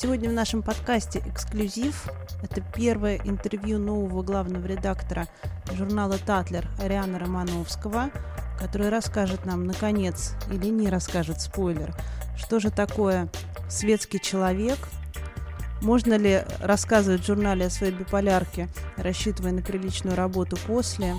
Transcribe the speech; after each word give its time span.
Сегодня 0.00 0.30
в 0.30 0.32
нашем 0.32 0.62
подкасте 0.62 1.20
эксклюзив. 1.26 2.08
Это 2.40 2.60
первое 2.60 3.16
интервью 3.24 3.80
нового 3.80 4.22
главного 4.22 4.64
редактора 4.64 5.26
журнала 5.72 6.18
«Татлер» 6.18 6.68
Ариана 6.80 7.18
Романовского, 7.18 8.10
который 8.60 8.90
расскажет 8.90 9.44
нам, 9.44 9.66
наконец, 9.66 10.34
или 10.52 10.68
не 10.68 10.88
расскажет, 10.88 11.40
спойлер, 11.40 11.96
что 12.36 12.60
же 12.60 12.70
такое 12.70 13.28
светский 13.68 14.20
человек, 14.20 14.78
можно 15.80 16.14
ли 16.14 16.44
рассказывать 16.60 17.22
в 17.22 17.26
журнале 17.26 17.66
о 17.66 17.70
своей 17.70 17.92
биполярке, 17.92 18.68
рассчитывая 18.96 19.52
на 19.52 19.62
приличную 19.62 20.16
работу 20.16 20.56
после, 20.66 21.14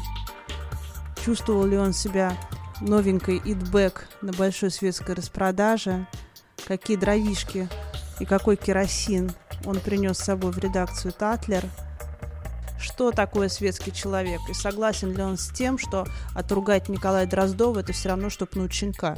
чувствовал 1.24 1.66
ли 1.66 1.78
он 1.78 1.94
себя 1.94 2.38
новенькой 2.82 3.42
идбэк 3.44 4.08
на 4.22 4.34
большой 4.34 4.72
светской 4.72 5.16
распродаже, 5.16 6.08
какие 6.68 6.98
дровишки 6.98 7.68
и 8.20 8.26
какой 8.26 8.56
керосин 8.56 9.32
он 9.66 9.80
принес 9.80 10.18
с 10.18 10.26
собой 10.26 10.52
в 10.52 10.58
редакцию 10.58 11.14
Татлер, 11.14 11.64
что 12.80 13.12
такое 13.12 13.50
светский 13.50 13.92
человек, 13.92 14.40
и 14.50 14.54
согласен 14.54 15.14
ли 15.14 15.22
он 15.22 15.38
с 15.38 15.50
тем, 15.50 15.78
что 15.78 16.06
отругать 16.34 16.90
Николая 16.90 17.26
Дроздова– 17.26 17.80
это 17.82 17.92
все 17.92 18.10
равно, 18.10 18.30
что 18.30 18.46
пнуть 18.46 18.74
щенка. 18.74 19.18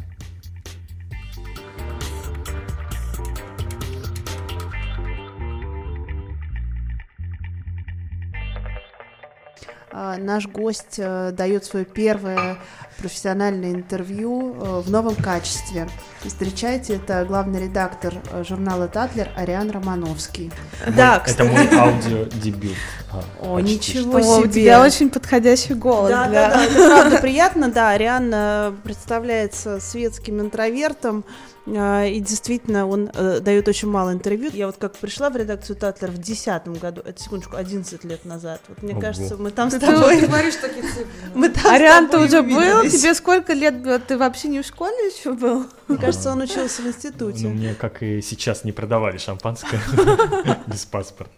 Наш 10.18 10.48
гость 10.48 10.96
э, 10.98 11.32
дает 11.32 11.66
свое 11.66 11.86
первое 11.86 12.58
профессиональное 13.02 13.72
интервью 13.72 14.56
э, 14.56 14.82
в 14.82 14.92
новом 14.92 15.16
качестве. 15.16 15.90
Встречайте, 16.24 16.96
это 16.96 17.26
главный 17.26 17.64
редактор 17.64 18.14
э, 18.32 18.44
журнала 18.48 18.88
«Татлер» 18.88 19.30
Ариан 19.36 19.72
Романовский. 19.72 20.52
Мой, 20.86 20.96
да, 20.96 21.20
кстати. 21.20 21.50
Это 21.50 21.52
мой 21.52 21.80
аудиодебют. 21.80 22.78
А, 23.12 23.24
О, 23.42 23.60
ничего 23.60 24.20
что, 24.20 24.38
себе. 24.38 24.48
У 24.48 24.52
тебя 24.52 24.82
очень 24.82 25.10
подходящий 25.10 25.74
голос. 25.74 26.12
Да, 26.12 26.28
для... 26.28 26.50
да, 26.50 26.56
да, 26.56 26.64
это 26.64 26.76
правда 26.76 27.18
приятно, 27.18 27.72
да. 27.72 27.90
Ариан 27.90 28.78
представляется 28.84 29.80
светским 29.80 30.40
интровертом, 30.40 31.26
и 31.68 32.24
действительно, 32.28 32.88
он 32.88 33.12
э, 33.14 33.40
дает 33.40 33.68
очень 33.68 33.88
мало 33.88 34.12
интервью. 34.12 34.50
Я 34.52 34.66
вот 34.66 34.78
как 34.78 34.98
пришла 34.98 35.30
в 35.30 35.38
редакцию 35.38 35.76
Татлер 35.76 36.10
в 36.10 36.16
2010 36.16 36.68
году, 36.82 37.02
это 37.06 37.22
секундочку, 37.22 37.56
11 37.56 38.04
лет 38.04 38.26
назад. 38.26 38.62
Вот 38.68 38.82
мне 38.82 38.94
Ого. 38.94 39.02
кажется, 39.02 39.38
мы 39.38 39.52
там 39.52 39.70
ты, 39.70 39.78
с 39.78 39.80
тобой... 39.80 40.20
Ты 40.20 40.26
говоришь 40.26 40.56
такие 40.56 40.82
цифры. 40.82 41.06
Мы 41.36 41.50
там 41.50 41.72
Ариан, 41.72 42.10
ты 42.10 42.18
уже 42.18 42.42
был? 42.42 42.90
Тебе 42.92 43.14
сколько 43.14 43.54
лет 43.54 43.82
было? 43.82 44.00
Ты 44.00 44.18
вообще 44.18 44.48
не 44.48 44.62
в 44.62 44.66
школе 44.66 44.96
еще 45.08 45.34
был? 45.34 45.66
Мне 45.88 45.98
кажется, 45.98 46.32
он 46.32 46.42
учился 46.42 46.82
в 46.82 46.88
институте. 46.88 47.48
Ну, 47.48 47.54
мне, 47.54 47.74
как 47.74 48.04
и 48.04 48.22
сейчас, 48.22 48.64
не 48.64 48.72
продавали 48.72 49.18
шампанское 49.18 49.80
без 50.68 50.86
паспорта. 50.86 51.34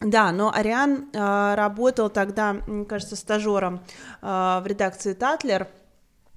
Да, 0.00 0.30
но 0.30 0.52
Ариан 0.54 1.06
э, 1.12 1.54
работал 1.54 2.10
тогда, 2.10 2.52
мне 2.66 2.84
кажется, 2.84 3.16
стажером 3.16 3.80
э, 4.20 4.26
в 4.26 4.62
редакции 4.66 5.14
Татлер. 5.14 5.68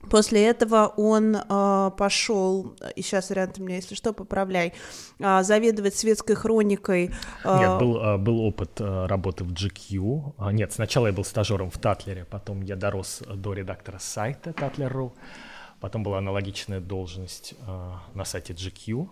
После 0.09 0.47
этого 0.47 0.94
он 0.95 1.36
э, 1.36 1.92
пошел, 1.97 2.73
и 2.95 3.02
сейчас, 3.02 3.31
Ариан, 3.31 3.52
ты 3.52 3.61
меня, 3.61 3.75
если 3.75 3.95
что, 3.95 4.14
поправляй, 4.14 4.73
э, 5.19 5.44
заведовать 5.44 5.95
светской 5.95 6.36
хроникой. 6.36 7.11
Э... 7.44 7.59
Нет, 7.59 7.80
был, 7.80 7.97
э, 8.02 8.17
был 8.17 8.39
опыт 8.39 8.80
э, 8.80 9.05
работы 9.08 9.44
в 9.44 9.52
GQ. 9.52 10.36
А, 10.38 10.52
нет, 10.53 10.72
сначала 10.72 11.08
я 11.08 11.14
был 11.14 11.25
стажером 11.25 11.70
в 11.70 11.77
Татлере, 11.77 12.26
потом 12.26 12.61
я 12.61 12.77
дорос 12.77 13.21
до 13.27 13.54
редактора 13.54 13.99
сайта 13.99 14.52
Tatler.ru, 14.52 15.11
потом 15.82 16.04
была 16.04 16.20
аналогичная 16.20 16.80
должность 16.80 17.55
э, 17.67 17.92
на 18.14 18.23
сайте 18.23 18.54
GQ. 18.54 19.09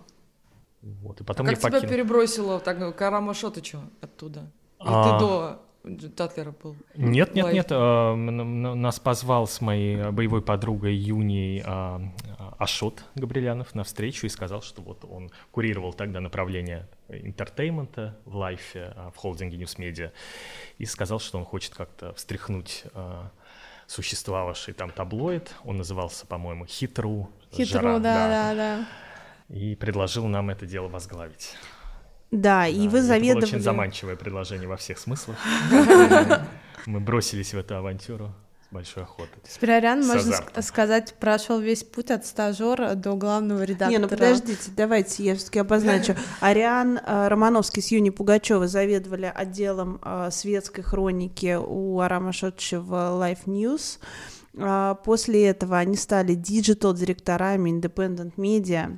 Вот, 0.82 1.20
и 1.20 1.24
потом 1.26 1.48
а 1.48 1.50
как 1.50 1.60
тебя 1.60 1.72
покинул... 1.72 1.94
перебросило 1.94 2.60
так, 2.62 2.96
к 2.96 3.02
Араму 3.02 3.34
Ашотычу 3.34 3.82
оттуда? 4.00 4.50
Или 4.80 4.90
а... 4.90 5.14
ты 5.14 5.20
до 5.20 5.67
Татлера 6.16 6.52
был? 6.52 6.76
Нет, 6.96 7.36
нет, 7.36 7.54
нет. 7.54 7.68
Э, 7.72 8.16
нас 8.16 9.00
позвал 9.00 9.48
с 9.48 9.62
моей 9.62 10.12
боевой 10.12 10.42
подругой 10.42 10.96
Юлией 10.96 11.64
э, 11.66 12.00
Ашот 12.58 13.04
Габрилянов 13.16 13.76
на 13.76 13.84
встречу 13.84 14.26
и 14.26 14.30
сказал, 14.30 14.62
что 14.62 14.82
вот 14.82 15.06
он 15.06 15.32
курировал 15.52 15.94
тогда 15.94 16.20
направление 16.20 16.88
entertainment 17.10 18.10
а 18.10 18.18
в 18.26 18.36
Life 18.36 18.75
е, 18.75 18.94
в 19.14 19.18
холдинге 19.18 19.58
News 19.58 19.78
Media, 19.78 20.12
и 20.78 20.86
сказал, 20.86 21.20
что 21.20 21.38
он 21.38 21.46
хочет 21.46 21.74
как-то 21.74 22.14
встряхнуть 22.14 22.84
существовавший 23.88 24.74
там 24.74 24.92
таблоид. 24.92 25.56
Он 25.64 25.78
назывался, 25.78 26.28
по-моему, 26.28 26.66
Хитру. 26.66 27.30
Хитру, 27.52 27.82
да, 27.82 28.00
да, 28.00 28.28
да, 28.28 28.56
да. 28.56 28.88
И 29.50 29.76
предложил 29.76 30.28
нам 30.28 30.50
это 30.50 30.66
дело 30.66 30.90
возглавить. 30.90 31.56
Да, 32.32 32.62
да 32.62 32.68
и 32.68 32.88
вы 32.88 33.02
заведовали... 33.02 33.30
Это 33.30 33.48
было 33.48 33.58
очень 33.58 33.64
заманчивое 33.64 34.16
предложение 34.16 34.68
во 34.68 34.78
всех 34.78 34.98
смыслах. 34.98 35.38
Мы 36.86 37.00
бросились 37.00 37.54
в 37.54 37.58
эту 37.58 37.76
авантюру 37.76 38.34
с 38.70 38.74
большой 38.74 39.04
охотой. 39.04 39.40
Спирарян, 39.48 40.06
можно 40.06 40.38
сказать, 40.62 41.16
прошел 41.20 41.60
весь 41.60 41.84
путь 41.84 42.12
от 42.12 42.26
стажера 42.26 42.96
до 42.96 43.16
главного 43.16 43.64
редактора. 43.64 43.90
Не, 43.90 43.98
ну 43.98 44.08
подождите, 44.08 44.72
давайте 44.76 45.24
я 45.24 45.36
все-таки 45.36 45.60
обозначу. 45.60 46.16
Ариан 46.42 46.98
э, 46.98 47.28
Романовский 47.28 47.82
с 47.82 47.92
Юни 47.92 48.10
Пугачева 48.10 48.68
заведовали 48.68 49.32
отделом 49.34 50.00
э, 50.04 50.30
светской 50.32 50.82
хроники 50.82 51.58
у 51.60 52.00
Арама 52.00 52.34
Шотчева 52.34 53.18
Life 53.22 53.46
News. 53.46 54.00
А 54.60 54.96
после 54.96 55.48
этого 55.48 55.78
они 55.78 55.96
стали 55.96 56.34
digital-директорами 56.34 57.70
Independent 57.70 58.36
Media. 58.36 58.98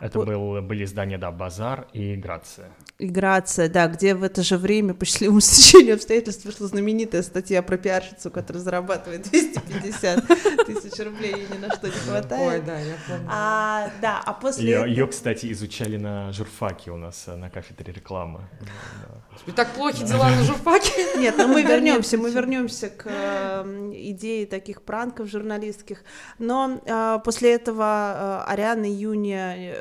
Это 0.00 0.18
был, 0.20 0.62
были 0.62 0.84
издания, 0.84 1.18
да, 1.18 1.30
«Bazaar» 1.30 1.86
и 1.92 2.16
«Grazia». 2.16 2.68
И 2.98 3.06
«Grazia», 3.06 3.68
да, 3.68 3.86
где 3.86 4.14
в 4.14 4.22
это 4.22 4.42
же 4.42 4.56
время 4.56 4.94
по 4.94 5.04
счастливому 5.04 5.40
стечению 5.40 5.94
обстоятельств 5.94 6.44
вышла 6.44 6.66
знаменитая 6.66 7.22
статья 7.22 7.62
про 7.62 7.76
пиарщицу, 7.76 8.30
которая 8.30 8.62
зарабатывает 8.62 9.22
250 9.22 10.26
тысяч 10.66 11.04
рублей, 11.04 11.34
ей 11.36 11.46
ни 11.52 11.58
на 11.58 11.72
что 11.74 11.86
не 11.86 11.92
хватает. 11.92 12.62
Ой, 12.62 12.66
да, 12.66 12.78
я 12.78 12.94
помню. 13.06 13.28
А, 13.28 13.90
да, 14.00 14.20
а 14.24 14.32
после... 14.32 14.64
Ее, 14.64 14.88
ее, 14.88 15.06
кстати, 15.06 15.52
изучали 15.52 15.96
на 15.96 16.32
журфаке 16.32 16.90
у 16.90 16.96
нас, 16.96 17.24
э, 17.26 17.36
на 17.36 17.50
кафедре 17.50 17.92
рекламы. 17.92 18.40
И 19.46 19.52
так 19.52 19.72
плохи 19.74 20.04
дела 20.04 20.30
на 20.30 20.42
журфаке? 20.42 21.18
Нет, 21.18 21.36
но 21.38 21.46
мы 21.46 21.62
вернемся, 21.68 22.18
мы 22.18 22.30
вернемся 22.30 22.88
к 22.88 23.06
эм, 23.06 23.92
идее 23.92 24.46
таких 24.46 24.82
пранков 24.82 25.28
журналистских. 25.28 26.02
Но 26.38 26.80
э, 26.84 27.18
после 27.24 27.54
этого 27.54 28.44
э, 28.46 28.50
Ариан 28.50 28.84
и 28.84 28.92
Юния 28.92 29.74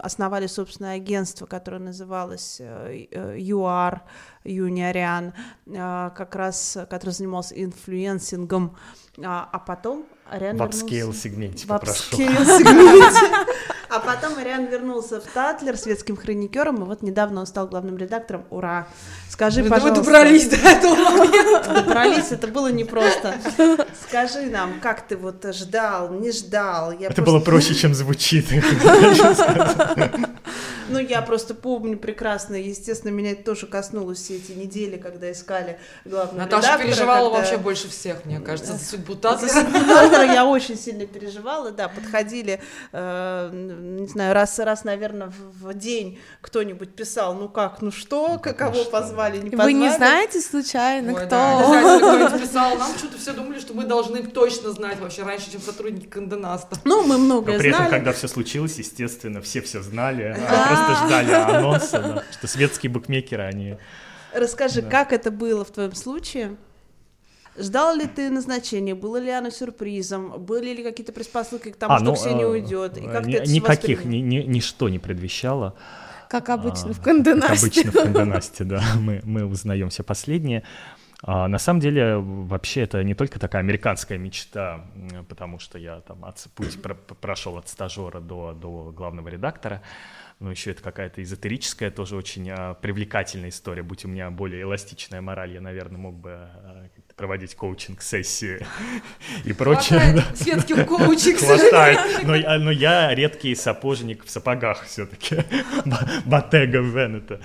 основали 0.00 0.46
собственное 0.46 0.96
агентство, 0.96 1.46
которое 1.46 1.78
называлось 1.78 2.60
ЮАР, 2.60 4.02
Юния 4.44 4.88
Ариан, 4.90 5.32
как 5.66 6.34
раз, 6.34 6.78
который 6.90 7.10
занимался 7.10 7.54
инфлюенсингом. 7.62 8.76
А, 9.22 9.48
а 9.52 9.58
потом 9.58 10.06
Ариан 10.28 10.56
в 10.56 10.62
upscale 10.62 11.12
сегменте 11.12 11.66
попрошу. 11.66 12.16
В 12.16 12.18
сегменте. 12.18 13.46
А 13.94 14.00
потом 14.00 14.36
Ариан 14.38 14.66
вернулся 14.66 15.20
в 15.20 15.24
Tatler 15.24 15.76
светским 15.76 16.16
хроникером, 16.16 16.82
и 16.82 16.84
вот 16.84 17.02
недавно 17.02 17.42
он 17.42 17.46
стал 17.46 17.68
главным 17.68 17.96
редактором. 17.96 18.44
Ура! 18.50 18.88
Скажи, 19.30 19.62
мы, 19.62 19.70
пожалуйста... 19.70 20.00
Мы 20.00 20.04
добрались 20.04 20.48
до 20.48 20.56
этого 20.56 20.96
момента. 20.96 21.74
Добрались, 21.74 22.32
это 22.32 22.48
было 22.48 22.72
непросто. 22.72 23.36
Скажи 24.08 24.46
нам, 24.46 24.80
как 24.80 25.06
ты 25.06 25.16
вот 25.16 25.46
ждал, 25.54 26.12
не 26.12 26.32
ждал? 26.32 26.90
Я 26.90 27.06
это 27.06 27.22
просто... 27.22 27.22
было 27.22 27.38
проще, 27.38 27.76
чем 27.76 27.94
звучит. 27.94 28.48
Ну, 30.88 30.98
я 30.98 31.22
просто 31.22 31.54
помню 31.54 31.98
прекрасно, 31.98 32.54
естественно, 32.54 33.10
меня 33.10 33.32
это 33.32 33.44
тоже 33.44 33.66
коснулось 33.66 34.18
все 34.18 34.36
эти 34.36 34.52
недели, 34.52 34.96
когда 34.96 35.30
искали 35.30 35.78
главного 36.04 36.38
Наташа 36.38 36.66
редактора, 36.66 36.86
переживала 36.86 37.24
когда... 37.30 37.38
вообще 37.38 37.56
больше 37.58 37.88
всех, 37.88 38.24
мне 38.24 38.40
кажется, 38.40 38.74
за 38.74 38.84
судьбу 38.84 39.14
Татлера 39.14 40.24
я 40.24 40.44
очень 40.44 40.76
сильно 40.76 41.06
переживала, 41.06 41.70
да, 41.70 41.88
подходили, 41.88 42.60
э, 42.92 43.50
не 43.52 44.06
знаю, 44.06 44.34
раз, 44.34 44.58
раз, 44.58 44.84
наверное, 44.84 45.28
в, 45.28 45.68
в 45.68 45.74
день 45.74 46.18
кто-нибудь 46.40 46.94
писал, 46.94 47.34
ну 47.34 47.48
как, 47.48 47.80
ну 47.80 47.90
что, 47.90 48.40
ну, 48.44 48.54
кого 48.54 48.74
что? 48.74 48.90
позвали, 48.90 49.38
не 49.38 49.50
позвали. 49.50 49.72
Вы 49.72 49.78
не 49.80 49.90
знаете 49.90 50.40
случайно, 50.40 51.12
Ой, 51.12 51.26
кто? 51.26 51.28
Да, 51.30 52.38
писал, 52.38 52.76
нам 52.76 52.96
что-то 52.96 53.18
все 53.18 53.32
думали, 53.32 53.58
что 53.58 53.74
мы 53.74 53.84
должны 53.84 54.22
точно 54.22 54.70
знать 54.70 55.00
вообще 55.00 55.22
раньше, 55.22 55.50
чем 55.50 55.60
сотрудники 55.60 56.06
Канденаста. 56.06 56.76
Ну, 56.84 57.04
мы 57.04 57.18
многое 57.18 57.56
Но 57.56 57.60
при 57.60 57.70
этом, 57.70 57.88
когда 57.88 58.12
все 58.12 58.28
случилось, 58.28 58.76
естественно, 58.78 59.40
все 59.40 59.60
все 59.60 59.82
знали, 59.82 60.36
просто 60.76 61.06
ждали 61.06 61.32
анонса, 61.32 62.24
что 62.32 62.46
светские 62.46 62.90
букмекеры, 62.90 63.42
они... 63.42 63.76
Расскажи, 64.32 64.82
как 64.82 65.12
это 65.12 65.30
было 65.30 65.64
в 65.64 65.70
твоем 65.70 65.94
случае? 65.94 66.56
Ждал 67.56 67.94
ли 67.94 68.06
ты 68.06 68.30
назначения? 68.30 68.94
Было 68.94 69.18
ли 69.18 69.30
оно 69.30 69.50
сюрпризом? 69.50 70.40
Были 70.42 70.74
ли 70.74 70.82
какие-то 70.82 71.12
предпосылки 71.12 71.70
к 71.70 71.76
тому, 71.76 71.94
а, 71.94 71.98
что 71.98 72.06
ну, 72.06 72.14
Ксения 72.14 72.44
э, 72.44 72.48
уйдет? 72.48 72.98
И 72.98 73.02
как 73.02 73.26
ни, 73.26 73.32
ты 73.32 73.38
это 73.38 73.50
никаких, 73.50 74.04
ни, 74.04 74.16
ни, 74.16 74.38
ничто 74.38 74.88
не 74.88 74.98
предвещало. 74.98 75.76
Как 76.28 76.48
обычно 76.48 76.92
в 76.92 77.00
Канденасте. 77.00 77.54
Как 77.54 77.62
обычно 77.62 77.90
в 77.90 78.02
Канденасте, 78.02 78.64
да, 78.64 78.82
мы, 78.98 79.20
мы 79.24 79.44
узнаем 79.44 79.88
все 79.90 80.02
последнее. 80.02 80.64
А, 81.22 81.48
на 81.48 81.58
самом 81.58 81.80
деле, 81.80 82.16
вообще, 82.16 82.82
это 82.82 83.02
не 83.04 83.14
только 83.14 83.38
такая 83.38 83.62
американская 83.62 84.18
мечта, 84.18 84.84
потому 85.28 85.60
что 85.60 85.78
я 85.78 86.00
там 86.00 86.24
от, 86.24 86.44
путь 86.54 86.82
про, 86.82 86.94
прошел 86.94 87.56
от 87.56 87.68
стажера 87.68 88.20
до, 88.20 88.52
до 88.52 88.92
главного 88.94 89.28
редактора, 89.28 89.80
но 90.44 90.50
еще 90.50 90.72
это 90.72 90.82
какая-то 90.82 91.22
эзотерическая, 91.22 91.90
тоже 91.90 92.16
очень 92.16 92.50
а, 92.50 92.74
привлекательная 92.74 93.48
история. 93.48 93.82
Будь 93.82 94.04
у 94.04 94.08
меня 94.08 94.30
более 94.30 94.62
эластичная 94.62 95.22
мораль, 95.22 95.54
я, 95.54 95.62
наверное, 95.62 95.96
мог 95.96 96.16
бы 96.16 96.32
а, 96.32 96.86
проводить 97.16 97.54
коучинг-сессии 97.54 98.64
и 99.44 99.52
прочее. 99.54 100.22
Светских 100.34 100.86
коучек, 100.86 101.38
Хватает, 101.38 101.98
но, 102.24 102.34
но 102.58 102.70
я 102.70 103.14
редкий 103.14 103.54
сапожник 103.54 104.26
в 104.26 104.30
сапогах 104.30 104.84
все-таки, 104.84 105.38
Батега 106.26 106.80
Венета. 106.80 107.40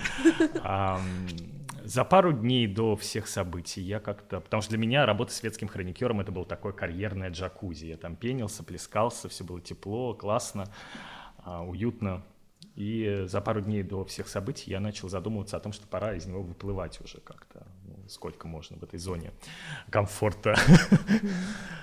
За 1.82 2.04
пару 2.04 2.34
дней 2.34 2.66
до 2.66 2.96
всех 2.96 3.26
событий 3.28 3.80
я 3.80 3.98
как-то... 3.98 4.40
Потому 4.40 4.60
что 4.60 4.70
для 4.70 4.78
меня 4.78 5.06
работа 5.06 5.32
светским 5.32 5.68
хроникером— 5.68 6.20
это 6.20 6.30
был 6.30 6.44
такой 6.44 6.74
карьерное 6.74 7.30
джакузи. 7.30 7.86
Я 7.86 7.96
там 7.96 8.14
пенился, 8.14 8.62
плескался, 8.62 9.30
все 9.30 9.42
было 9.42 9.60
тепло, 9.60 10.12
классно, 10.12 10.66
а, 11.38 11.64
уютно. 11.64 12.22
И 12.76 13.24
за 13.26 13.40
пару 13.40 13.60
дней 13.60 13.82
до 13.82 14.04
всех 14.04 14.28
событий 14.28 14.70
я 14.70 14.80
начал 14.80 15.08
задумываться 15.08 15.56
о 15.56 15.60
том, 15.60 15.72
что 15.72 15.86
пора 15.86 16.14
из 16.14 16.26
него 16.26 16.42
выплывать 16.42 17.00
уже 17.00 17.18
как-то. 17.18 17.66
Ну, 17.84 18.08
сколько 18.08 18.46
можно 18.48 18.76
в 18.78 18.82
этой 18.82 18.98
зоне 18.98 19.32
комфорта. 19.90 20.56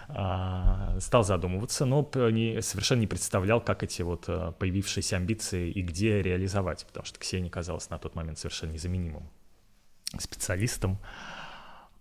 А, 0.10 0.98
стал 1.01 1.25
задумываться, 1.25 1.86
но 1.86 2.01
совершенно 2.12 3.01
не 3.01 3.07
представлял, 3.07 3.60
как 3.60 3.84
эти 3.84 4.04
вот 4.04 4.24
а, 4.30 4.54
появившиеся 4.54 5.18
амбиции 5.18 5.69
и 5.69 5.81
где 5.81 6.22
реализовать, 6.22 6.86
потому 6.86 7.06
что 7.06 7.19
Ксения 7.19 7.50
казалась 7.50 7.89
на 7.89 7.98
тот 7.98 8.16
момент 8.16 8.39
совершенно 8.39 8.72
незаменимым 8.72 9.30
специалистом. 10.18 10.98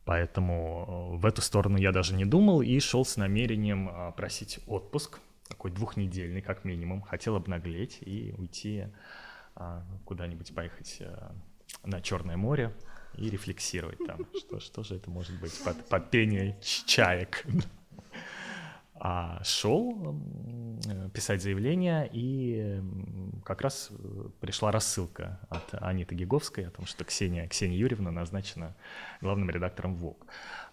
Поэтому 0.07 1.13
э, 1.15 1.17
в 1.17 1.27
эту 1.27 1.43
сторону 1.43 1.77
я 1.79 1.91
даже 1.91 2.15
не 2.15 2.25
думал 2.25 2.63
и 2.63 2.79
шел 2.79 3.05
с 3.05 3.17
намерением 3.17 3.89
э, 3.89 4.13
просить 4.17 4.61
отпуск, 4.69 5.19
такой 5.49 5.71
двухнедельный 5.71 6.43
как 6.43 6.65
минимум. 6.65 7.03
Хотел 7.03 7.37
обнаглеть 7.37 7.99
и 8.01 8.35
уйти 8.37 8.89
э, 9.57 9.83
куда-нибудь 10.05 10.55
поехать 10.55 11.03
на 11.85 12.01
Черное 12.01 12.37
море 12.37 12.75
и 13.17 13.31
рефлексировать 13.31 13.99
там, 14.07 14.27
что, 14.37 14.61
что 14.61 14.83
же 14.83 14.97
это 14.97 15.11
может 15.11 15.39
быть 15.41 15.53
под, 15.65 15.89
под 15.89 16.11
пение 16.11 16.59
чаек 16.61 17.45
а 18.99 19.43
шел 19.45 20.17
э, 20.87 21.09
писать 21.13 21.43
заявление, 21.43 22.09
и 22.13 22.81
как 23.45 23.61
раз 23.61 23.91
э, 23.91 24.29
пришла 24.41 24.73
рассылка 24.73 25.39
от 25.49 25.75
Аниты 25.83 26.15
Гиговской 26.15 26.67
о 26.67 26.71
том, 26.71 26.87
что 26.87 27.05
Ксения, 27.05 27.47
Ксения 27.49 27.77
Юрьевна 27.77 28.11
назначена 28.11 28.75
главным 29.21 29.51
редактором 29.51 29.97
ВОК. 29.97 30.27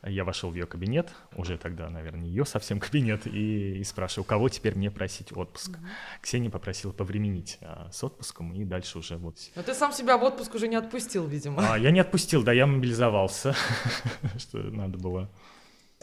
Я 0.05 0.25
вошел 0.25 0.49
в 0.49 0.55
ее 0.55 0.65
кабинет, 0.65 1.13
уже 1.35 1.57
тогда, 1.57 1.89
наверное, 1.89 2.25
ее 2.25 2.45
совсем 2.45 2.79
кабинет, 2.79 3.25
и, 3.27 3.79
и 3.79 3.83
спрашиваю, 3.83 4.23
у 4.23 4.27
кого 4.27 4.49
теперь 4.49 4.75
мне 4.75 4.91
просить 4.91 5.35
отпуск. 5.35 5.71
Mm-hmm. 5.71 6.21
Ксения 6.21 6.49
попросила 6.49 6.91
повременить 6.91 7.57
а, 7.61 7.89
с 7.91 8.03
отпуском, 8.03 8.53
и 8.53 8.65
дальше 8.65 8.97
уже 8.97 9.17
вот... 9.17 9.37
Но 9.55 9.63
ты 9.63 9.73
сам 9.73 9.93
себя 9.93 10.17
в 10.17 10.23
отпуск 10.23 10.55
уже 10.55 10.67
не 10.67 10.75
отпустил, 10.75 11.25
видимо. 11.27 11.73
А, 11.73 11.77
я 11.77 11.91
не 11.91 11.99
отпустил, 12.01 12.43
да, 12.43 12.51
я 12.51 12.67
мобилизовался, 12.67 13.55
что 14.37 14.57
надо 14.57 14.97
было 14.97 15.29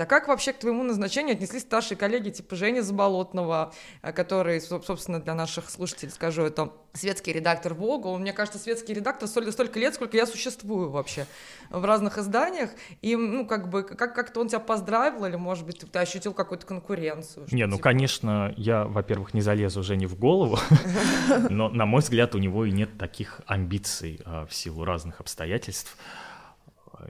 так 0.00 0.08
как 0.08 0.28
вообще 0.28 0.54
к 0.54 0.58
твоему 0.58 0.82
назначению 0.82 1.34
отнеслись 1.34 1.60
старшие 1.60 1.98
коллеги 1.98 2.30
типа 2.30 2.56
Жени 2.56 2.80
Заболотного, 2.80 3.74
э, 4.00 4.12
который, 4.12 4.58
собственно, 4.58 5.20
для 5.20 5.34
наших 5.34 5.68
слушателей 5.68 6.10
скажу, 6.10 6.40
это 6.40 6.72
светский 6.94 7.34
редактор 7.34 7.74
Вога. 7.74 8.06
Он, 8.06 8.22
мне 8.22 8.32
кажется, 8.32 8.58
светский 8.58 8.94
редактор 8.94 9.28
столько, 9.28 9.52
столько 9.52 9.78
лет, 9.78 9.94
сколько 9.94 10.16
я 10.16 10.24
существую 10.24 10.88
вообще 10.88 11.26
в 11.68 11.84
разных 11.84 12.16
изданиях. 12.16 12.70
И, 13.02 13.14
ну, 13.14 13.44
как 13.46 13.68
бы, 13.68 13.82
как- 13.82 14.14
как-то 14.14 14.40
он 14.40 14.48
тебя 14.48 14.60
поздравил, 14.60 15.26
или, 15.26 15.36
может 15.36 15.66
быть, 15.66 15.78
ты 15.78 15.98
ощутил 15.98 16.32
какую-то 16.32 16.64
конкуренцию? 16.64 17.46
Не, 17.52 17.66
ну, 17.66 17.76
типа... 17.76 17.90
конечно, 17.90 18.54
я, 18.56 18.86
во-первых, 18.86 19.34
не 19.34 19.42
залезу 19.42 19.82
Жене 19.82 20.06
в 20.06 20.18
голову, 20.18 20.58
но, 21.50 21.68
на 21.68 21.84
мой 21.84 22.00
взгляд, 22.00 22.34
у 22.34 22.38
него 22.38 22.64
и 22.64 22.70
нет 22.70 22.96
таких 22.96 23.42
амбиций 23.44 24.18
а, 24.24 24.46
в 24.46 24.54
силу 24.54 24.86
разных 24.86 25.20
обстоятельств 25.20 25.94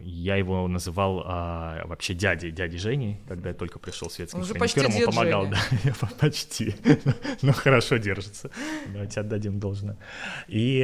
я 0.00 0.36
его 0.36 0.66
называл 0.68 1.22
а, 1.24 1.86
вообще 1.86 2.14
дядей, 2.14 2.50
дядей 2.50 2.78
Женей, 2.78 3.20
когда 3.28 3.50
я 3.50 3.54
только 3.54 3.78
пришел 3.78 4.08
в 4.08 4.12
светским 4.12 4.42
хроникером, 4.42 4.94
он 4.96 5.04
помогал, 5.04 5.44
Женя. 5.44 5.56
да, 6.00 6.08
почти, 6.18 6.74
но 7.42 7.52
хорошо 7.52 7.96
держится, 7.96 8.50
давайте 8.88 9.20
отдадим 9.20 9.58
должное. 9.58 9.98
И 10.48 10.80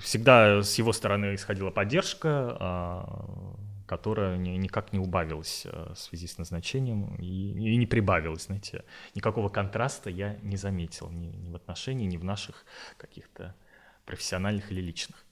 всегда 0.00 0.62
с 0.62 0.78
его 0.78 0.92
стороны 0.92 1.34
исходила 1.34 1.70
поддержка, 1.70 2.56
а, 2.60 3.56
которая 3.86 4.36
ни, 4.36 4.50
никак 4.50 4.92
не 4.92 5.00
убавилась 5.00 5.66
а, 5.66 5.94
в 5.94 5.98
связи 5.98 6.26
с 6.28 6.38
назначением 6.38 7.16
и, 7.16 7.50
и 7.50 7.76
не 7.76 7.86
прибавилась, 7.86 8.44
знаете, 8.44 8.84
никакого 9.14 9.48
контраста 9.48 10.10
я 10.10 10.36
не 10.42 10.56
заметил 10.56 11.10
ни, 11.10 11.26
ни 11.26 11.50
в 11.50 11.56
отношении, 11.56 12.06
ни 12.06 12.16
в 12.16 12.24
наших 12.24 12.64
каких-то 12.96 13.54
профессиональных 14.06 14.70
или 14.72 14.80
личных. 14.80 15.24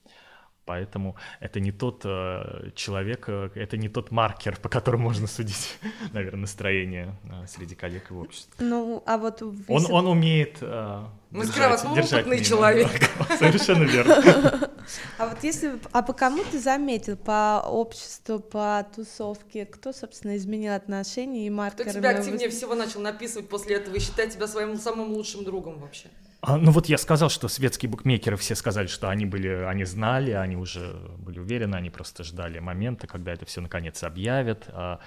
Поэтому 0.69 1.17
это 1.41 1.61
не 1.61 1.73
тот 1.73 2.03
э, 2.05 2.73
человек, 2.75 3.25
э, 3.29 3.49
это 3.55 3.79
не 3.79 3.89
тот 3.89 4.11
маркер, 4.11 4.59
по 4.61 4.69
которому 4.69 5.05
можно 5.05 5.27
судить, 5.27 5.79
наверное, 6.13 6.43
настроение 6.43 7.15
э, 7.25 7.47
среди 7.47 7.75
коллег 7.75 8.11
и 8.11 8.13
в 8.13 8.19
обществе. 8.19 8.53
Ну, 8.59 9.03
а 9.07 9.17
вот... 9.17 9.41
Он, 9.41 9.87
он 9.91 10.07
умеет 10.07 10.59
э, 10.61 11.05
держать, 11.31 11.85
ну, 11.85 11.95
держать 11.95 12.27
опытный 12.27 12.45
человек. 12.45 12.91
Совершенно 13.39 13.85
верно. 13.85 14.69
А 15.17 15.29
вот 15.29 15.43
если... 15.43 15.79
А 15.93 16.03
по 16.03 16.13
кому 16.13 16.45
ты 16.45 16.59
заметил? 16.59 17.17
По 17.17 17.65
обществу, 17.67 18.39
по 18.39 18.87
тусовке? 18.95 19.65
Кто, 19.65 19.95
собственно, 19.95 20.37
изменил 20.37 20.75
отношения 20.75 21.47
и 21.47 21.51
маркеры? 21.51 21.89
Кто 21.89 21.99
тебя 21.99 22.11
активнее 22.11 22.51
всего 22.51 22.75
начал 22.75 23.01
написывать 23.01 23.49
после 23.49 23.77
этого 23.77 23.95
и 23.95 24.01
считать 24.01 24.35
тебя 24.35 24.47
своим 24.47 24.77
самым 24.77 25.15
лучшим 25.15 25.45
другом 25.45 25.79
вообще? 25.79 26.09
А, 26.41 26.57
ну 26.57 26.71
вот 26.71 26.87
я 26.87 26.99
сказал, 26.99 27.31
что 27.31 27.49
светские 27.49 27.91
букмекеры 27.91 28.37
все 28.37 28.55
сказали, 28.55 28.87
что 28.87 29.09
они 29.09 29.27
были, 29.27 29.49
они 29.49 29.85
знали, 29.85 30.31
они 30.31 30.57
уже 30.57 30.95
были 31.19 31.41
уверены, 31.41 31.75
они 31.75 31.91
просто 31.91 32.23
ждали 32.23 32.61
момента, 32.61 33.07
когда 33.07 33.33
это 33.33 33.45
все 33.45 33.61
наконец 33.61 34.03
объявят. 34.05 34.67
А, 34.69 35.01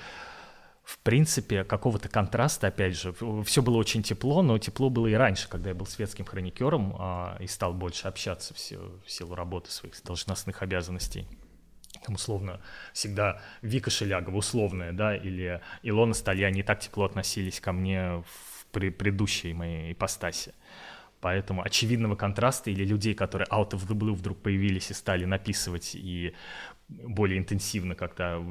в 0.84 0.98
принципе, 1.00 1.64
какого-то 1.64 2.10
контраста, 2.10 2.68
опять 2.68 3.00
же, 3.00 3.14
все 3.46 3.62
было 3.62 3.78
очень 3.78 4.04
тепло, 4.04 4.42
но 4.42 4.58
тепло 4.58 4.90
было 4.90 5.08
и 5.08 5.14
раньше, 5.14 5.48
когда 5.48 5.70
я 5.70 5.76
был 5.76 5.86
светским 5.86 6.26
хроникером 6.26 6.96
а, 7.00 7.38
и 7.40 7.48
стал 7.48 7.74
больше 7.74 8.10
общаться 8.10 8.54
в 8.54 8.60
силу, 8.60 9.00
в 9.06 9.10
силу 9.10 9.34
работы 9.34 9.72
своих 9.72 9.94
должностных 10.04 10.62
обязанностей. 10.62 11.28
Там, 12.06 12.16
условно, 12.16 12.60
всегда 12.94 13.42
Вика 13.62 13.90
Шелягова, 13.90 14.36
условная, 14.36 14.92
да, 14.92 15.16
или 15.16 15.62
Илона 15.84 16.14
Сталья 16.14 16.50
не 16.50 16.64
так 16.64 16.80
тепло 16.80 17.06
относились 17.06 17.62
ко 17.62 17.72
мне 17.72 18.24
в 18.26 18.66
предыдущей 18.72 19.54
моей 19.54 19.94
ипостаси. 19.94 20.54
Поэтому 21.22 21.64
очевидного 21.64 22.16
контраста 22.16 22.72
или 22.72 22.84
людей, 22.84 23.14
которые 23.14 23.48
out 23.50 23.72
of 23.72 23.88
the 23.88 23.96
blue 23.96 24.14
вдруг 24.14 24.42
появились 24.42 24.90
и 24.90 24.94
стали 24.96 25.26
написывать 25.26 25.92
и 25.94 26.34
более 26.92 27.40
интенсивно 27.40 27.96
как-то 27.96 28.44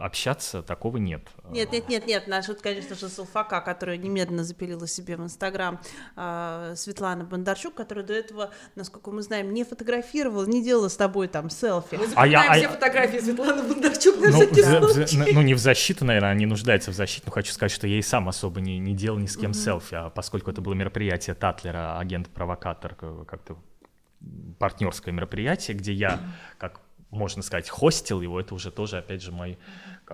общаться, 0.00 0.62
такого 0.62 0.96
нет. 0.96 1.28
Нет, 1.50 1.72
нет, 1.72 1.88
нет, 1.88 2.06
нет. 2.06 2.26
Наша, 2.26 2.52
вот, 2.52 2.62
конечно 2.62 2.94
же, 2.96 3.08
Салфака, 3.08 3.60
которая 3.60 3.96
немедленно 3.96 4.44
запилила 4.44 4.86
себе 4.86 5.16
в 5.16 5.22
Инстаграм 5.22 5.80
э, 6.16 6.74
Светлана 6.76 7.24
Бондарчук, 7.24 7.74
которая 7.74 8.04
до 8.04 8.14
этого, 8.14 8.50
насколько 8.74 9.10
мы 9.10 9.22
знаем, 9.22 9.52
не 9.52 9.64
фотографировала, 9.64 10.46
не 10.46 10.62
делала 10.62 10.88
с 10.88 10.96
тобой 10.96 11.28
там 11.28 11.50
селфи. 11.50 11.96
Мы 11.96 12.06
а 12.14 12.26
я, 12.26 12.52
все 12.54 12.66
а... 12.66 12.70
фотографии 12.70 13.18
Светланы 13.18 13.62
Бондарчук 13.62 14.16
на 14.20 14.30
ну, 14.30 14.36
всякий 14.36 14.62
случай. 14.62 15.30
В, 15.30 15.34
ну, 15.34 15.42
не 15.42 15.54
в 15.54 15.58
защиту, 15.58 16.04
наверное, 16.04 16.34
не 16.34 16.46
нуждается 16.46 16.90
в 16.90 16.94
защите, 16.94 17.22
но 17.26 17.32
хочу 17.32 17.52
сказать, 17.52 17.72
что 17.72 17.86
я 17.86 17.98
и 17.98 18.02
сам 18.02 18.28
особо 18.28 18.60
не, 18.60 18.78
не 18.78 18.94
делал 18.94 19.18
ни 19.18 19.26
с 19.26 19.36
кем 19.36 19.52
mm-hmm. 19.52 19.64
селфи, 19.64 19.94
а 19.94 20.10
поскольку 20.10 20.50
это 20.50 20.60
было 20.60 20.74
мероприятие 20.74 21.34
Татлера, 21.34 21.98
агент-провокатор, 21.98 22.94
как-то 23.26 23.56
партнерское 24.58 25.14
мероприятие, 25.14 25.76
где 25.76 25.92
я, 25.92 26.20
как 26.58 26.80
можно 27.10 27.42
сказать, 27.42 27.68
хостил 27.68 28.20
его, 28.20 28.40
это 28.40 28.54
уже 28.54 28.70
тоже, 28.70 28.98
опять 28.98 29.22
же, 29.22 29.32
мой 29.32 29.58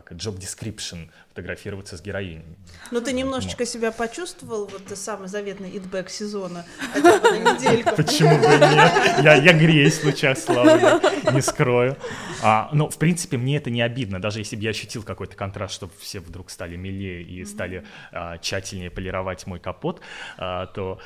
как 0.02 0.18
job 0.18 0.38
description 0.38 1.08
фотографироваться 1.28 1.96
с 1.96 2.02
героиней. 2.02 2.56
Ну 2.90 3.00
ты 3.00 3.12
немножечко 3.12 3.64
Но. 3.64 3.66
себя 3.66 3.92
почувствовал, 3.92 4.66
вот 4.66 4.96
самый 4.96 5.28
заветный 5.28 5.76
идбэк 5.76 6.08
сезона, 6.08 6.64
недельку. 6.94 7.94
Почему 7.96 8.38
бы 8.38 8.46
нет? 8.46 8.92
Я, 9.22 9.34
я 9.34 9.52
греюсь 9.52 9.98
в 9.98 10.04
лучах 10.04 10.38
славы, 10.38 11.00
не 11.32 11.42
скрою. 11.42 11.96
А, 12.42 12.70
но, 12.72 12.88
в 12.88 12.98
принципе, 12.98 13.36
мне 13.36 13.56
это 13.56 13.70
не 13.70 13.82
обидно, 13.82 14.20
даже 14.20 14.38
если 14.38 14.56
бы 14.56 14.62
я 14.62 14.70
ощутил 14.70 15.02
какой-то 15.02 15.36
контраст, 15.36 15.74
чтобы 15.74 15.92
все 15.98 16.20
вдруг 16.20 16.50
стали 16.50 16.76
милее 16.76 17.22
и 17.22 17.44
стали 17.44 17.84
а, 18.12 18.38
тщательнее 18.38 18.90
полировать 18.90 19.46
мой 19.46 19.60
капот, 19.60 20.00
а, 20.38 20.66
то 20.66 21.00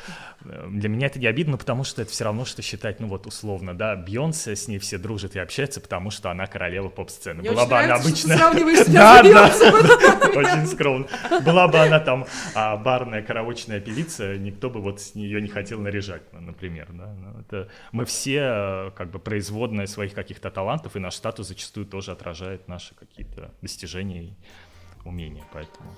э, 0.45 0.69
для 0.71 0.89
меня 0.89 1.07
это 1.07 1.19
не 1.19 1.27
обидно, 1.27 1.57
потому 1.57 1.85
что 1.85 2.03
это 2.03 2.11
все 2.11 2.25
равно, 2.25 2.45
что 2.45 2.63
считать, 2.63 3.01
ну 3.01 3.09
вот 3.09 3.27
условно, 3.27 3.77
да, 3.77 3.97
Бьонсе, 3.97 4.55
с 4.57 4.69
ней 4.69 4.79
все 4.79 4.99
дружат 4.99 5.37
и 5.37 5.39
общаются, 5.39 5.81
потому 5.81 6.11
что 6.11 6.31
она 6.31 6.47
королева 6.47 6.89
поп-сцены. 6.89 7.43
Была 7.43 7.67
бы 7.67 7.79
она 7.79 7.95
обычно 7.95 8.37
Да, 8.89 9.23
да, 9.23 9.47
очень 10.35 10.67
скромно. 10.67 11.07
Была 11.45 11.69
бы 11.69 11.79
она 11.79 12.01
там 12.01 12.27
а, 12.55 12.77
барная 12.77 13.23
караочная 13.23 13.81
певица, 13.81 14.37
никто 14.37 14.71
бы 14.71 14.81
вот 14.81 15.01
с 15.01 15.15
нее 15.15 15.41
не 15.41 15.49
хотел 15.49 15.81
наряжать, 15.81 16.23
ну, 16.33 16.41
например. 16.41 16.89
Ну, 16.93 17.67
мы 17.93 18.05
все 18.05 18.41
э, 18.41 18.91
как 18.97 19.11
бы 19.11 19.19
производные 19.19 19.87
своих 19.87 20.15
каких-то 20.15 20.51
талантов, 20.51 20.97
и 20.97 20.99
наш 20.99 21.15
статус 21.15 21.49
зачастую 21.49 21.87
тоже 21.87 22.13
отражает 22.13 22.69
наши 22.69 22.95
какие-то 22.95 23.53
достижения 23.63 24.23
и 24.23 24.33
умения, 25.05 25.45
поэтому... 25.53 25.91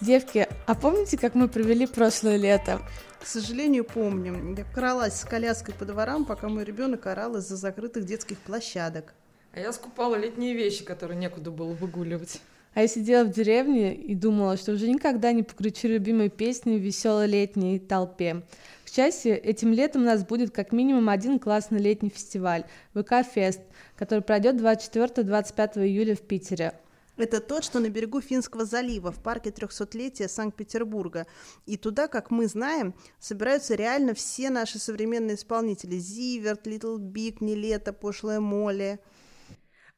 Девки, 0.00 0.46
а 0.66 0.74
помните, 0.74 1.16
как 1.16 1.34
мы 1.34 1.48
провели 1.48 1.86
прошлое 1.86 2.36
лето? 2.36 2.80
К 3.26 3.28
сожалению, 3.28 3.84
помним. 3.84 4.54
Я 4.54 4.62
кралась 4.62 5.14
с 5.14 5.24
коляской 5.24 5.74
по 5.74 5.84
дворам, 5.84 6.24
пока 6.24 6.48
мой 6.48 6.62
ребенок 6.62 7.08
орал 7.08 7.34
из-за 7.38 7.56
закрытых 7.56 8.04
детских 8.04 8.38
площадок. 8.38 9.14
А 9.52 9.58
я 9.58 9.72
скупала 9.72 10.14
летние 10.14 10.54
вещи, 10.54 10.84
которые 10.84 11.18
некуда 11.18 11.50
было 11.50 11.72
выгуливать. 11.72 12.40
А 12.74 12.82
я 12.82 12.86
сидела 12.86 13.24
в 13.24 13.32
деревне 13.32 13.96
и 13.96 14.14
думала, 14.14 14.56
что 14.56 14.70
уже 14.70 14.88
никогда 14.88 15.32
не 15.32 15.42
покричу 15.42 15.88
любимой 15.88 16.30
песни 16.30 16.78
в 16.78 16.80
веселой 16.80 17.26
летней 17.26 17.80
толпе. 17.80 18.42
К 18.84 18.94
счастью, 18.94 19.42
этим 19.42 19.72
летом 19.72 20.02
у 20.02 20.04
нас 20.04 20.24
будет 20.24 20.52
как 20.52 20.70
минимум 20.70 21.08
один 21.08 21.40
классный 21.40 21.80
летний 21.80 22.10
фестиваль– 22.10 22.62
ВК-фест, 22.94 23.60
который 23.96 24.20
пройдет 24.20 24.54
24-25 24.54 25.84
июля 25.84 26.14
в 26.14 26.20
Питере. 26.20 26.74
Это 27.16 27.40
тот, 27.40 27.64
что 27.64 27.80
на 27.80 27.88
берегу 27.88 28.20
Финского 28.20 28.64
залива, 28.64 29.10
в 29.10 29.22
парке 29.22 29.50
300-летия 29.50 30.28
Санкт-Петербурга. 30.28 31.26
И 31.64 31.76
туда, 31.76 32.08
как 32.08 32.30
мы 32.30 32.46
знаем, 32.46 32.94
собираются 33.18 33.74
реально 33.74 34.14
все 34.14 34.50
наши 34.50 34.78
современные 34.78 35.36
исполнители. 35.36 35.96
Zivert, 35.96 36.66
Little 36.66 36.98
Big, 36.98 37.40
NILETTO, 37.40 37.92
Пошлая 37.92 38.40
Молли. 38.40 39.00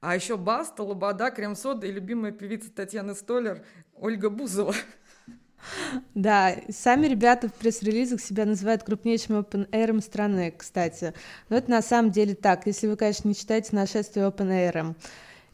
А 0.00 0.14
еще 0.14 0.36
Баста, 0.36 0.84
Лобода, 0.84 1.30
Cream 1.30 1.62
Soda 1.62 1.86
и 1.86 1.92
любимая 1.92 2.30
певица 2.30 2.70
Татьяны 2.70 3.16
Столяр 3.16 3.64
Ольга 3.94 4.30
Бузова. 4.30 4.74
Да, 6.14 6.54
сами 6.70 7.08
ребята 7.08 7.48
в 7.48 7.54
пресс-релизах 7.54 8.20
себя 8.20 8.44
называют 8.44 8.84
крупнейшим 8.84 9.40
open 9.40 9.68
air 9.70 10.00
страны, 10.00 10.54
кстати. 10.56 11.14
Но 11.48 11.56
это 11.56 11.68
на 11.68 11.82
самом 11.82 12.12
деле 12.12 12.36
так, 12.36 12.66
если 12.66 12.86
вы, 12.86 12.96
конечно, 12.96 13.26
не 13.26 13.34
считаете 13.34 13.74
Нашествие 13.74 14.26
open 14.26 14.50
air. 14.50 14.94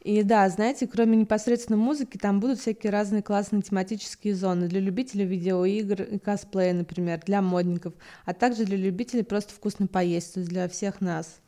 И 0.04 0.22
да, 0.22 0.46
знаете, 0.50 0.86
кроме 0.86 1.16
непосредственно 1.16 1.78
музыки, 1.78 2.18
там 2.18 2.38
будут 2.38 2.60
всякие 2.60 2.92
разные 2.92 3.22
классные 3.22 3.62
тематические 3.62 4.34
зоны 4.34 4.68
для 4.68 4.78
любителей 4.78 5.24
видеоигр 5.24 6.02
и 6.02 6.18
косплея, 6.18 6.74
например, 6.74 7.22
для 7.24 7.40
модников, 7.40 7.94
а 8.26 8.34
также 8.34 8.66
для 8.66 8.76
любителей 8.76 9.24
просто 9.24 9.54
вкусно 9.54 9.86
поесть, 9.86 10.34
то 10.34 10.40
есть 10.40 10.50
для 10.50 10.68
всех 10.68 11.00
нас. 11.00 11.40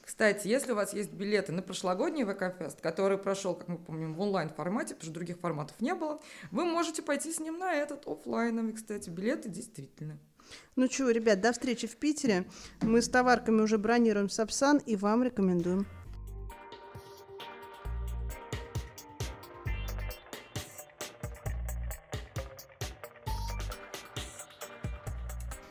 Кстати, 0.00 0.48
если 0.48 0.72
у 0.72 0.74
вас 0.74 0.94
есть 0.94 1.12
билеты 1.12 1.52
на 1.52 1.60
прошлогодний 1.60 2.24
ВК-фест, 2.24 2.80
который 2.80 3.18
прошел, 3.18 3.54
как 3.54 3.68
мы 3.68 3.76
помним, 3.76 4.14
в 4.14 4.20
онлайн-формате, 4.22 4.94
потому 4.94 5.10
что 5.10 5.12
других 5.12 5.38
форматов 5.38 5.78
не 5.82 5.94
было, 5.94 6.18
вы 6.50 6.64
можете 6.64 7.02
пойти 7.02 7.30
с 7.30 7.40
ним 7.40 7.58
на 7.58 7.74
этот 7.74 8.08
офлайновый, 8.08 8.72
кстати, 8.72 9.10
билеты 9.10 9.50
действительно. 9.50 10.18
Ну 10.76 10.86
что, 10.90 11.10
ребят, 11.10 11.42
до 11.42 11.52
встречи 11.52 11.86
в 11.86 11.96
Питере. 11.96 12.46
Мы 12.80 13.02
с 13.02 13.08
товарками 13.10 13.60
уже 13.60 13.76
бронируем 13.76 14.30
Сапсан 14.30 14.78
и 14.78 14.96
вам 14.96 15.24
рекомендуем. 15.24 15.86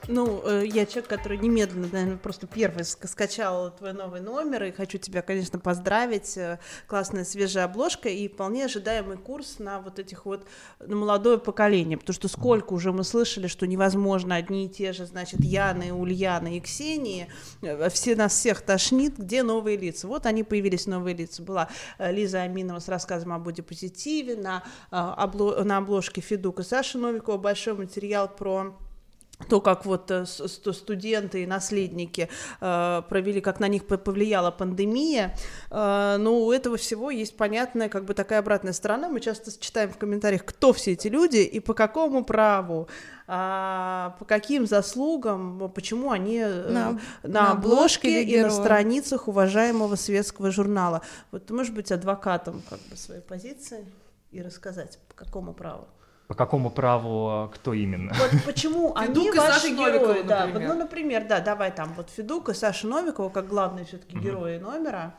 Ну, 0.10 0.42
э, 0.46 0.64
я 0.66 0.86
человек, 0.86 1.10
который 1.10 1.38
немедленно, 1.38 1.90
наверное, 1.92 2.18
просто 2.18 2.48
первый 2.48 2.86
скачал 2.86 3.72
твой 3.72 3.92
новый 3.92 4.22
номер, 4.22 4.64
и 4.64 4.72
хочу 4.72 4.98
тебя, 4.98 5.22
конечно, 5.22 5.60
поздравить. 5.60 6.38
Э, 6.38 6.60
классная 6.88 7.26
свежая 7.26 7.66
обложка 7.66 8.08
и 8.08 8.30
вполне 8.30 8.66
ожидаемый 8.66 9.18
курс 9.18 9.60
на 9.60 9.82
вот 9.82 10.00
этих 10.00 10.26
вот, 10.26 10.48
на 10.80 10.96
молодое 10.96 11.38
поколение, 11.38 11.98
потому 11.98 12.14
что 12.14 12.30
сколько 12.30 12.72
уже 12.72 12.94
мы 12.94 13.04
слышали, 13.04 13.48
что 13.48 13.68
невозможно 13.68 14.36
одни 14.36 14.68
и 14.68 14.70
те 14.70 14.94
же, 14.94 15.06
значит, 15.06 15.42
Яны, 15.42 15.92
Ульяны 15.92 16.56
и 16.56 16.62
Ксении, 16.62 17.28
э, 17.62 17.90
все 17.90 18.16
нас 18.16 18.34
всех 18.34 18.62
тошнит, 18.62 19.18
где 19.18 19.44
новые 19.44 19.76
лица. 19.76 20.08
Вот 20.08 20.26
они 20.26 20.44
появились, 20.44 20.88
новые 20.88 21.18
лица. 21.18 21.44
Была 21.44 21.68
Лиза 22.00 22.44
Аминова 22.44 22.80
с 22.80 22.88
рассказом 22.88 23.34
о 23.34 23.40
бодипозитиве, 23.40 24.38
на, 24.38 24.64
на 24.92 25.78
обложке 25.78 26.22
Федука 26.22 26.64
Саша 26.64 26.98
Новикова 26.98 27.38
большой 27.38 27.74
материал 27.74 28.30
про 28.30 28.74
то, 29.50 29.62
как 29.62 29.86
вот 29.86 30.10
э, 30.12 30.26
студенты 30.26 31.44
и 31.44 31.46
наследники 31.46 32.30
э, 32.60 33.02
провели, 33.08 33.40
как 33.40 33.60
на 33.60 33.68
них 33.68 33.86
повлияла 33.86 34.52
пандемия, 34.52 35.36
э, 35.70 36.18
но 36.20 36.40
у 36.40 36.52
этого 36.52 36.78
всего 36.78 37.12
есть 37.12 37.38
понятная 37.38 37.88
как 37.88 38.06
бы 38.06 38.14
такая 38.14 38.40
обратная 38.40 38.74
сторона. 38.74 39.10
Мы 39.10 39.20
часто 39.20 39.58
читаем 39.60 39.92
в 39.92 39.98
комментариях, 39.98 40.44
кто 40.44 40.74
все 40.74 40.94
эти 40.94 41.08
люди 41.08 41.38
и 41.38 41.60
по 41.60 41.74
какому 41.74 42.26
праву, 42.26 42.88
а, 43.28 44.16
по 44.20 44.26
каким 44.26 44.66
заслугам, 44.66 45.72
почему 45.74 46.12
они 46.12 46.40
на, 46.40 46.70
на, 46.70 47.00
на 47.24 47.52
обложке 47.52 48.24
и 48.24 48.42
на 48.42 48.50
страницах 48.50 49.28
уважаемого 49.28 49.96
светского 49.96 50.50
журнала. 50.50 51.02
Вот 51.32 51.46
ты 51.46 51.54
можешь 51.54 51.74
быть 51.74 51.92
адвокатом 51.92 52.64
как 52.70 52.80
бы 52.90 52.96
своей 52.96 53.22
позиции 53.22 53.86
и 54.32 54.42
рассказать, 54.42 54.98
по 55.10 55.16
какому 55.26 55.54
праву? 55.54 55.88
По 56.28 56.34
какому 56.34 56.70
праву, 56.70 57.30
а, 57.30 57.48
кто 57.48 57.74
именно? 57.74 58.14
Вот 58.14 58.44
почему 58.46 58.94
они 58.96 59.32
ваши 59.32 59.70
герои, 59.70 60.24
да, 60.24 60.48
вот, 60.48 60.62
ну, 60.62 60.74
например, 60.76 61.26
да, 61.26 61.40
давай 61.40 61.72
там 61.72 61.94
вот 61.96 62.10
Федук 62.10 62.50
и 62.50 62.54
Саша 62.54 62.86
Новикова, 62.88 63.30
как 63.30 63.48
главные 63.48 63.86
все-таки 63.86 64.18
герои 64.18 64.58
номера, 64.58 65.16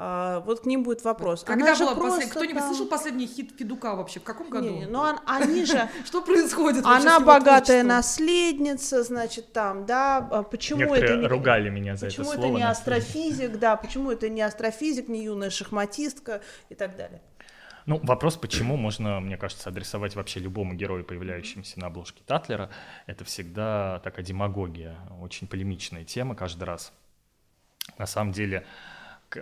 а, 0.00 0.40
вот 0.46 0.60
к 0.60 0.64
ним 0.64 0.84
будет 0.84 1.02
вопрос. 1.02 1.42
Когда 1.42 1.72
Она 1.72 1.78
была 1.78 1.94
послед... 1.96 2.30
Кто-нибудь 2.30 2.58
там... 2.60 2.68
слышал 2.68 2.86
последний 2.86 3.26
хит 3.26 3.52
Федука 3.58 3.96
вообще? 3.96 4.20
В 4.20 4.22
каком 4.22 4.48
году? 4.48 4.68
Не, 4.68 4.86
ну 4.86 5.00
он, 5.00 5.18
они 5.26 5.64
же... 5.64 5.88
Что 6.06 6.22
происходит? 6.22 6.84
Она 6.86 7.18
богатая 7.18 7.82
наследница, 7.82 9.02
значит, 9.02 9.52
там, 9.52 9.86
да, 9.86 10.18
а 10.30 10.44
почему 10.44 10.80
Некоторые 10.80 11.04
это... 11.04 11.20
не... 11.22 11.26
ругали 11.26 11.68
меня 11.68 11.96
за 11.96 12.06
это 12.06 12.14
слово. 12.14 12.30
Почему 12.30 12.46
это 12.46 12.56
не 12.56 12.62
астрофизик, 12.68 13.58
да, 13.58 13.76
почему 13.76 14.12
это 14.12 14.28
не 14.28 14.42
астрофизик, 14.42 15.08
не 15.08 15.24
юная 15.24 15.50
шахматистка 15.50 16.42
и 16.68 16.76
так 16.76 16.96
далее. 16.96 17.20
Ну, 17.88 17.98
вопрос, 18.02 18.36
почему 18.36 18.76
можно, 18.76 19.18
мне 19.18 19.38
кажется, 19.38 19.70
адресовать 19.70 20.14
вообще 20.14 20.40
любому 20.40 20.74
герою, 20.74 21.04
появляющемуся 21.04 21.80
на 21.80 21.86
обложке 21.86 22.22
Татлера. 22.26 22.68
Это 23.06 23.24
всегда 23.24 24.00
такая 24.00 24.22
демагогия, 24.22 24.98
очень 25.22 25.46
полемичная 25.46 26.04
тема 26.04 26.34
каждый 26.34 26.64
раз. 26.64 26.92
На 27.96 28.04
самом 28.04 28.32
деле, 28.32 28.66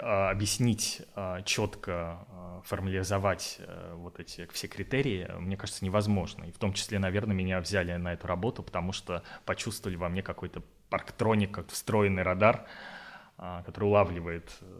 а, 0.00 0.30
объяснить 0.30 1.02
а, 1.16 1.42
четко, 1.42 2.24
а, 2.28 2.62
формализовать 2.64 3.56
э, 3.58 3.94
вот 3.96 4.20
эти 4.20 4.46
все 4.52 4.68
критерии, 4.68 5.28
мне 5.40 5.56
кажется, 5.56 5.84
невозможно. 5.84 6.44
И 6.44 6.52
в 6.52 6.58
том 6.58 6.72
числе, 6.72 7.00
наверное, 7.00 7.34
меня 7.34 7.60
взяли 7.60 7.92
на 7.96 8.12
эту 8.12 8.28
работу, 8.28 8.62
потому 8.62 8.92
что 8.92 9.24
почувствовали 9.44 9.96
во 9.96 10.08
мне 10.08 10.22
какой-то 10.22 10.62
парктроник, 10.88 11.50
как 11.50 11.70
встроенный 11.70 12.22
радар, 12.22 12.64
который 13.36 13.84
улавливает 13.84 14.56
э, 14.60 14.75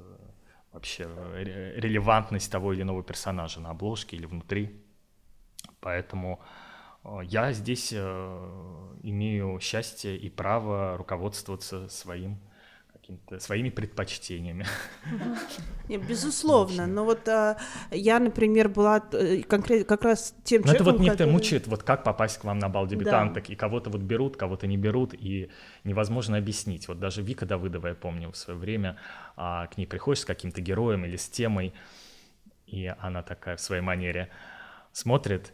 вообще 0.77 1.09
э, 1.09 1.73
релевантность 1.81 2.53
того 2.53 2.73
или 2.73 2.83
иного 2.83 3.03
персонажа 3.03 3.61
на 3.61 3.71
обложке 3.71 4.17
или 4.17 4.27
внутри. 4.27 4.81
Поэтому 5.81 6.41
э, 7.03 7.21
я 7.25 7.53
здесь 7.53 7.93
э, 7.93 8.89
имею 9.03 9.59
счастье 9.61 10.17
и 10.17 10.29
право 10.31 10.97
руководствоваться 10.97 11.89
своим 11.89 12.39
какими-то 13.07 13.39
своими 13.39 13.71
предпочтениями. 13.71 14.67
Нет, 15.89 16.03
безусловно, 16.09 16.87
но 16.87 17.05
вот 17.05 17.29
а, 17.29 17.57
я, 17.91 18.19
например, 18.19 18.69
была 18.69 19.01
э, 19.13 19.43
конкретно 19.43 19.85
как 19.85 20.03
раз 20.03 20.35
тем 20.43 20.63
но 20.63 20.67
человеком, 20.69 20.87
это 20.87 20.93
вот 20.93 21.01
некоторые 21.01 21.33
который... 21.33 21.33
мучает, 21.33 21.67
вот 21.69 21.83
как 21.85 22.03
попасть 22.03 22.39
к 22.39 22.45
вам 22.45 22.59
на 22.59 22.69
бал 22.69 22.87
дебютанток, 22.87 23.47
да. 23.47 23.53
и 23.53 23.57
кого-то 23.57 23.91
вот 23.91 24.01
берут, 24.01 24.37
кого-то 24.37 24.67
не 24.67 24.77
берут, 24.77 25.15
и 25.15 25.51
невозможно 25.85 26.37
объяснить. 26.37 26.89
Вот 26.89 26.99
даже 26.99 27.23
Вика 27.23 27.47
Давыдова, 27.47 27.89
я 27.89 27.95
помню, 27.95 28.33
в 28.33 28.37
свое 28.37 28.59
время 28.59 28.97
а, 29.37 29.67
к 29.69 29.79
ней 29.79 29.87
приходишь 29.87 30.23
с 30.23 30.25
каким-то 30.25 30.61
героем 30.61 31.05
или 31.05 31.17
с 31.17 31.29
темой, 31.29 31.75
и 32.67 32.93
она 32.99 33.23
такая 33.23 33.57
в 33.57 33.61
своей 33.61 33.83
манере 33.83 34.31
смотрит, 34.93 35.53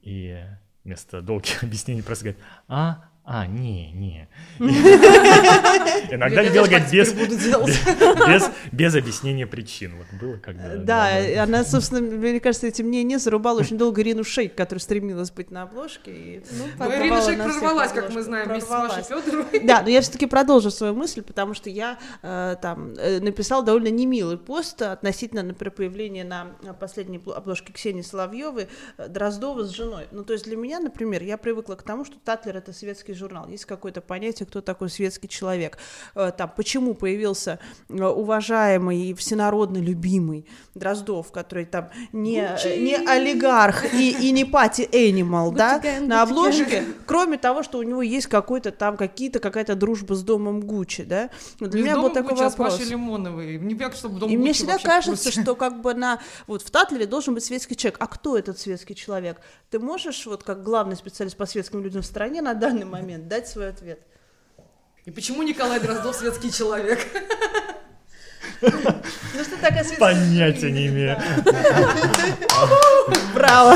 и 0.00 0.42
вместо 0.84 1.20
долгих 1.20 1.62
объяснений 1.62 2.02
просто 2.02 2.24
говорит, 2.24 2.42
а, 2.66 3.10
а, 3.30 3.46
не, 3.46 3.90
не. 3.92 4.26
Иногда 4.58 6.44
говорит 6.44 6.90
без, 6.90 7.12
без, 7.12 8.50
без 8.72 8.94
объяснения 8.94 9.46
причин. 9.46 9.96
Вот 9.98 10.06
было 10.18 10.38
когда... 10.38 10.76
Да, 10.76 11.42
она, 11.42 11.62
собственно, 11.64 12.00
мне 12.00 12.40
кажется, 12.40 12.66
этим 12.66 12.86
мнением 12.86 13.18
зарубала 13.18 13.60
очень 13.60 13.76
долго 13.76 14.00
Ирину 14.00 14.24
Шейк, 14.24 14.54
которая 14.54 14.80
стремилась 14.80 15.30
быть 15.30 15.50
на 15.50 15.64
обложке. 15.64 16.10
И, 16.10 16.42
ну, 16.52 16.86
Ирина 16.86 17.20
Шейк 17.20 17.42
прорвалась, 17.42 17.92
как 17.92 18.10
мы 18.14 18.22
знаем, 18.22 18.48
вместе 18.48 18.70
с 18.70 18.72
Машей 18.72 19.02
Федоровой. 19.02 19.60
Да, 19.62 19.82
но 19.82 19.90
я 19.90 20.00
все-таки 20.00 20.24
продолжу 20.24 20.70
свою 20.70 20.94
мысль, 20.94 21.20
потому 21.20 21.52
что 21.52 21.68
я 21.68 21.98
э, 22.22 22.56
там 22.62 22.94
э, 22.94 23.20
написал 23.20 23.62
довольно 23.62 23.88
немилый 23.88 24.38
пост 24.38 24.80
относительно, 24.80 25.42
например, 25.42 25.72
появления 25.72 26.24
на 26.24 26.46
последней 26.80 27.20
обложке 27.26 27.74
Ксении 27.74 28.00
Соловьевой 28.00 28.68
э, 28.96 29.08
Дроздова 29.08 29.64
с 29.64 29.68
женой. 29.68 30.06
Ну, 30.12 30.24
то 30.24 30.32
есть 30.32 30.46
для 30.46 30.56
меня, 30.56 30.80
например, 30.80 31.22
я 31.22 31.36
привыкла 31.36 31.74
к 31.74 31.82
тому, 31.82 32.06
что 32.06 32.16
Татлер— 32.24 32.56
это 32.58 32.72
светский 32.72 33.17
журнал, 33.18 33.48
есть 33.48 33.66
какое-то 33.66 34.00
понятие, 34.00 34.46
кто 34.46 34.60
такой 34.60 34.88
светский 34.88 35.28
человек. 35.28 35.78
Э, 36.14 36.32
там, 36.36 36.50
почему 36.56 36.94
появился 36.94 37.58
э, 37.88 38.04
уважаемый 38.04 39.10
и 39.10 39.14
всенародно 39.14 39.78
любимый 39.78 40.46
Дроздов, 40.74 41.32
который 41.32 41.66
там 41.66 41.90
не, 42.12 42.48
не 42.78 42.94
олигарх 42.94 43.92
и, 43.92 44.28
и 44.28 44.30
не 44.30 44.44
пати-энимал, 44.44 45.52
да, 45.52 45.82
на 46.00 46.22
обложке, 46.22 46.84
кроме 47.06 47.38
того, 47.38 47.62
что 47.62 47.78
у 47.78 47.82
него 47.82 48.02
есть 48.02 48.26
какой-то 48.26 48.70
там 48.70 48.96
какие-то, 48.96 49.40
какая-то 49.40 49.74
дружба 49.74 50.14
с 50.14 50.22
домом 50.22 50.60
Гуччи, 50.60 51.04
да. 51.04 51.30
Для 51.60 51.82
меня 51.82 51.96
был 51.96 52.10
такой 52.10 52.30
Гуччи, 52.30 52.42
вопрос. 52.42 52.80
А 52.80 52.84
Лимоновой. 52.84 53.58
Не 53.58 53.74
век, 53.74 53.94
чтобы 53.94 54.20
дом 54.20 54.30
и 54.30 54.36
Гуччи 54.36 54.42
мне 54.42 54.52
всегда 54.52 54.78
кажется, 54.78 55.30
что 55.30 55.54
как 55.54 55.80
бы 55.80 55.94
на 55.94 56.20
вот 56.46 56.62
в 56.62 56.70
Татлере 56.70 57.06
должен 57.06 57.34
быть 57.34 57.44
светский 57.44 57.76
человек. 57.76 57.98
А 58.00 58.06
кто 58.06 58.38
этот 58.38 58.58
светский 58.58 58.94
человек? 58.94 59.40
Ты 59.70 59.78
можешь 59.78 60.26
вот 60.26 60.44
как 60.44 60.62
главный 60.62 60.96
специалист 60.96 61.36
по 61.36 61.46
светским 61.46 61.82
людям 61.82 62.02
в 62.02 62.06
стране 62.06 62.42
на 62.42 62.54
данный 62.54 62.84
момент 62.84 63.07
дать 63.16 63.48
свой 63.48 63.70
ответ? 63.70 64.00
И 65.06 65.10
почему 65.10 65.42
Николай 65.42 65.80
Дроздов 65.80 66.16
светский 66.16 66.52
человек? 66.52 67.06
Ну 68.60 68.68
что 68.70 69.56
такое 69.60 69.84
светская... 69.84 69.98
Понятия 69.98 70.70
не 70.70 70.88
имею. 70.88 71.16
Браво. 73.34 73.74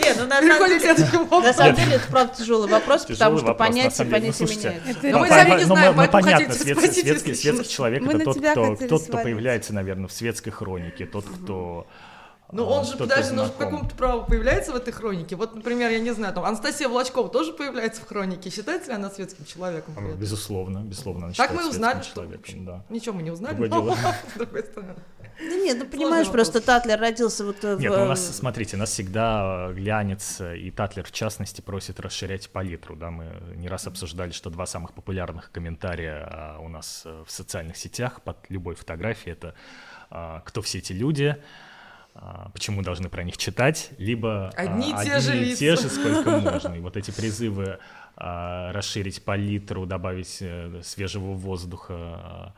Нет, 0.00 0.16
ну 0.18 0.26
на 0.26 0.40
самом 0.40 0.78
деле, 0.78 0.94
на 1.42 1.52
самом 1.52 1.74
деле 1.74 1.96
это 1.96 2.06
правда 2.08 2.34
тяжелый 2.36 2.70
вопрос, 2.70 3.04
потому 3.04 3.38
что 3.38 3.52
понятие, 3.54 4.06
понятие 4.06 4.48
меняется. 4.48 5.10
Но 5.10 5.18
мы 5.18 5.28
сами 5.28 5.58
не 5.58 5.64
знаем, 5.64 5.96
ну, 5.96 6.08
понятно, 6.08 6.54
светский 6.54 7.68
человек 7.68 8.02
это 8.06 8.88
тот, 8.88 9.02
кто 9.04 9.18
появляется, 9.18 9.74
наверное, 9.74 10.08
в 10.08 10.12
светской 10.12 10.50
хронике, 10.50 11.04
тот, 11.04 11.26
кто 11.26 11.86
ну, 12.52 12.66
он 12.66 12.84
же, 12.84 12.96
подожди, 12.96 13.32
ну, 13.32 13.46
по 13.48 13.64
какому-то 13.64 13.94
праву 13.94 14.24
появляется 14.24 14.72
в 14.72 14.76
этой 14.76 14.92
хронике. 14.92 15.36
Вот, 15.36 15.54
например, 15.54 15.90
я 15.90 16.00
не 16.00 16.12
знаю, 16.12 16.34
там, 16.34 16.44
Анастасия 16.44 16.88
Волочкова 16.88 17.28
тоже 17.28 17.52
появляется 17.52 18.02
в 18.02 18.08
хронике. 18.08 18.50
Считается 18.50 18.90
ли 18.90 18.96
она 18.96 19.10
светским 19.10 19.44
человеком? 19.44 19.94
Безусловно, 20.16 20.80
безусловно. 20.80 21.26
Она 21.26 21.34
так 21.34 21.52
мы 21.52 21.68
узнали, 21.68 22.02
что... 22.02 22.26
Да. 22.56 22.84
Ничего 22.88 23.14
мы 23.14 23.22
не 23.22 23.30
узнали, 23.30 23.68
но, 23.68 23.94
с 24.34 24.38
другой 24.38 24.62
стороны. 24.64 24.96
Да 25.38 25.56
нет, 25.56 25.78
ну 25.78 25.86
понимаешь, 25.86 26.28
просто 26.30 26.60
Татлер 26.60 27.00
родился 27.00 27.44
вот 27.46 27.62
в... 27.62 27.80
Нет, 27.80 27.90
ну, 27.90 28.02
у 28.02 28.08
нас, 28.08 28.36
смотрите, 28.36 28.76
нас 28.76 28.90
всегда 28.90 29.70
глянец 29.72 30.40
и 30.40 30.70
Татлер 30.70 31.04
в 31.04 31.12
частности 31.12 31.62
просит 31.62 31.98
расширять 31.98 32.50
палитру, 32.50 32.94
да, 32.94 33.10
мы 33.10 33.32
не 33.54 33.68
раз 33.68 33.86
обсуждали, 33.86 34.32
что 34.32 34.50
два 34.50 34.66
самых 34.66 34.92
популярных 34.92 35.50
комментария 35.50 36.28
а, 36.30 36.58
у 36.60 36.68
нас 36.68 37.04
э, 37.06 37.24
в 37.26 37.30
социальных 37.30 37.78
сетях 37.78 38.20
под 38.20 38.36
любой 38.50 38.74
фотографией 38.74 39.32
это 39.32 39.54
а, 40.10 40.42
«Кто 40.44 40.60
все 40.60 40.78
эти 40.78 40.92
люди?», 40.92 41.38
а, 41.38 41.69
почему 42.52 42.82
должны 42.82 43.08
про 43.08 43.22
них 43.22 43.36
читать, 43.36 43.90
либо 43.98 44.50
одни, 44.50 44.92
а, 44.94 45.04
те, 45.04 45.12
одни 45.12 45.20
же 45.20 45.46
и 45.46 45.56
те 45.56 45.76
же, 45.76 45.88
сколько 45.88 46.30
можно. 46.38 46.74
И 46.74 46.80
вот 46.80 46.96
эти 46.96 47.10
призывы 47.10 47.78
а, 48.16 48.72
расширить 48.72 49.22
палитру, 49.24 49.86
добавить 49.86 50.38
а, 50.42 50.80
свежего 50.82 51.32
воздуха, 51.32 51.94
а, 51.94 52.54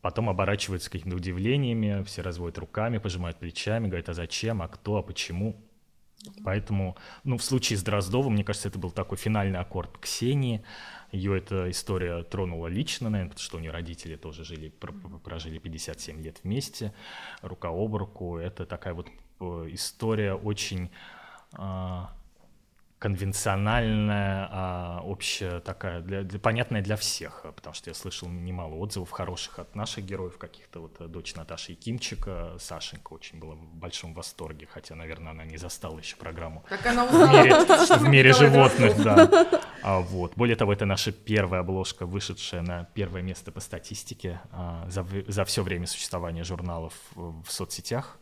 потом 0.00 0.30
оборачиваются 0.30 0.90
какими-то 0.90 1.16
удивлениями, 1.16 2.02
все 2.04 2.22
разводят 2.22 2.58
руками, 2.58 2.98
пожимают 2.98 3.36
плечами, 3.36 3.88
говорят, 3.88 4.08
а 4.08 4.14
зачем, 4.14 4.62
а 4.62 4.68
кто, 4.68 4.96
а 4.96 5.02
почему. 5.02 5.56
Поэтому, 6.44 6.96
ну, 7.24 7.38
в 7.38 7.44
случае 7.44 7.78
с 7.78 7.82
Дроздовым, 7.82 8.34
мне 8.34 8.44
кажется, 8.44 8.68
это 8.68 8.78
был 8.78 8.90
такой 8.90 9.18
финальный 9.18 9.58
аккорд 9.58 9.98
Ксении, 9.98 10.64
ее 11.12 11.38
эта 11.38 11.70
история 11.70 12.22
тронула 12.22 12.66
лично, 12.66 13.08
наверное, 13.08 13.30
потому 13.30 13.44
что 13.44 13.56
у 13.56 13.60
нее 13.60 13.70
родители 13.70 14.16
тоже 14.16 14.44
жили, 14.44 14.68
прожили 14.68 15.58
57 15.58 16.22
лет 16.22 16.40
вместе, 16.42 16.92
рука 17.40 17.68
об 17.68 17.94
руку. 17.96 18.36
Это 18.36 18.66
такая 18.66 18.94
вот 18.94 19.08
э, 19.40 19.68
история 19.70 20.34
очень 20.34 20.90
а, 21.52 22.12
конвенциональная, 22.98 24.48
а, 24.50 25.00
общая 25.04 25.60
такая, 25.60 26.00
для, 26.00 26.22
для, 26.22 26.38
понятная 26.40 26.82
для 26.82 26.96
всех, 26.96 27.46
потому 27.54 27.72
что 27.74 27.90
я 27.90 27.94
слышал 27.94 28.28
немало 28.28 28.74
отзывов 28.74 29.10
хороших 29.10 29.60
от 29.60 29.74
наших 29.76 30.04
героев, 30.04 30.36
каких-то 30.36 30.80
вот 30.80 31.00
э, 31.00 31.06
дочь 31.06 31.34
Наташи 31.36 31.72
Якимчика, 31.72 32.56
Сашенька 32.58 33.12
очень 33.12 33.38
была 33.38 33.54
в 33.54 33.74
большом 33.74 34.14
восторге, 34.14 34.66
хотя, 34.66 34.96
наверное, 34.96 35.30
она 35.30 35.44
не 35.44 35.56
застала 35.56 35.98
еще 35.98 36.16
программу 36.16 36.64
как 36.68 36.84
она 36.86 37.06
в 37.06 37.12
мире, 37.12 37.54
в 37.98 38.08
мире 38.08 38.32
животных, 38.32 39.02
да. 39.02 39.48
А, 39.82 40.00
вот. 40.00 40.32
Более 40.34 40.56
того, 40.56 40.72
это 40.72 40.84
наша 40.84 41.12
первая 41.12 41.60
обложка, 41.60 42.04
вышедшая 42.04 42.62
на 42.62 42.84
первое 42.94 43.22
место 43.22 43.52
по 43.52 43.60
статистике 43.60 44.40
а, 44.50 44.86
за, 44.88 45.06
за 45.28 45.44
все 45.44 45.62
время 45.62 45.86
существования 45.86 46.42
журналов 46.42 46.94
в 47.14 47.46
соцсетях 47.48 48.18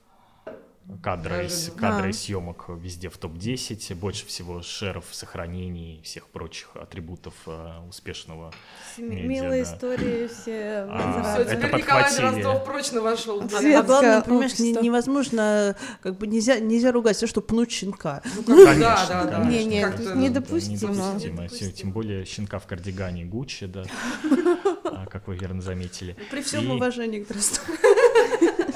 кадры, 1.03 1.47
из, 1.47 1.71
кадры 1.77 2.11
а. 2.11 2.13
съемок 2.13 2.67
везде 2.69 3.09
в 3.09 3.19
топ-10, 3.19 3.95
больше 3.95 4.27
всего 4.27 4.63
шеров, 4.63 5.07
сохранений, 5.11 6.01
всех 6.05 6.29
прочих 6.29 6.71
атрибутов 6.75 7.35
э, 7.47 7.81
успешного 7.89 8.53
медиа. 8.97 9.27
Милые 9.27 9.65
да. 9.65 9.75
истории 9.75 10.29
все. 10.29 10.87
А, 10.89 11.35
все, 11.35 11.43
это 11.43 11.57
теперь 11.57 11.81
Николай 11.81 12.17
Дроздов 12.17 12.65
прочно 12.65 13.01
вошел. 13.01 13.43
А, 13.43 13.79
а 13.79 13.83
главное, 13.83 14.21
понимаешь, 14.23 14.59
не, 14.59 14.73
невозможно, 14.73 15.77
как 16.03 16.19
бы 16.19 16.27
нельзя, 16.27 16.61
нельзя 16.61 16.93
ругать 16.93 17.17
все, 17.17 17.27
что 17.27 17.41
пнуть 17.41 17.73
щенка. 17.73 18.23
Ну, 18.47 18.65
конечно, 18.65 18.81
да, 19.09 19.25
да, 19.25 19.39
да. 19.39 19.45
Не, 19.45 19.65
не, 19.65 19.81
недопустимо. 20.15 20.93
недопустимо. 20.93 21.49
Тем 21.49 21.93
более 21.93 22.25
щенка 22.25 22.59
в 22.59 22.67
кардигане 22.67 23.25
Гуччи, 23.25 23.67
да, 23.67 23.85
а, 24.85 25.07
как 25.07 25.27
вы 25.27 25.37
верно 25.37 25.61
заметили. 25.61 26.17
При 26.31 26.43
всем 26.43 26.71
уважении 26.71 27.21
к 27.21 27.29
Дроздову. 27.29 27.73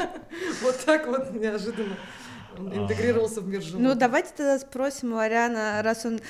Вот 0.63 0.79
так 0.85 1.07
вот 1.07 1.33
неожиданно 1.33 1.97
интегрировался 2.59 3.41
в 3.41 3.49
мир 3.49 3.63
животных. 3.63 3.95
Ну, 3.95 3.99
давайте 3.99 4.31
тогда 4.37 4.59
спросим 4.59 5.13
Лариана, 5.13 5.81
раз 5.83 6.05
он 6.05 6.21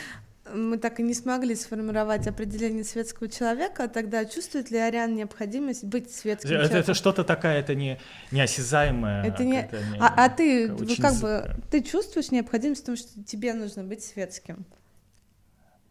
мы 0.53 0.79
так 0.79 1.01
и 1.01 1.03
не 1.03 1.15
смогли 1.15 1.55
сформировать 1.55 2.27
определение 2.27 2.85
светского 2.85 3.29
человека, 3.29 3.89
тогда 3.89 4.25
чувствует 4.25 4.71
ли 4.71 4.79
Ариан 4.79 5.15
необходимость 5.15 5.85
быть 5.85 6.13
светским 6.13 6.51
это, 6.51 6.59
человеком? 6.59 6.81
Это 6.81 6.95
что-то 6.95 7.25
такая, 7.25 7.61
это 7.61 7.75
не 7.75 8.01
неосязаемое. 8.31 9.25
Это 9.25 9.45
не... 9.45 9.53
Не... 9.53 9.69
А, 10.01 10.25
а 10.25 10.29
ты, 10.29 10.69
как 10.97 11.15
бы, 11.17 11.55
ты 11.71 11.83
чувствуешь 11.83 12.31
необходимость 12.31 12.83
в 12.83 12.87
том, 12.87 12.97
что 12.97 13.23
тебе 13.23 13.55
нужно 13.55 13.85
быть 13.85 14.03
светским? 14.03 14.65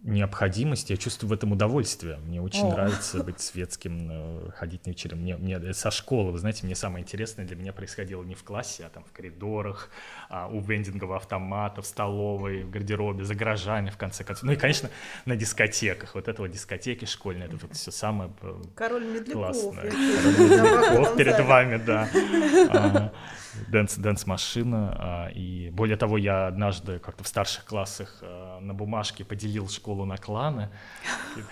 Необходимость, 0.03 0.89
я 0.89 0.97
чувствую 0.97 1.29
в 1.29 1.33
этом 1.33 1.51
удовольствие. 1.51 2.17
Мне 2.17 2.41
очень 2.41 2.67
О. 2.67 2.71
нравится 2.71 3.23
быть 3.23 3.39
светским, 3.39 4.07
э, 4.11 4.51
ходить 4.55 4.85
на 4.85 4.91
вечером. 4.91 5.19
Мне, 5.19 5.35
мне 5.37 5.73
со 5.73 5.91
школы, 5.91 6.31
вы 6.31 6.37
знаете, 6.37 6.65
мне 6.65 6.75
самое 6.75 7.03
интересное 7.03 7.45
для 7.45 7.55
меня 7.55 7.73
происходило 7.73 8.23
не 8.23 8.35
в 8.35 8.43
классе, 8.43 8.85
а 8.85 8.89
там 8.89 9.03
в 9.03 9.11
коридорах, 9.11 9.89
а, 10.29 10.47
у 10.47 10.61
вендингового 10.61 11.17
автомата, 11.17 11.81
в 11.81 11.85
столовой, 11.85 12.63
в 12.63 12.69
гардеробе, 12.69 13.25
за 13.25 13.35
гаражами, 13.35 13.89
в 13.89 13.97
конце 13.97 14.23
концов. 14.23 14.43
Ну 14.43 14.53
и, 14.53 14.55
конечно, 14.55 14.89
на 15.25 15.35
дискотеках. 15.35 16.15
Вот 16.15 16.27
это 16.27 16.41
вот 16.41 16.51
дискотеки 16.51 17.05
школьные, 17.05 17.47
это 17.47 17.57
вот 17.57 17.75
все 17.75 17.91
самое 17.91 18.31
э, 18.41 18.61
Король 18.75 19.05
Медляков. 19.05 19.33
классное. 19.33 19.91
Король 19.91 20.49
Медляков 20.49 21.17
перед 21.17 21.39
вами, 21.41 21.77
да. 21.77 23.11
Dance, 23.67 23.95
dance-машина. 23.95 24.95
А, 24.97 25.27
и 25.29 25.69
более 25.71 25.97
того, 25.97 26.17
я 26.17 26.47
однажды 26.47 26.99
как-то 26.99 27.23
в 27.23 27.27
старших 27.27 27.65
классах 27.65 28.17
а, 28.21 28.59
на 28.59 28.73
бумажке 28.73 29.23
поделил 29.25 29.69
школу 29.69 30.05
на 30.05 30.17
кланы, 30.17 30.69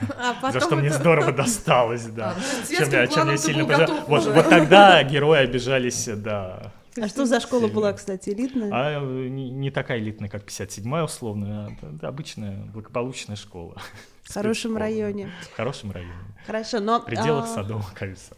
а 0.18 0.52
за 0.52 0.60
что 0.60 0.76
мне 0.76 0.90
здорово 0.90 1.32
досталось, 1.44 2.06
да. 2.06 2.36
Чем 2.68 2.90
я, 2.90 3.08
чем 3.08 3.30
я 3.30 3.38
сильно 3.38 3.66
пожал. 3.66 4.06
Вот, 4.08 4.26
вот 4.26 4.50
тогда 4.50 5.04
герои 5.04 5.40
обижались, 5.40 6.08
да. 6.08 6.72
А 7.00 7.08
что 7.08 7.26
за 7.26 7.40
школа 7.40 7.68
была, 7.68 7.94
кстати, 7.94 8.32
элитная? 8.32 8.70
А 8.74 9.00
не, 9.00 9.50
не 9.50 9.70
такая 9.70 10.00
элитная, 10.00 10.30
как 10.30 10.44
57-я, 10.44 11.04
условно, 11.04 11.70
а 12.02 12.08
обычная 12.08 12.66
благополучная 12.66 13.36
школа. 13.36 13.80
В 14.24 14.34
хорошем 14.34 14.76
районе. 14.76 15.30
В 15.54 15.56
хорошем 15.56 15.92
районе. 15.92 16.14
Хорошо, 16.46 16.80
но... 16.80 17.00
В 17.00 17.06
пределах 17.06 17.46
а... 17.46 17.48
Садового 17.48 17.90
кольца. 17.94 18.36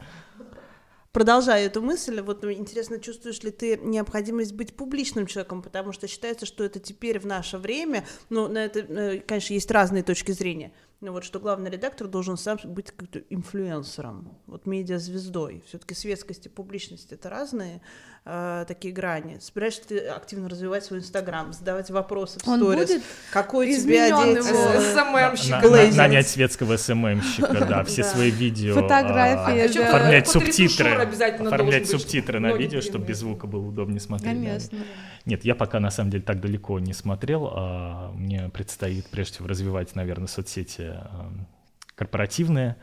Продолжая 1.12 1.66
эту 1.66 1.82
мысль, 1.82 2.22
вот 2.22 2.44
ну, 2.44 2.52
интересно, 2.52 3.00
чувствуешь 3.00 3.42
ли 3.42 3.50
ты 3.50 3.78
необходимость 3.78 4.54
быть 4.54 4.76
публичным 4.76 5.26
человеком, 5.26 5.64
потому 5.64 5.92
что 5.92 6.08
считается, 6.08 6.46
что 6.46 6.64
это 6.64 6.80
теперь 6.80 7.20
в 7.20 7.26
наше 7.26 7.58
время, 7.58 8.06
ну, 8.30 8.48
на 8.48 8.66
это, 8.66 8.80
э, 8.82 9.20
конечно, 9.20 9.54
есть 9.54 9.72
разные 9.72 10.04
точки 10.04 10.32
зрения, 10.34 10.72
ну 11.02 11.12
вот 11.12 11.24
что 11.24 11.40
главный 11.40 11.72
редактор 11.72 12.08
должен 12.08 12.38
сам 12.38 12.60
быть 12.64 12.92
каким-то 12.92 13.20
инфлюенсером, 13.30 14.38
вот 14.46 14.68
медиазвездой. 14.68 15.64
Все-таки 15.66 15.96
светскость 15.96 16.46
и 16.46 16.50
публичность 16.50 17.12
это 17.12 17.28
разные 17.30 17.82
э, 18.26 18.66
такие 18.68 18.94
грани. 18.94 19.40
Собираешься 19.40 19.82
ты 19.88 20.00
активно 20.08 20.50
развивать 20.50 20.86
свой 20.86 21.00
инстаграм, 21.00 21.52
задавать 21.54 21.90
вопросы 21.90 22.40
в 22.40 22.48
Он 22.48 22.60
сторис. 22.60 22.90
Будет 22.90 23.04
Какой 23.32 23.74
тебе 23.74 24.04
одеть? 24.04 24.44
СММщика. 24.44 25.98
Нанять 25.98 26.28
светского 26.28 26.78
СММщика, 26.78 27.66
да, 27.66 27.84
все 27.84 28.04
свои 28.04 28.32
видео. 28.32 28.76
Фотографии. 28.76 29.80
А, 29.80 29.88
оформлять 29.88 30.28
субтитры. 30.28 30.92
Оформлять 30.92 31.90
субтитры 31.90 32.40
на 32.40 32.54
видео, 32.54 32.82
чтобы 32.82 33.06
без 33.06 33.20
звука 33.20 33.48
было 33.48 33.66
удобнее 33.66 34.00
смотреть. 34.00 34.34
Конечно. 34.34 34.78
Нет, 35.26 35.46
я 35.46 35.56
пока 35.56 35.80
на 35.80 35.92
самом 35.92 36.12
деле 36.12 36.24
так 36.24 36.40
далеко 36.40 36.80
не 36.80 36.94
смотрел. 36.94 37.52
А 37.54 38.12
мне 38.14 38.50
предстоит 38.50 39.08
прежде 39.08 39.34
всего 39.34 39.48
развивать, 39.48 39.96
наверное, 39.96 40.28
соцсети 40.28 40.82
эм, 40.82 41.48
корпоративные. 41.96 42.78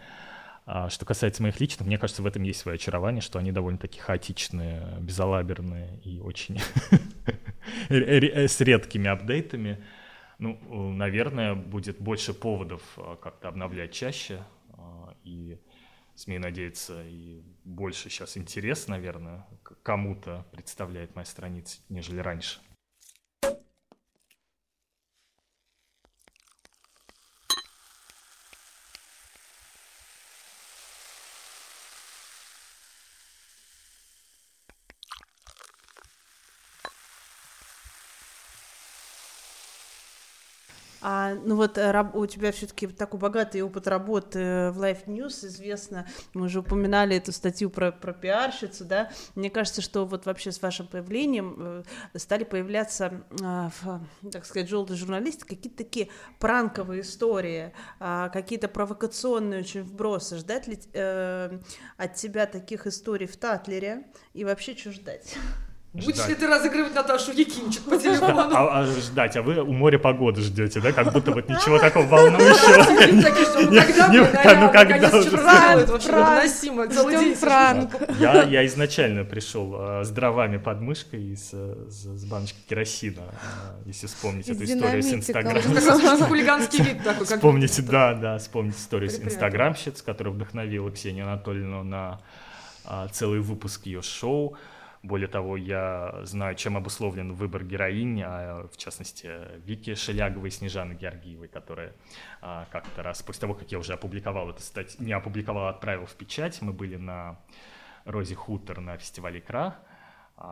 Что 0.88 1.04
касается 1.04 1.42
моих 1.42 1.60
личных, 1.60 1.86
мне 1.86 1.96
кажется, 1.96 2.22
в 2.22 2.26
этом 2.26 2.42
есть 2.42 2.60
свое 2.60 2.74
очарование, 2.74 3.20
что 3.20 3.38
они 3.38 3.52
довольно-таки 3.52 4.00
хаотичные, 4.00 4.98
безалаберные 5.00 6.00
и 6.04 6.20
очень 6.20 6.58
с 7.88 8.60
редкими 8.60 9.08
апдейтами. 9.08 9.84
Ну, 10.38 10.92
наверное, 10.92 11.54
будет 11.54 12.00
больше 12.00 12.34
поводов 12.34 12.82
как-то 13.22 13.48
обновлять 13.48 13.92
чаще. 13.92 14.42
И, 15.24 15.58
смею 16.14 16.40
надеяться, 16.40 17.02
и 17.04 17.42
больше 17.64 18.10
сейчас 18.10 18.36
интерес, 18.36 18.88
наверное, 18.88 19.46
кому-то 19.82 20.46
представляет 20.52 21.14
моя 21.14 21.26
страница, 21.26 21.78
нежели 21.88 22.20
раньше. 22.20 22.60
А, 41.08 41.35
ну 41.46 41.54
вот 41.54 41.78
э, 41.78 42.10
у 42.12 42.26
тебя 42.26 42.50
все-таки 42.50 42.88
такой 42.88 43.20
богатый 43.20 43.62
опыт 43.62 43.86
работы 43.86 44.70
в 44.72 44.82
Life 44.82 45.06
News, 45.06 45.46
известно, 45.46 46.06
мы 46.34 46.46
уже 46.46 46.60
упоминали 46.60 47.16
эту 47.16 47.32
статью 47.32 47.70
про, 47.70 47.92
про 47.92 48.12
пиарщицу, 48.12 48.84
да, 48.84 49.10
мне 49.36 49.48
кажется, 49.48 49.80
что 49.80 50.04
вот 50.06 50.26
вообще 50.26 50.50
с 50.50 50.60
вашим 50.60 50.88
появлением 50.88 51.56
э, 51.58 52.18
стали 52.18 52.42
появляться, 52.42 53.24
а, 53.42 53.70
так 54.32 54.44
сказать, 54.44 54.68
желтые 54.68 54.96
журналисты, 54.96 55.46
какие-то 55.46 55.78
такие 55.78 56.08
пранковые 56.40 57.02
истории, 57.02 57.72
а, 58.00 58.28
какие-то 58.30 58.68
провокационные 58.68 59.60
очень 59.60 59.82
вбросы. 59.82 60.38
Ждать 60.38 60.66
ли 60.66 60.78
э, 60.92 61.58
от 61.96 62.14
тебя 62.14 62.46
таких 62.46 62.86
историй 62.88 63.26
в 63.26 63.36
Татлере 63.36 64.08
и 64.34 64.44
вообще 64.44 64.76
что 64.76 64.90
ждать? 64.90 65.36
Будешь 66.04 66.28
ли 66.28 66.34
ты 66.34 66.46
разыгрывать 66.46 66.94
Наташу 66.94 67.32
Якимчик 67.32 67.82
по 67.84 67.96
телефону? 67.96 68.50
А, 68.54 68.80
а 68.80 68.86
ждать, 68.86 69.36
а 69.36 69.42
вы 69.42 69.62
у 69.62 69.72
моря 69.72 69.98
погоды 69.98 70.42
ждете, 70.42 70.80
да? 70.80 70.92
Как 70.92 71.12
будто 71.12 71.32
вот 71.32 71.48
ничего 71.48 71.78
такого 71.78 72.06
волнующего. 72.06 72.84
Ну 74.12 74.70
когда? 74.70 74.84
Когда? 74.84 75.10
целый 76.90 77.16
день 77.16 77.34
франк. 77.34 77.92
Я 78.18 78.66
изначально 78.66 79.24
пришел 79.24 79.74
а, 79.74 80.04
с 80.04 80.10
дровами 80.10 80.58
под 80.58 80.80
мышкой 80.80 81.32
и 81.32 81.36
с 81.36 81.54
баночкой 82.28 82.60
керосина, 82.68 83.22
а, 83.22 83.80
если 83.86 84.06
вспомнить 84.06 84.48
эту 84.48 84.64
историю 84.64 85.02
с 85.02 85.12
Инстаграмом. 85.12 85.62
хулиганский 86.26 86.84
вид 86.84 87.02
такой. 87.02 87.24
Вспомните, 87.24 87.82
да, 87.82 88.14
да, 88.14 88.38
вспомните 88.38 88.78
историю 88.78 89.10
с 89.10 89.18
Инстаграмщиц, 89.18 90.02
которая 90.02 90.34
вдохновила 90.34 90.90
Ксению 90.90 91.26
Анатольевну 91.26 91.82
на 91.84 92.20
а, 92.84 93.08
целый 93.08 93.40
выпуск 93.40 93.86
ее 93.86 94.02
шоу. 94.02 94.56
Более 95.02 95.28
того, 95.28 95.56
я 95.56 96.20
знаю, 96.24 96.54
чем 96.54 96.76
обусловлен 96.76 97.32
выбор 97.32 97.64
героинь, 97.64 98.22
а, 98.24 98.68
в 98.72 98.76
частности, 98.76 99.30
Вики 99.64 99.94
Шеляговой 99.94 100.48
и 100.48 100.52
Снежаны 100.52 100.94
Георгиевой, 100.94 101.48
которые 101.48 101.92
а, 102.40 102.66
как-то 102.70 103.02
раз, 103.02 103.22
после 103.22 103.42
того, 103.42 103.54
как 103.54 103.70
я 103.72 103.78
уже 103.78 103.92
опубликовал 103.92 104.50
эту 104.50 104.62
статью, 104.62 105.04
не 105.04 105.12
опубликовал, 105.12 105.66
а 105.66 105.70
отправил 105.70 106.06
в 106.06 106.14
печать, 106.14 106.60
мы 106.62 106.72
были 106.72 106.96
на 106.96 107.38
Розе 108.04 108.34
Хутор 108.34 108.80
на 108.80 108.96
фестивале 108.96 109.40
«Икра», 109.40 109.76
а, 109.78 109.95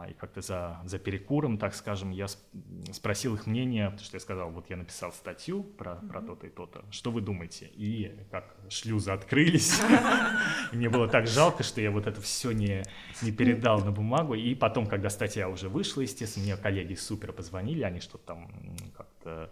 и 0.08 0.14
как-то 0.14 0.40
за, 0.40 0.80
за 0.84 0.98
перекуром, 0.98 1.58
так 1.58 1.74
скажем, 1.74 2.10
я 2.10 2.26
спросил 2.90 3.34
их 3.34 3.46
мнение, 3.46 3.90
потому 3.90 4.04
что 4.04 4.16
я 4.16 4.20
сказал, 4.20 4.50
вот 4.50 4.70
я 4.70 4.76
написал 4.76 5.12
статью 5.12 5.62
про, 5.62 5.92
mm-hmm. 5.92 6.08
про 6.08 6.22
то-то 6.22 6.46
и 6.46 6.50
то-то, 6.50 6.84
что 6.90 7.10
вы 7.10 7.20
думаете? 7.20 7.70
И 7.74 8.16
как 8.30 8.56
шлюзы 8.70 9.10
открылись, 9.10 9.82
мне 10.72 10.88
было 10.88 11.06
так 11.06 11.26
жалко, 11.26 11.62
что 11.62 11.82
я 11.82 11.90
вот 11.90 12.06
это 12.06 12.20
все 12.22 12.52
не, 12.52 12.82
не 13.20 13.30
передал 13.30 13.84
на 13.84 13.92
бумагу, 13.92 14.34
и 14.34 14.54
потом, 14.54 14.86
когда 14.86 15.10
статья 15.10 15.50
уже 15.50 15.68
вышла, 15.68 16.00
естественно, 16.00 16.46
мне 16.46 16.56
коллеги 16.56 16.94
супер 16.94 17.32
позвонили, 17.32 17.82
они 17.82 18.00
что-то 18.00 18.24
там 18.24 18.50
как-то 18.96 19.50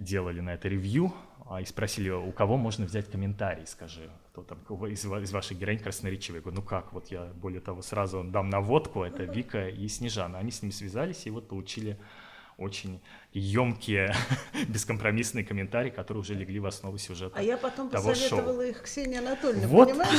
делали 0.00 0.40
на 0.40 0.54
это 0.54 0.68
ревью, 0.68 1.12
а, 1.46 1.60
и 1.60 1.64
спросили, 1.64 2.10
у 2.10 2.32
кого 2.32 2.56
можно 2.56 2.86
взять 2.86 3.10
комментарий, 3.10 3.66
скажи, 3.66 4.10
кто 4.32 4.42
там 4.42 4.58
из, 4.86 5.04
из 5.04 5.32
ваших 5.32 5.58
героинь 5.58 5.78
красноречивый. 5.78 6.38
Я 6.38 6.42
говорю, 6.42 6.60
ну 6.60 6.66
как, 6.66 6.92
вот 6.92 7.08
я, 7.08 7.26
более 7.34 7.60
того, 7.60 7.82
сразу 7.82 8.24
дам 8.24 8.50
наводку, 8.50 9.02
это 9.02 9.24
Вика 9.24 9.68
и 9.68 9.86
Снежана. 9.88 10.38
Они 10.38 10.50
с 10.50 10.62
ним 10.62 10.72
связались 10.72 11.26
и 11.26 11.30
вот 11.30 11.48
получили 11.48 11.98
очень 12.56 13.00
емкие, 13.32 14.14
бескомпромиссные 14.68 15.44
комментарии, 15.44 15.90
которые 15.90 16.22
уже 16.22 16.34
легли 16.34 16.58
в 16.58 16.66
основу 16.66 16.98
сюжета. 16.98 17.34
А 17.36 17.42
я 17.42 17.56
потом 17.56 17.88
того 17.88 18.10
посоветовала 18.10 18.62
шоу. 18.62 18.62
их 18.62 18.82
Ксении 18.82 19.18
Анатольевне, 19.18 19.66
вот, 19.68 19.88
понимаешь? 19.88 20.10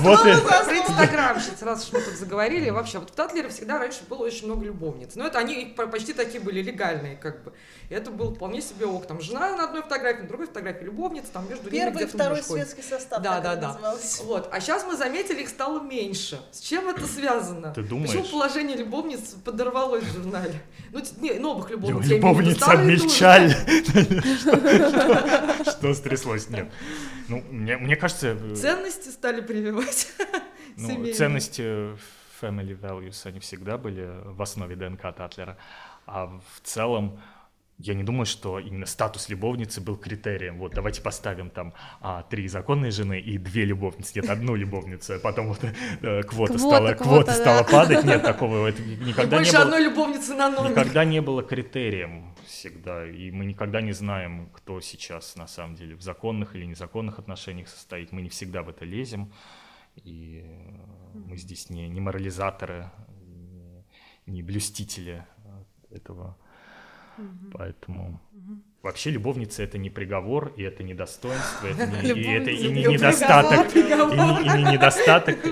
Вот, 0.00 0.26
инстаграмщиц, 0.90 1.62
раз 1.62 1.86
уж 1.86 1.92
мы 1.92 2.00
тут 2.00 2.14
заговорили, 2.14 2.70
вообще, 2.70 2.98
вот 2.98 3.10
в 3.10 3.14
Татлере 3.14 3.48
всегда 3.50 3.78
раньше 3.78 4.00
было 4.08 4.24
очень 4.24 4.46
много 4.46 4.64
любовниц. 4.64 5.14
Но 5.14 5.26
это 5.26 5.38
они 5.38 5.74
почти 5.76 6.14
такие 6.14 6.40
были 6.40 6.62
легальные, 6.62 7.16
как 7.16 7.44
бы. 7.44 7.52
И 7.90 7.94
это 7.94 8.10
был 8.10 8.34
вполне 8.34 8.62
себе 8.62 8.86
ок. 8.86 9.06
Там 9.06 9.20
жена 9.20 9.54
на 9.56 9.64
одной 9.64 9.82
фотографии, 9.82 10.22
на 10.22 10.28
другой 10.28 10.46
фотографии 10.46 10.84
любовница, 10.84 11.32
там 11.32 11.48
между 11.48 11.70
ними 11.70 11.84
Первый, 11.84 12.06
второй 12.06 12.42
светский 12.42 12.82
состав. 12.82 13.22
Да, 13.22 13.40
да, 13.40 13.56
да. 13.56 13.78
Вот. 14.22 14.48
А 14.50 14.60
сейчас 14.60 14.84
мы 14.86 14.96
заметили, 14.96 15.42
их 15.42 15.48
стало 15.48 15.82
меньше. 15.82 16.40
С 16.50 16.60
чем 16.60 16.88
это 16.88 17.06
связано? 17.06 17.74
Ты 17.74 17.82
думаешь? 17.82 18.10
Почему 18.10 18.24
положение 18.24 18.76
любовниц 18.76 19.34
подорвалось 19.44 20.04
в 20.04 20.14
журнале? 20.14 20.62
Ну, 20.92 21.02
не, 21.20 21.34
новых 21.34 21.73
любовниц. 21.74 22.08
Любовница 22.08 22.72
обмельчали. 22.72 23.54
Что 25.70 25.94
стряслось? 25.94 26.48
Нет. 26.48 26.70
Ну, 27.28 27.42
мне 27.50 27.96
кажется... 27.96 28.36
Э, 28.40 28.54
ценности 28.54 29.08
стали 29.08 29.40
прививать. 29.40 30.08
Ну, 30.76 31.06
ценности 31.12 31.62
family 32.42 32.76
values, 32.76 33.20
они 33.28 33.38
всегда 33.38 33.78
были 33.78 34.10
в 34.24 34.42
основе 34.42 34.74
ДНК 34.74 35.14
Татлера. 35.14 35.56
А 36.04 36.26
в 36.26 36.60
целом, 36.64 37.20
я 37.78 37.94
не 37.94 38.04
думаю, 38.04 38.24
что 38.24 38.58
именно 38.58 38.86
статус 38.86 39.28
любовницы 39.28 39.80
был 39.80 39.96
критерием. 39.96 40.58
Вот 40.58 40.74
давайте 40.74 41.02
поставим 41.02 41.50
там 41.50 41.74
а, 42.00 42.22
три 42.22 42.46
законные 42.46 42.92
жены 42.92 43.18
и 43.18 43.36
две 43.36 43.64
любовницы. 43.64 44.12
Нет, 44.14 44.30
одну 44.30 44.54
любовницу, 44.54 45.14
а 45.14 45.18
потом 45.18 45.48
вот 45.48 45.64
э, 45.64 46.22
квота, 46.22 46.54
квота 46.54 46.58
стала, 46.58 46.92
квота, 46.92 47.04
квота 47.04 47.26
да. 47.26 47.34
стала 47.34 47.62
падать. 47.64 48.04
Нет, 48.04 48.22
такого 48.22 48.68
это 48.68 48.80
никогда 48.82 49.38
Больше 49.38 49.52
не 49.52 49.58
было. 49.58 49.64
одной 49.64 49.84
любовницы 49.84 50.34
на 50.34 50.50
номер. 50.50 50.70
Никогда 50.70 51.04
не 51.04 51.20
было 51.20 51.42
критерием 51.42 52.34
всегда. 52.46 53.06
И 53.06 53.32
мы 53.32 53.44
никогда 53.44 53.80
не 53.80 53.92
знаем, 53.92 54.50
кто 54.52 54.80
сейчас 54.80 55.34
на 55.34 55.48
самом 55.48 55.74
деле 55.74 55.96
в 55.96 56.02
законных 56.02 56.54
или 56.54 56.66
незаконных 56.66 57.18
отношениях 57.18 57.68
состоит. 57.68 58.12
Мы 58.12 58.22
не 58.22 58.28
всегда 58.28 58.62
в 58.62 58.68
это 58.68 58.84
лезем. 58.84 59.32
И 59.96 60.44
мы 61.14 61.36
здесь 61.36 61.70
не, 61.70 61.88
не 61.88 62.00
морализаторы, 62.00 62.90
не, 63.18 63.84
не 64.26 64.42
блюстители 64.42 65.26
этого 65.90 66.36
Поэтому 67.52 68.20
вообще 68.84 69.10
любовница 69.10 69.62
это 69.62 69.78
не 69.78 69.88
приговор, 69.88 70.52
и 70.56 70.62
это 70.62 70.82
не 70.82 70.92
достоинство, 70.92 71.66
это 71.66 71.86
не, 71.86 72.10
и 72.10 72.30
это 72.30 72.50
и 72.50 72.68
не 72.68 72.84
недостаток, 72.84 73.74
и 73.74 73.82
не, 73.82 73.88
и 73.88 74.62
не 74.62 74.72
недостаток. 74.72 75.38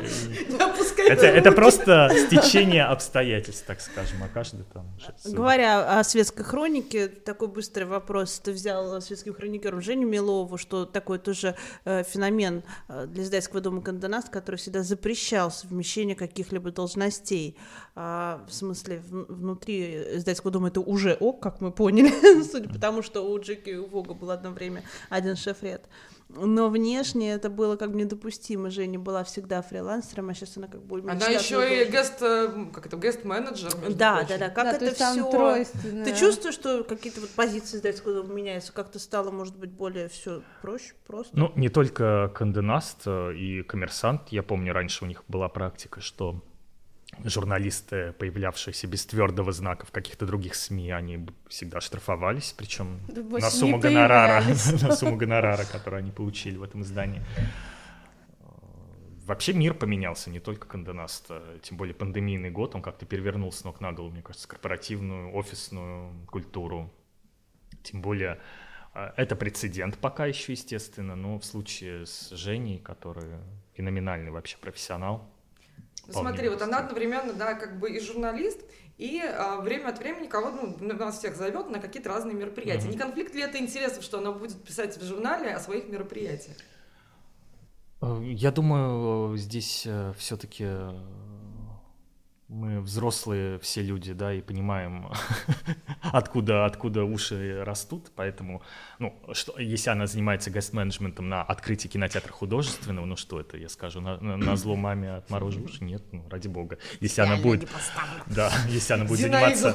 Это, 1.08 1.26
это 1.26 1.50
просто 1.50 2.10
стечение 2.26 2.84
обстоятельств, 2.84 3.64
так 3.66 3.80
скажем, 3.80 4.22
а 4.22 4.28
каждый 4.28 4.64
там... 4.72 4.86
Говоря 5.24 5.98
о 5.98 6.04
светской 6.04 6.44
хронике, 6.44 7.08
такой 7.08 7.48
быстрый 7.48 7.84
вопрос. 7.84 8.38
Ты 8.38 8.52
взял 8.52 9.00
светским 9.00 9.34
хроникером 9.34 9.80
Женю 9.80 10.06
Милову, 10.08 10.56
что 10.58 10.84
такой 10.84 11.18
тоже 11.18 11.56
э, 11.84 12.04
феномен 12.04 12.62
э, 12.88 13.06
для 13.06 13.24
издательского 13.24 13.60
дома 13.60 13.82
Кандонаст, 13.82 14.28
который 14.28 14.56
всегда 14.56 14.82
запрещал 14.82 15.50
совмещение 15.50 16.14
каких-либо 16.14 16.70
должностей. 16.70 17.56
А, 17.94 18.44
в 18.48 18.54
смысле, 18.54 19.02
внутри 19.10 20.16
издательского 20.16 20.50
дома 20.50 20.68
это 20.68 20.80
уже 20.80 21.14
ок, 21.14 21.42
как 21.42 21.60
мы 21.60 21.72
поняли, 21.72 22.42
судя 22.50 22.68
по 22.68 22.78
тому, 22.78 23.02
что 23.02 23.21
у 23.22 23.38
Джеки 23.38 23.70
и 23.70 23.76
у 23.76 23.86
Вога 23.86 24.14
был 24.14 24.30
одно 24.30 24.50
время 24.50 24.82
один 25.08 25.36
шеф-ред. 25.36 25.88
Но 26.34 26.70
внешне 26.70 27.32
это 27.32 27.50
было 27.50 27.76
как 27.76 27.92
бы 27.92 27.98
недопустимо. 27.98 28.70
Женя 28.70 28.98
была 28.98 29.22
всегда 29.22 29.60
фрилансером, 29.60 30.30
а 30.30 30.34
сейчас 30.34 30.56
она 30.56 30.66
как 30.66 30.82
бы... 30.82 31.00
Она 31.00 31.26
еще 31.26 31.82
и 31.82 31.90
гест, 31.90 32.22
э, 32.22 32.48
как 32.72 32.86
это, 32.86 32.96
гест-менеджер. 32.96 33.70
Да, 33.94 34.16
прочим. 34.16 34.28
да, 34.28 34.38
да. 34.38 34.48
Как 34.48 34.64
да, 34.64 34.72
это 34.72 34.94
все... 34.94 35.64
Ты 36.04 36.16
чувствуешь, 36.16 36.54
что 36.54 36.84
какие-то 36.84 37.20
вот 37.20 37.30
позиции 37.30 37.76
издательского 37.76 38.22
меняются? 38.22 38.72
Как-то 38.72 38.98
стало, 38.98 39.30
может 39.30 39.58
быть, 39.58 39.70
более 39.70 40.08
все 40.08 40.42
проще, 40.62 40.94
просто? 41.06 41.38
Ну, 41.38 41.52
не 41.54 41.68
только 41.68 42.32
Канденаст 42.34 43.02
э, 43.06 43.34
и 43.34 43.62
Коммерсант. 43.62 44.28
Я 44.30 44.42
помню, 44.42 44.72
раньше 44.72 45.04
у 45.04 45.08
них 45.08 45.24
была 45.28 45.48
практика, 45.48 46.00
что 46.00 46.42
журналисты, 47.24 48.12
появлявшиеся 48.18 48.86
без 48.86 49.06
твердого 49.06 49.52
знака 49.52 49.86
в 49.86 49.90
каких-то 49.90 50.26
других 50.26 50.54
СМИ, 50.54 50.90
они 50.90 51.26
всегда 51.48 51.80
штрафовались, 51.80 52.54
причем 52.56 53.00
на 53.08 53.50
сумму 53.50 53.78
гонорара, 53.78 54.42
на 54.82 54.96
сумму 54.96 55.16
гонорара, 55.16 55.64
которую 55.64 55.98
они 55.98 56.10
получили 56.10 56.56
в 56.56 56.62
этом 56.62 56.82
издании. 56.82 57.22
Вообще 59.26 59.52
мир 59.52 59.74
поменялся, 59.74 60.30
не 60.30 60.40
только 60.40 60.66
Канденаст, 60.66 61.30
тем 61.62 61.76
более 61.76 61.94
пандемийный 61.94 62.50
год, 62.50 62.74
он 62.74 62.82
как-то 62.82 63.06
перевернул 63.06 63.52
с 63.52 63.62
ног 63.62 63.80
на 63.80 63.92
голову, 63.92 64.12
мне 64.12 64.22
кажется, 64.22 64.48
корпоративную, 64.48 65.32
офисную 65.32 66.26
культуру. 66.26 66.92
Тем 67.84 68.02
более 68.02 68.40
а, 68.94 69.14
это 69.16 69.36
прецедент 69.36 69.96
пока 69.98 70.26
еще, 70.26 70.52
естественно, 70.52 71.16
но 71.16 71.38
в 71.38 71.44
случае 71.44 72.04
с 72.04 72.30
Женей, 72.30 72.78
который 72.78 73.38
феноменальный 73.74 74.30
вообще 74.30 74.56
профессионал, 74.58 75.31
Смотри, 76.10 76.48
вот 76.48 76.62
она 76.62 76.78
одновременно, 76.78 77.32
да, 77.32 77.54
как 77.54 77.78
бы 77.78 77.90
и 77.90 78.00
журналист, 78.00 78.60
и 78.98 79.20
а, 79.20 79.60
время 79.60 79.88
от 79.88 79.98
времени 79.98 80.26
кого 80.26 80.50
ну, 80.50 80.94
нас 80.94 81.18
всех 81.18 81.36
зовет 81.36 81.70
на 81.70 81.78
какие-то 81.80 82.08
разные 82.08 82.34
мероприятия. 82.34 82.88
Не 82.88 82.98
конфликт 82.98 83.34
ли 83.34 83.42
это 83.42 83.58
интересов, 83.58 84.04
что 84.04 84.18
она 84.18 84.32
будет 84.32 84.62
писать 84.62 84.96
в 84.96 85.04
журнале 85.04 85.54
о 85.54 85.60
своих 85.60 85.88
мероприятиях? 85.88 86.56
Э, 88.00 88.20
я 88.22 88.50
думаю, 88.50 89.36
здесь 89.36 89.84
э, 89.86 90.12
все-таки 90.18 90.66
мы 92.52 92.80
взрослые 92.80 93.58
все 93.58 93.82
люди, 93.82 94.12
да, 94.12 94.32
и 94.32 94.42
понимаем, 94.42 95.10
откуда, 96.02 96.66
откуда 96.66 97.04
уши 97.04 97.64
растут, 97.64 98.12
поэтому, 98.14 98.62
ну, 98.98 99.18
что, 99.32 99.58
если 99.58 99.90
она 99.90 100.06
занимается 100.06 100.50
гест-менеджментом 100.50 101.28
на 101.28 101.42
открытии 101.42 101.88
кинотеатра 101.88 102.32
художественного, 102.32 103.06
ну 103.06 103.16
что 103.16 103.40
это, 103.40 103.56
я 103.56 103.68
скажу, 103.68 104.00
на, 104.00 104.18
на, 104.18 104.36
на 104.36 104.56
зло 104.56 104.76
маме 104.76 105.14
отморожу 105.14 105.64
уши? 105.64 105.82
Нет, 105.82 106.02
ну, 106.12 106.28
ради 106.28 106.48
бога. 106.48 106.78
Если 107.00 107.22
она 107.22 107.36
будет, 107.36 107.68
да, 108.26 108.52
если 108.68 108.92
она 108.92 109.04
будет 109.04 109.20
заниматься 109.20 109.74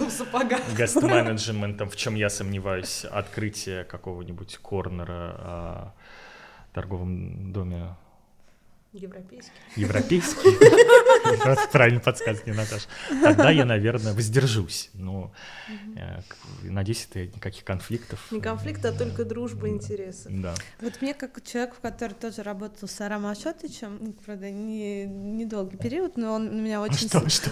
гест-менеджментом, 0.77 1.89
в 1.89 1.95
чем 1.95 2.15
я 2.15 2.29
сомневаюсь, 2.29 3.05
открытие 3.05 3.83
какого-нибудь 3.85 4.57
корнера 4.59 5.35
а, 5.39 5.93
в 6.71 6.75
торговом 6.75 7.51
доме 7.51 7.95
Европейский. 8.97 9.51
Европейский? 9.75 11.71
Правильно 11.71 11.99
подсказывает 11.99 12.55
Наташа. 12.55 12.87
Тогда 13.21 13.51
я, 13.51 13.65
наверное, 13.65 14.13
воздержусь. 14.13 14.89
Но 14.93 15.31
э, 15.95 16.21
надеюсь, 16.63 17.07
это 17.09 17.25
никаких 17.25 17.63
конфликтов. 17.63 18.19
Не 18.31 18.41
конфликт, 18.41 18.83
а 18.85 18.91
только 18.91 19.25
дружба, 19.25 19.69
интересы. 19.69 20.29
Да. 20.29 20.53
Вот 20.81 21.01
мне, 21.01 21.13
как 21.13 21.43
человек, 21.43 21.75
который 21.81 22.13
тоже 22.13 22.43
работал 22.43 22.87
с 22.87 23.01
Арам 23.01 23.25
Ашотычем, 23.25 23.97
ну, 23.99 24.13
правда, 24.25 24.49
не 24.49 25.05
недолгий 25.05 25.77
период, 25.77 26.17
но 26.17 26.33
он 26.33 26.45
на 26.57 26.61
меня 26.61 26.81
очень... 26.81 27.07
Что, 27.07 27.29
что? 27.29 27.51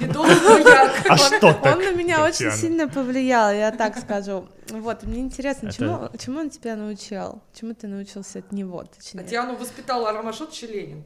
А 1.09 1.17
что 1.17 1.47
Он 1.63 1.79
на 1.79 1.93
меня 1.93 2.25
очень 2.25 2.51
сильно 2.51 2.87
повлиял, 2.87 3.53
я 3.53 3.71
так 3.71 3.97
скажу. 3.97 4.47
Вот, 4.69 5.03
мне 5.03 5.19
интересно, 5.19 5.71
чему, 5.71 6.09
чему 6.17 6.39
он 6.39 6.49
тебя 6.49 6.75
научил? 6.75 7.41
Чему 7.53 7.75
ты 7.75 7.87
научился 7.87 8.39
от 8.39 8.51
него, 8.51 8.83
точнее? 8.83 9.21
Татьяну 9.21 9.55
воспитал 9.55 10.07
Арам 10.07 10.27
Ашотович 10.27 10.63
Ленин. 10.63 11.03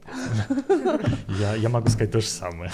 Я, 1.28 1.56
я 1.56 1.70
могу 1.70 1.89
сказать 1.89 2.12
то 2.12 2.20
же 2.20 2.28
самое. 2.28 2.72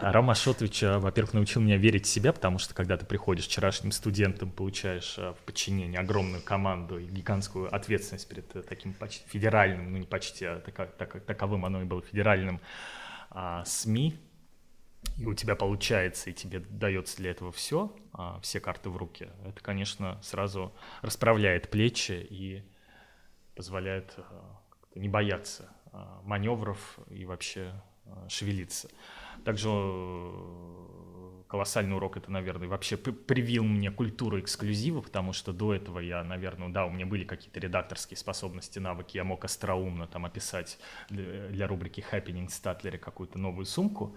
Арам 0.00 0.28
Ашотович, 0.28 0.82
во-первых, 0.82 1.32
научил 1.32 1.62
меня 1.62 1.78
верить 1.78 2.04
в 2.04 2.08
себя, 2.08 2.32
потому 2.32 2.58
что 2.58 2.74
когда 2.74 2.96
ты 2.96 3.06
приходишь 3.06 3.46
вчерашним 3.46 3.90
студентом, 3.90 4.50
получаешь 4.50 5.14
э, 5.16 5.32
в 5.32 5.42
подчинение 5.46 5.98
огромную 5.98 6.42
команду 6.42 6.98
и 6.98 7.06
гигантскую 7.06 7.74
ответственность 7.74 8.28
перед 8.28 8.54
э, 8.54 8.62
таким 8.62 8.92
почти 8.92 9.26
федеральным, 9.28 9.92
ну 9.92 9.98
не 9.98 10.06
почти, 10.06 10.44
а 10.44 10.60
так, 10.60 10.96
так, 10.96 11.24
таковым 11.24 11.64
оно 11.64 11.80
и 11.80 11.84
было 11.84 12.02
федеральным 12.02 12.60
а, 13.30 13.64
СМИ, 13.64 14.18
и 15.16 15.24
у 15.24 15.32
тебя 15.32 15.56
получается, 15.56 16.28
и 16.28 16.32
тебе 16.34 16.60
дается 16.60 17.16
для 17.16 17.30
этого 17.30 17.50
все, 17.50 17.90
а, 18.12 18.38
все 18.40 18.60
карты 18.60 18.90
в 18.90 18.96
руки, 18.96 19.28
это, 19.46 19.60
конечно, 19.62 20.20
сразу 20.22 20.74
расправляет 21.00 21.70
плечи 21.70 22.26
и 22.28 22.62
позволяет 23.54 24.14
не 24.94 25.08
бояться 25.08 25.70
маневров 26.22 26.98
и 27.10 27.24
вообще 27.24 27.72
шевелиться. 28.28 28.88
Также 29.44 29.68
колоссальный 31.54 31.94
урок 31.94 32.16
это, 32.16 32.32
наверное, 32.32 32.66
вообще 32.66 32.96
привил 32.96 33.62
мне 33.62 33.92
культуру 33.92 34.40
эксклюзива, 34.40 35.02
потому 35.02 35.32
что 35.32 35.52
до 35.52 35.72
этого 35.72 36.00
я, 36.00 36.24
наверное, 36.24 36.68
да, 36.70 36.84
у 36.84 36.90
меня 36.90 37.06
были 37.06 37.22
какие-то 37.22 37.60
редакторские 37.60 38.16
способности, 38.16 38.80
навыки, 38.80 39.18
я 39.18 39.22
мог 39.22 39.44
остроумно 39.44 40.08
там 40.08 40.26
описать 40.26 40.78
для, 41.10 41.68
рубрики 41.68 42.04
Happening 42.10 42.48
Statler 42.48 42.98
какую-то 42.98 43.38
новую 43.38 43.66
сумку. 43.66 44.16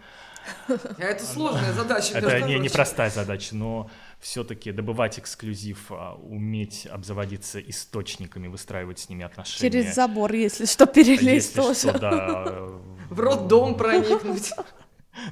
Это 0.97 1.23
сложная 1.23 1.73
задача. 1.73 2.17
Это 2.17 2.41
не, 2.41 2.58
не 2.58 2.69
простая 2.69 3.12
задача, 3.12 3.56
но 3.56 3.91
все-таки 4.19 4.71
добывать 4.71 5.19
эксклюзив, 5.19 5.91
а, 5.91 6.15
уметь 6.15 6.88
обзаводиться 6.88 7.60
источниками, 7.60 8.47
выстраивать 8.47 8.97
с 8.97 9.10
ними 9.10 9.23
отношения. 9.23 9.71
Через 9.71 9.93
забор, 9.93 10.34
если 10.34 10.65
что, 10.65 10.88
перелезть 10.88 11.56
если 11.56 11.62
тоже. 11.62 11.80
Что, 11.89 12.00
да, 12.00 12.45
в 13.12 13.19
роддом 13.19 13.78
проникнуть. 13.78 14.54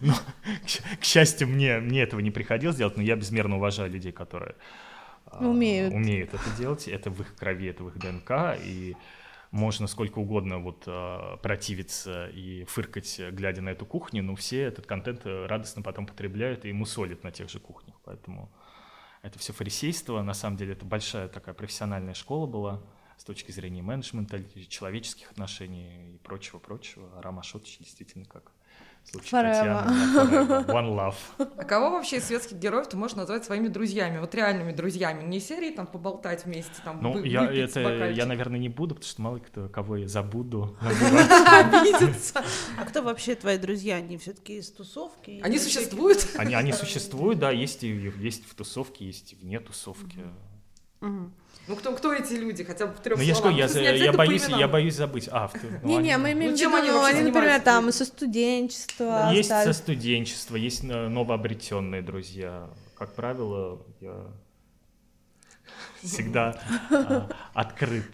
Ну, 0.01 0.13
к, 0.13 0.99
к 0.99 1.03
счастью, 1.03 1.47
мне, 1.47 1.79
мне 1.79 2.01
этого 2.01 2.19
не 2.19 2.31
приходилось 2.31 2.77
делать, 2.77 2.97
но 2.97 3.03
я 3.03 3.15
безмерно 3.15 3.57
уважаю 3.57 3.91
людей, 3.91 4.11
которые 4.11 4.55
а, 5.25 5.45
умеют. 5.45 5.93
А, 5.93 5.95
умеют 5.95 6.33
это 6.33 6.49
делать. 6.57 6.87
Это 6.87 7.09
в 7.09 7.21
их 7.21 7.35
крови, 7.35 7.67
это 7.67 7.83
в 7.83 7.89
их 7.89 7.97
ДНК. 7.97 8.57
И 8.63 8.95
можно 9.51 9.87
сколько 9.87 10.19
угодно 10.19 10.59
вот 10.59 10.83
а, 10.87 11.37
противиться 11.37 12.27
и 12.29 12.65
фыркать, 12.65 13.19
глядя 13.31 13.61
на 13.61 13.69
эту 13.69 13.85
кухню, 13.85 14.23
но 14.23 14.35
все 14.35 14.63
этот 14.63 14.85
контент 14.85 15.21
радостно 15.25 15.81
потом 15.81 16.05
потребляют 16.05 16.65
и 16.65 16.73
мусолят 16.73 17.23
на 17.23 17.31
тех 17.31 17.49
же 17.49 17.59
кухнях. 17.59 17.95
Поэтому 18.03 18.51
это 19.21 19.39
все 19.39 19.53
фарисейство. 19.53 20.21
На 20.21 20.33
самом 20.33 20.57
деле 20.57 20.73
это 20.73 20.85
большая 20.85 21.27
такая 21.27 21.55
профессиональная 21.55 22.13
школа 22.13 22.45
была 22.47 22.81
с 23.17 23.23
точки 23.23 23.51
зрения 23.51 23.81
менеджмента, 23.81 24.43
человеческих 24.67 25.31
отношений 25.31 26.15
и 26.15 26.17
прочего-прочего. 26.17 27.21
Рама 27.21 27.43
Шотович 27.43 27.79
действительно 27.79 28.25
как 28.25 28.51
Случай 29.11 29.31
Татьяна, 29.31 30.65
One 30.67 30.95
Love. 30.95 31.15
А 31.57 31.63
кого 31.63 31.91
вообще 31.91 32.17
из 32.17 32.25
светских 32.25 32.57
героев 32.57 32.87
ты 32.87 32.97
можешь 32.97 33.15
назвать 33.15 33.45
своими 33.45 33.67
друзьями, 33.67 34.19
вот 34.19 34.33
реальными 34.33 34.71
друзьями? 34.71 35.23
Не 35.23 35.39
серии 35.39 35.71
там 35.71 35.85
поболтать 35.85 36.45
вместе, 36.45 36.73
там 36.83 36.99
Ну, 37.01 37.13
вы, 37.13 37.27
я, 37.27 37.45
это, 37.45 38.09
я, 38.09 38.25
наверное, 38.25 38.59
не 38.59 38.69
буду, 38.69 38.95
потому 38.95 39.09
что 39.09 39.21
мало 39.21 39.39
кто, 39.39 39.69
кого 39.69 39.97
я 39.97 40.07
забуду. 40.07 40.75
А 42.77 42.85
кто 42.85 43.01
вообще 43.01 43.35
твои 43.35 43.57
друзья? 43.57 43.95
Они 43.95 44.17
все-таки 44.17 44.57
из 44.57 44.71
тусовки? 44.71 45.39
Они 45.43 45.59
существуют? 45.59 46.27
Они, 46.37 46.55
они 46.55 46.73
существуют, 46.73 47.39
да, 47.39 47.51
есть, 47.51 47.83
и, 47.83 48.11
есть 48.19 48.47
в 48.47 48.55
тусовке, 48.55 49.05
есть 49.05 49.33
и 49.33 49.35
вне 49.35 49.59
тусовки. 49.59 50.23
Ну 51.67 51.75
кто, 51.75 51.93
кто 51.93 52.13
эти 52.13 52.33
люди, 52.33 52.63
хотя 52.63 52.85
бы 52.85 52.93
в 52.93 52.99
трех 52.99 53.17
ну, 53.17 53.33
словах? 53.33 53.57
Я, 53.57 53.67
я, 53.67 53.91
я, 53.91 54.13
боюсь, 54.13 54.47
я 54.47 54.67
боюсь 54.67 54.93
забыть. 54.93 55.27
А, 55.31 55.49
ну, 55.81 55.99
не, 55.99 56.09
не, 56.09 56.17
мы 56.17 56.33
имеем 56.33 56.51
ну, 56.51 56.57
в 56.57 56.59
виду, 56.59 56.99
они, 57.01 57.19
они 57.19 57.31
например, 57.31 57.59
там 57.61 57.91
со 57.91 58.05
студенчества. 58.05 59.31
Есть 59.33 59.49
со 59.49 59.73
студенчества, 59.73 60.55
есть 60.57 60.83
э, 60.83 61.07
новообретенные 61.07 62.03
друзья. 62.03 62.69
Как 62.95 63.15
правило, 63.15 63.81
я 63.99 64.27
всегда 66.03 66.59
а, 66.91 67.29
открыт 67.53 68.11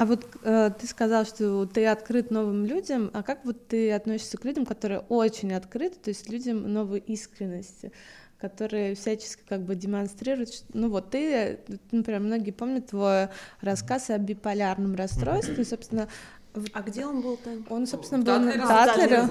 А 0.00 0.06
вот 0.06 0.26
э, 0.44 0.70
ты 0.80 0.86
сказал, 0.86 1.26
что 1.26 1.66
ты 1.66 1.84
открыт 1.84 2.30
новым 2.30 2.64
людям, 2.64 3.10
а 3.12 3.22
как 3.22 3.44
вот 3.44 3.68
ты 3.68 3.92
относишься 3.92 4.38
к 4.38 4.46
людям, 4.46 4.64
которые 4.64 5.00
очень 5.00 5.52
открыты, 5.52 5.98
то 5.98 6.08
есть 6.08 6.26
людям 6.30 6.72
новой 6.72 7.00
искренности, 7.00 7.92
которые 8.38 8.94
всячески 8.94 9.42
как 9.46 9.60
бы 9.60 9.74
демонстрируют, 9.74 10.54
что, 10.54 10.64
ну 10.72 10.88
вот 10.88 11.10
ты, 11.10 11.60
например, 11.92 12.20
многие 12.20 12.52
помнят 12.52 12.86
твой 12.86 13.28
рассказ 13.60 14.08
о 14.08 14.16
биполярном 14.16 14.94
расстройстве, 14.94 15.66
собственно, 15.66 16.08
а 16.72 16.82
где 16.82 17.06
он 17.06 17.20
был 17.20 17.36
там? 17.36 17.64
Он, 17.68 17.86
собственно, 17.86 18.22
был 18.22 18.40
на 18.40 18.66
Татлере. 18.66 19.28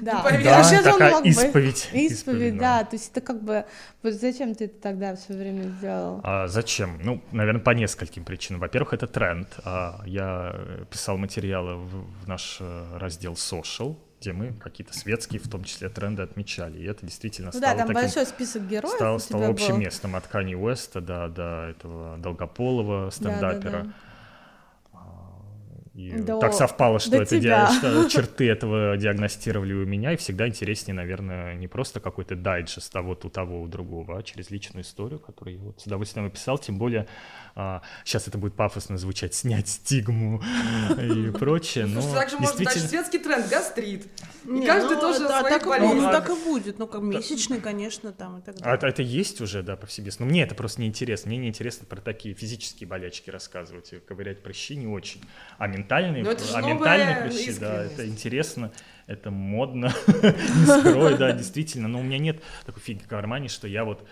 Да, 0.00 0.22
да 0.22 0.60
а 0.60 0.82
такая 0.82 1.16
он 1.16 1.24
исповедь. 1.24 1.88
Исповедь, 1.92 2.12
исповедь 2.12 2.56
да. 2.56 2.78
да. 2.78 2.84
То 2.84 2.96
есть 2.96 3.10
это 3.10 3.20
как 3.20 3.42
бы... 3.42 3.66
Вот 4.02 4.14
зачем 4.14 4.54
ты 4.54 4.66
это 4.66 4.80
тогда 4.80 5.14
все 5.14 5.34
время 5.34 5.64
сделал? 5.64 6.20
А, 6.22 6.46
зачем? 6.48 6.98
Ну, 7.02 7.22
наверное, 7.32 7.60
по 7.60 7.70
нескольким 7.70 8.24
причинам. 8.24 8.60
Во-первых, 8.60 8.94
это 8.94 9.06
тренд. 9.06 9.48
А, 9.64 10.00
я 10.06 10.54
писал 10.90 11.18
материалы 11.18 11.76
в, 11.76 12.24
в 12.24 12.28
наш 12.28 12.58
э, 12.60 12.98
раздел 12.98 13.34
social, 13.34 13.96
где 14.20 14.32
мы 14.32 14.52
какие-то 14.52 14.96
светские, 14.96 15.40
в 15.40 15.48
том 15.48 15.64
числе 15.64 15.88
тренды 15.88 16.22
отмечали. 16.22 16.78
И 16.78 16.84
это 16.84 17.04
действительно 17.04 17.50
ну 17.52 17.58
стало 17.58 17.74
да, 17.74 17.78
там 17.78 17.88
таким, 17.88 18.02
большой 18.02 18.26
список 18.26 18.68
героев 18.68 18.94
стало, 18.94 19.18
стало 19.18 19.48
общим 19.48 19.74
был. 19.74 19.78
местом 19.78 20.16
от 20.16 20.26
Кани 20.26 20.54
Уэста 20.54 21.00
до, 21.00 21.28
до 21.28 21.68
этого 21.70 22.16
Долгополова 22.18 23.10
стендапера. 23.10 23.70
Да, 23.70 23.70
да, 23.70 23.82
да. 23.82 23.92
И 25.94 26.12
до, 26.12 26.38
так 26.38 26.52
совпало, 26.52 27.00
что, 27.00 27.20
это 27.20 27.40
ди... 27.40 27.48
что 27.48 28.08
черты 28.08 28.48
этого 28.48 28.96
диагностировали 28.96 29.72
у 29.72 29.84
меня, 29.84 30.12
и 30.12 30.16
всегда 30.16 30.46
интереснее, 30.46 30.94
наверное, 30.94 31.56
не 31.56 31.66
просто 31.66 31.98
какой-то 31.98 32.36
дайджест 32.36 32.92
того, 32.92 33.18
у 33.22 33.28
того, 33.28 33.60
у 33.60 33.66
другого, 33.66 34.18
а 34.18 34.22
через 34.22 34.50
личную 34.50 34.84
историю, 34.84 35.18
которую 35.18 35.56
я 35.56 35.62
вот 35.62 35.80
с 35.80 35.86
удовольствием 35.86 36.26
описал, 36.26 36.58
тем 36.58 36.78
более 36.78 37.08
а, 37.49 37.49
сейчас 37.54 38.28
это 38.28 38.38
будет 38.38 38.54
пафосно 38.54 38.98
звучать, 38.98 39.34
снять 39.34 39.68
стигму 39.68 40.42
и 41.00 41.30
прочее, 41.30 41.86
но 41.86 42.00
Слушай, 42.00 42.14
также 42.14 42.36
может 42.38 42.56
дальше 42.56 42.80
светский 42.80 43.18
тренд, 43.18 43.48
гастрит, 43.48 44.06
и 44.44 44.66
каждый 44.66 44.94
ну, 44.96 45.00
тоже 45.00 45.26
так. 45.26 45.64
Ну, 45.80 46.02
так 46.02 46.30
и 46.30 46.34
будет, 46.44 46.78
ну, 46.78 46.86
как 46.86 47.02
месячный, 47.02 47.60
конечно, 47.60 48.12
там 48.12 48.38
и 48.38 48.42
так 48.42 48.56
далее. 48.56 48.78
А, 48.82 48.88
это 48.88 49.02
есть 49.02 49.40
уже, 49.40 49.62
да, 49.62 49.76
повсеместно, 49.76 50.26
но 50.26 50.30
мне 50.30 50.42
это 50.42 50.54
просто 50.54 50.80
неинтересно, 50.80 51.28
мне 51.30 51.38
неинтересно 51.38 51.86
про 51.86 52.00
такие 52.00 52.34
физические 52.34 52.88
болячки 52.88 53.30
рассказывать, 53.30 53.92
ковырять 54.06 54.42
прыщи 54.42 54.76
не 54.76 54.86
очень, 54.86 55.22
а 55.58 55.66
ментальные, 55.66 56.24
а 56.54 56.62
ментальные 56.62 57.16
прыщи, 57.16 57.52
да, 57.58 57.84
это 57.84 58.06
интересно, 58.06 58.72
это 59.06 59.30
модно, 59.30 59.92
не 60.06 60.66
скрой, 60.66 61.16
да, 61.16 61.32
действительно, 61.32 61.88
но 61.88 62.00
у 62.00 62.02
меня 62.02 62.18
нет 62.18 62.42
такой 62.64 62.82
фиги 62.82 63.02
в 63.02 63.08
кармане, 63.08 63.48
что 63.48 63.66
я 63.66 63.84
вот 63.84 64.00
а, 64.00 64.06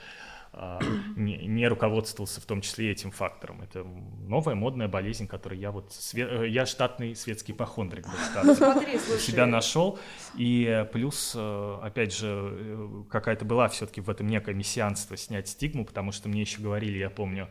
не, 1.17 1.37
не 1.47 1.69
руководствовался 1.69 2.41
в 2.41 2.45
том 2.45 2.61
числе 2.61 2.91
этим 2.91 3.11
фактором. 3.11 3.63
Это 3.63 3.85
новая 4.27 4.55
модная 4.55 4.89
болезнь, 4.89 5.27
которую 5.27 5.61
я 5.61 5.71
вот... 5.71 5.93
Све... 5.93 6.27
Э, 6.29 6.49
я 6.49 6.67
штатный 6.67 7.15
светский 7.15 7.53
ипохондрик 7.53 8.07
был 8.07 8.55
Смотри, 8.55 8.99
себя 9.19 9.47
нашел. 9.47 9.99
И 10.37 10.87
плюс, 10.93 11.33
э, 11.37 11.79
опять 11.83 12.15
же, 12.15 12.27
э, 12.29 13.03
какая-то 13.11 13.45
была 13.45 13.69
все-таки 13.69 14.01
в 14.01 14.11
этом 14.11 14.27
некое 14.27 14.55
мессианство 14.55 15.17
снять 15.17 15.49
стигму, 15.49 15.85
потому 15.85 16.13
что 16.13 16.29
мне 16.29 16.41
еще 16.41 16.61
говорили, 16.61 16.99
я 16.99 17.11
помню, 17.11 17.49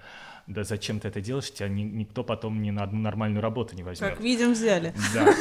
да 0.48 0.64
зачем 0.64 1.00
ты 1.00 1.08
это 1.08 1.22
делаешь, 1.22 1.52
тебя 1.54 1.70
ни, 1.70 1.84
никто 1.84 2.24
потом 2.24 2.62
ни 2.62 2.72
на 2.72 2.84
одну 2.84 3.00
нормальную 3.00 3.42
работу 3.42 3.76
не 3.76 3.84
возьмет. 3.84 4.12
Как 4.12 4.20
видим, 4.22 4.54
взяли. 4.54 4.94
Да, 5.14 5.34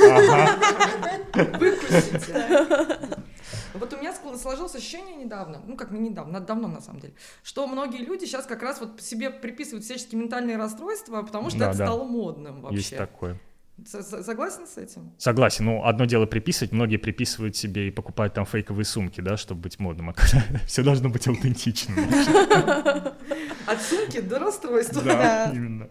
ага. 1.34 1.66
Сложилось 4.38 4.74
ощущение 4.74 5.16
недавно, 5.16 5.60
ну 5.66 5.76
как 5.76 5.90
не 5.90 6.00
недавно, 6.00 6.40
давно 6.40 6.68
на 6.68 6.80
самом 6.80 7.00
деле, 7.00 7.14
что 7.42 7.66
многие 7.66 7.98
люди 7.98 8.24
сейчас 8.24 8.46
как 8.46 8.62
раз 8.62 8.80
вот 8.80 9.00
себе 9.00 9.30
приписывают 9.30 9.84
всяческие 9.84 10.20
ментальные 10.20 10.56
расстройства, 10.56 11.22
потому 11.22 11.50
что 11.50 11.58
Да, 11.60 11.70
это 11.70 11.78
да. 11.78 11.86
стало 11.86 12.04
модным 12.04 12.60
вообще. 12.62 12.78
Есть 12.78 12.96
такое. 12.96 13.38
Согласен 13.84 14.66
с 14.66 14.78
этим? 14.78 15.12
Согласен, 15.18 15.66
ну, 15.66 15.84
одно 15.84 16.06
дело 16.06 16.24
приписывать, 16.24 16.72
многие 16.72 16.96
приписывают 16.96 17.56
себе 17.56 17.88
и 17.88 17.90
покупают 17.90 18.32
там 18.32 18.46
фейковые 18.46 18.86
сумки, 18.86 19.20
да, 19.20 19.36
чтобы 19.36 19.62
быть 19.62 19.78
модным, 19.78 20.08
а 20.10 20.14
все 20.66 20.82
должно 20.82 21.10
быть 21.10 21.28
аутентичным. 21.28 21.98
От 23.66 23.82
сумки 23.82 24.20
до 24.20 24.38
расстройства. 24.38 25.02
Да, 25.02 25.50
именно. 25.52 25.90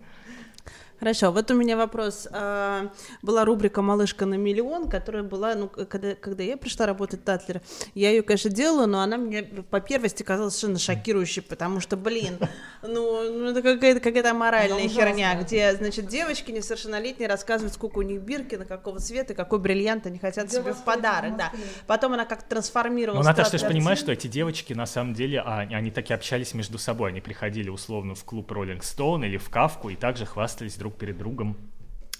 Хорошо, 0.99 1.31
вот 1.31 1.51
у 1.51 1.53
меня 1.55 1.77
вопрос. 1.77 2.27
А, 2.31 2.89
Была 3.21 3.45
рубрика 3.45 3.81
«Малышка 3.81 4.25
на 4.25 4.35
миллион», 4.35 4.89
которая 4.89 5.23
была, 5.23 5.55
ну, 5.55 5.67
когда, 5.67 6.15
когда 6.15 6.43
я 6.43 6.57
пришла 6.57 6.85
работать 6.85 7.21
в 7.21 7.23
Татлер, 7.23 7.61
я 7.93 8.09
ее, 8.09 8.23
конечно, 8.23 8.49
делала, 8.49 8.85
но 8.85 9.01
она 9.01 9.17
мне 9.17 9.43
по 9.43 9.79
первости 9.81 10.23
казалась 10.23 10.53
совершенно 10.53 10.79
шокирующей, 10.79 11.41
потому 11.41 11.79
что, 11.79 11.97
блин, 11.97 12.37
ну, 12.81 13.29
ну 13.31 13.49
это 13.49 13.61
какая-то 13.61 13.99
какая 13.99 14.33
моральная 14.33 14.85
ужасная. 14.85 15.07
херня, 15.07 15.41
где, 15.41 15.73
значит, 15.75 16.07
девочки 16.07 16.51
несовершеннолетние 16.51 17.27
рассказывают, 17.27 17.73
сколько 17.73 17.99
у 17.99 18.01
них 18.01 18.21
бирки, 18.21 18.55
на 18.55 18.65
какого 18.65 18.99
цвета, 18.99 19.33
какой 19.33 19.59
бриллиант 19.59 20.05
они 20.07 20.17
хотят 20.19 20.51
себе 20.51 20.73
в 20.73 20.83
подарок, 20.83 21.37
да. 21.37 21.51
Потом 21.87 22.13
она 22.13 22.25
как-то 22.25 22.45
Ну, 22.45 22.49
трансформировалась. 22.49 23.25
Наташа, 23.25 23.49
в 23.49 23.51
ты 23.51 23.57
же 23.57 23.67
понимаешь, 23.67 23.99
что 23.99 24.11
эти 24.11 24.27
девочки, 24.27 24.73
на 24.73 24.85
самом 24.85 25.13
деле, 25.13 25.41
а, 25.41 25.59
они, 25.59 25.75
они 25.75 25.91
таки 25.91 26.13
общались 26.13 26.53
между 26.53 26.77
собой. 26.77 27.09
Они 27.09 27.21
приходили, 27.21 27.69
условно, 27.69 28.15
в 28.15 28.23
клуб 28.23 28.51
Rolling 28.51 28.81
Stone 28.81 29.25
или 29.25 29.37
в 29.37 29.49
Кавку 29.49 29.89
и 29.89 29.95
также 29.95 30.25
хвастались 30.25 30.75
друг 30.75 30.94
перед 30.95 31.17
другом. 31.17 31.55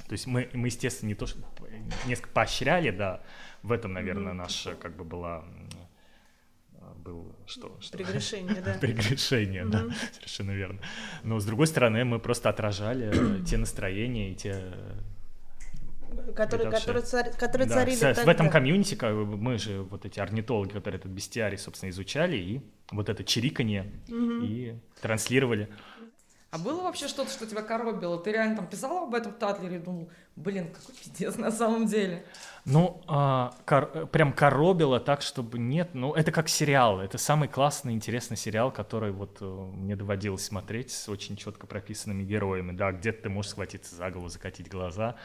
То 0.08 0.14
есть 0.14 0.28
мы, 0.28 0.50
мы 0.54 0.68
естественно, 0.68 1.08
не 1.10 1.16
то, 1.16 1.26
что 1.26 1.40
несколько 2.06 2.30
поощряли, 2.30 2.92
да, 2.92 3.22
в 3.64 3.72
этом, 3.72 3.94
наверное, 3.94 4.34
наша, 4.34 4.76
как 4.76 4.96
бы, 4.96 5.04
была, 5.04 5.44
был, 6.98 7.36
что? 7.48 7.76
что? 7.80 7.98
Прегрешение, 7.98 8.62
да. 8.62 8.74
Прегрешение, 8.82 9.66
да, 9.66 9.86
совершенно 10.14 10.52
верно. 10.52 10.80
Но, 11.24 11.40
с 11.40 11.46
другой 11.46 11.68
стороны, 11.68 12.04
мы 12.06 12.20
просто 12.20 12.50
отражали 12.50 13.44
те 13.46 13.58
настроения 13.58 14.32
и 14.32 14.36
те 14.36 14.72
Которые, 16.36 16.72
которые, 16.72 17.04
цари- 17.04 17.38
которые 17.38 17.68
да, 17.68 17.76
царили 17.76 17.96
с- 17.96 18.24
в 18.24 18.30
этом 18.30 18.50
комьюнити 18.50 18.96
как 18.96 19.14
бы, 19.14 19.26
мы 19.38 19.58
же 19.58 19.82
вот 19.82 20.06
эти 20.06 20.20
орнитологи, 20.20 20.72
которые 20.72 21.00
этот 21.00 21.12
бестиарий, 21.12 21.58
собственно, 21.58 21.90
изучали, 21.90 22.38
и 22.38 22.62
вот 22.92 23.10
это 23.10 23.24
чириканье 23.24 23.92
и 24.08 24.76
транслировали. 25.02 25.68
А 26.56 26.58
было 26.58 26.84
вообще 26.84 27.10
что-то, 27.10 27.30
что 27.32 27.46
тебя 27.46 27.62
коробило? 27.62 28.18
Ты 28.18 28.32
реально 28.32 28.56
там 28.56 28.68
писала 28.68 29.04
об 29.04 29.14
этом 29.14 29.34
Татлере 29.34 29.76
и 29.76 29.80
думал, 29.80 30.10
блин, 30.38 30.74
какой 30.74 30.96
пиздец 30.96 31.36
на 31.36 31.52
самом 31.52 31.86
деле. 31.86 32.24
Ну, 32.64 33.02
а, 33.08 33.54
кор- 33.66 34.08
прям 34.08 34.32
коробило 34.32 35.02
так, 35.02 35.22
чтобы 35.22 35.60
нет. 35.60 35.90
Ну, 35.92 36.14
это 36.14 36.32
как 36.32 36.48
сериал. 36.48 37.02
Это 37.02 37.18
самый 37.18 37.50
классный, 37.50 37.92
интересный 37.92 38.38
сериал, 38.38 38.72
который 38.72 39.12
вот 39.12 39.40
э, 39.42 39.46
мне 39.46 39.98
доводилось 39.98 40.46
смотреть 40.46 40.92
с 40.92 41.10
очень 41.10 41.36
четко 41.36 41.68
прописанными 41.68 42.24
героями. 42.24 42.72
Да, 42.72 42.94
где-то 42.94 43.24
ты 43.24 43.30
можешь 43.30 43.52
схватиться 43.52 43.94
за 43.94 44.10
голову, 44.10 44.30
закатить 44.30 44.70
глаза. 44.70 45.18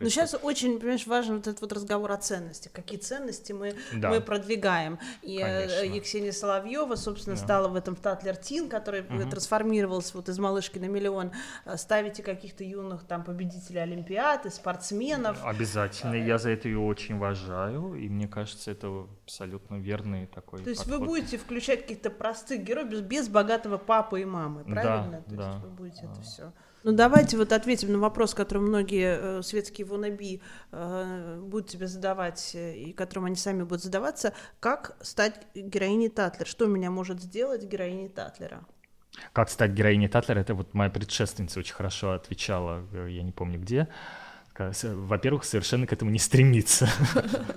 Но 0.00 0.08
сейчас 0.08 0.34
очень, 0.42 0.78
понимаешь, 0.78 1.06
важен 1.06 1.36
вот 1.36 1.46
этот 1.46 1.60
вот 1.60 1.72
разговор 1.72 2.12
о 2.12 2.16
ценностях. 2.16 2.72
Какие 2.72 2.98
ценности 2.98 3.52
мы, 3.52 3.74
Да. 3.94 4.10
мы 4.10 4.20
продвигаем. 4.20 4.98
И 5.22 5.38
э, 5.38 5.66
Конечно. 5.68 5.94
Екатерина 5.96 6.32
Соловьева, 6.32 6.94
собственно, 6.96 7.36
Да. 7.36 7.42
стала 7.42 7.68
в 7.68 7.76
этом 7.76 7.94
Татлер 7.96 8.36
Тин, 8.36 8.68
который 8.68 9.00
э, 9.08 9.30
трансформировался 9.30 10.16
вот 10.16 10.28
из 10.28 10.38
малышки 10.38 10.78
на 10.78 10.86
миллион. 10.86 11.32
Э, 11.64 11.76
Ставите 11.76 12.22
каких-то 12.22 12.64
юных 12.64 13.04
там 13.04 13.22
победителей 13.24 13.80
Олимпиады, 13.80 14.50
спортсменов. 14.50 15.38
Обязательно. 15.44 16.14
Я 16.14 16.38
за 16.38 16.50
это 16.50 16.68
ее 16.68 16.78
очень 16.80 17.16
уважаю. 17.16 17.94
И 17.94 18.08
мне 18.08 18.26
кажется, 18.28 18.70
это 18.70 19.06
абсолютно 19.24 19.76
верный 19.76 20.26
такой 20.26 20.62
То 20.62 20.70
есть 20.70 20.84
подход. 20.84 21.00
вы 21.00 21.06
будете 21.06 21.38
включать 21.38 21.82
каких-то 21.82 22.10
простых 22.10 22.62
героев 22.64 22.88
без, 22.88 23.00
без 23.00 23.28
богатого 23.28 23.78
папы 23.78 24.22
и 24.22 24.24
мамы, 24.24 24.64
Да, 24.66 24.72
правильно? 24.82 25.22
То 25.22 25.34
да. 25.34 25.46
есть 25.50 25.58
вы 25.64 25.68
будете 25.70 26.06
это 26.10 26.22
все. 26.22 26.52
Ну 26.84 26.92
давайте 26.92 27.38
вот 27.38 27.52
ответим 27.52 27.92
на 27.92 27.98
вопрос, 27.98 28.34
который 28.34 28.58
многие 28.58 29.38
э, 29.38 29.42
светские 29.42 29.86
вонаби 29.86 30.42
э, 30.70 31.40
будут 31.42 31.70
тебе 31.70 31.86
задавать, 31.86 32.50
э, 32.54 32.76
и 32.76 32.92
которым 32.92 33.24
они 33.24 33.36
сами 33.36 33.62
будут 33.62 33.82
задаваться. 33.82 34.34
Как 34.60 34.94
стать 35.00 35.46
героиней 35.54 36.10
Татлер? 36.10 36.46
Что 36.46 36.66
меня 36.66 36.90
может 36.90 37.22
сделать 37.22 37.64
героиней 37.64 38.10
Татлера? 38.10 38.66
Как 39.32 39.48
стать 39.48 39.70
героиней 39.70 40.08
Татлера, 40.08 40.40
это 40.40 40.54
вот 40.54 40.74
моя 40.74 40.90
предшественница 40.90 41.58
очень 41.60 41.74
хорошо 41.74 42.12
отвечала, 42.12 42.84
э, 42.92 43.08
я 43.10 43.22
не 43.22 43.32
помню 43.32 43.58
где. 43.58 43.88
Во-первых, 44.58 45.44
совершенно 45.44 45.86
к 45.86 45.92
этому 45.94 46.10
не 46.10 46.18
стремиться 46.18 46.86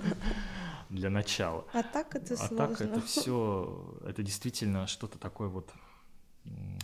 для 0.88 1.10
начала. 1.10 1.66
А 1.74 1.82
так 1.82 2.16
это 2.16 2.32
А 2.32 2.36
сложно. 2.38 2.56
так 2.56 2.80
это 2.80 3.00
все, 3.02 3.94
это 4.06 4.22
действительно 4.22 4.86
что-то 4.86 5.18
такое 5.18 5.48
вот 5.48 5.70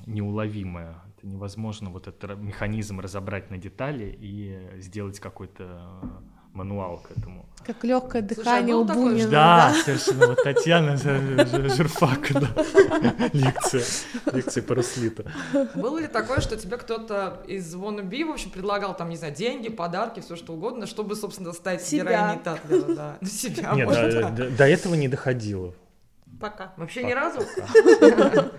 неуловимое. 0.07 1.01
Это 1.25 1.33
невозможно 1.33 1.89
вот 1.89 2.07
этот 2.07 2.39
механизм 2.39 3.01
разобрать 3.01 3.51
на 3.51 3.57
детали 3.57 4.15
и 4.21 4.61
сделать 4.77 5.21
какой-то 5.21 5.81
мануал 6.53 6.99
к 6.99 7.11
этому. 7.17 7.47
Как 7.67 7.83
легкое 7.83 8.21
Слушай, 8.23 8.41
а 8.43 8.45
дыхание 8.45 8.75
у 8.77 8.85
такой 8.85 9.05
Бунина. 9.05 9.31
Да, 9.31 9.75
совершенно. 9.85 10.27
Вот 10.27 10.43
Татьяна 10.45 10.97
Жирфак, 10.99 12.31
да. 12.33 12.49
Лекция. 13.33 13.83
Лекция 14.33 14.63
по 14.63 14.75
Руслиту. 14.75 15.25
Было 15.75 15.99
ли 15.99 16.09
такое, 16.09 16.41
что 16.41 16.59
тебе 16.59 16.77
кто-то 16.77 17.43
из 17.47 17.75
wannabe, 17.75 18.27
в 18.27 18.33
общем, 18.33 18.51
предлагал 18.51 18.95
там, 18.95 19.09
не 19.09 19.17
знаю, 19.17 19.35
деньги, 19.35 19.71
подарки, 19.71 20.21
все 20.21 20.37
что 20.37 20.53
угодно, 20.53 20.87
чтобы, 20.87 21.17
собственно, 21.17 21.55
стать 21.55 21.83
Себя. 21.83 22.05
героиней 22.05 22.45
Татлера, 22.45 22.95
да? 22.95 23.17
Ну, 23.23 23.29
себя, 23.29 23.73
Нет, 23.75 23.87
может, 23.87 24.11
до, 24.11 24.21
да. 24.21 24.31
до- 24.31 24.51
до 24.51 24.69
этого 24.69 24.95
не 24.95 25.09
доходило. 25.09 25.73
Пока. 26.39 26.75
Вообще 26.77 27.03
ни 27.03 27.13
разу? 27.13 27.41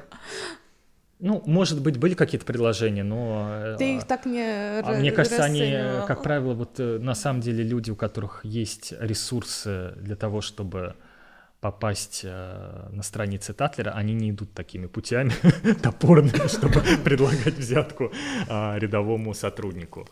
Ну, 1.20 1.42
может 1.46 1.82
быть, 1.82 1.98
были 1.98 2.14
какие-то 2.14 2.46
предложения, 2.46 3.04
но... 3.04 3.48
э, 3.50 3.76
Ты 3.78 3.96
их 3.96 4.04
так 4.04 4.26
не 4.26 4.42
а 4.82 4.98
мне 5.00 5.12
кажется, 5.12 5.44
они, 5.44 5.62
расценивал. 5.62 6.06
как 6.08 6.22
правило, 6.22 6.54
вот 6.54 6.80
э, 6.80 7.00
на 7.00 7.16
самом 7.16 7.40
деле 7.40 7.64
люди, 7.64 7.90
у 7.90 7.96
которых 7.96 8.44
есть 8.44 8.94
ресурсы 9.00 9.94
для 9.98 10.18
того, 10.18 10.42
чтобы 10.42 10.96
попасть 11.62 12.22
э, 12.24 12.90
на 12.92 13.02
страницы 13.02 13.54
Татлера, 13.54 13.92
они 13.92 14.14
не 14.14 14.30
идут 14.32 14.54
такими 14.54 14.88
путями 14.88 15.32
топорными, 15.82 16.48
чтобы 16.48 16.82
предлагать 17.04 17.56
взятку 17.56 18.12
а, 18.50 18.78
рядовому 18.78 19.34
сотруднику. 19.34 20.08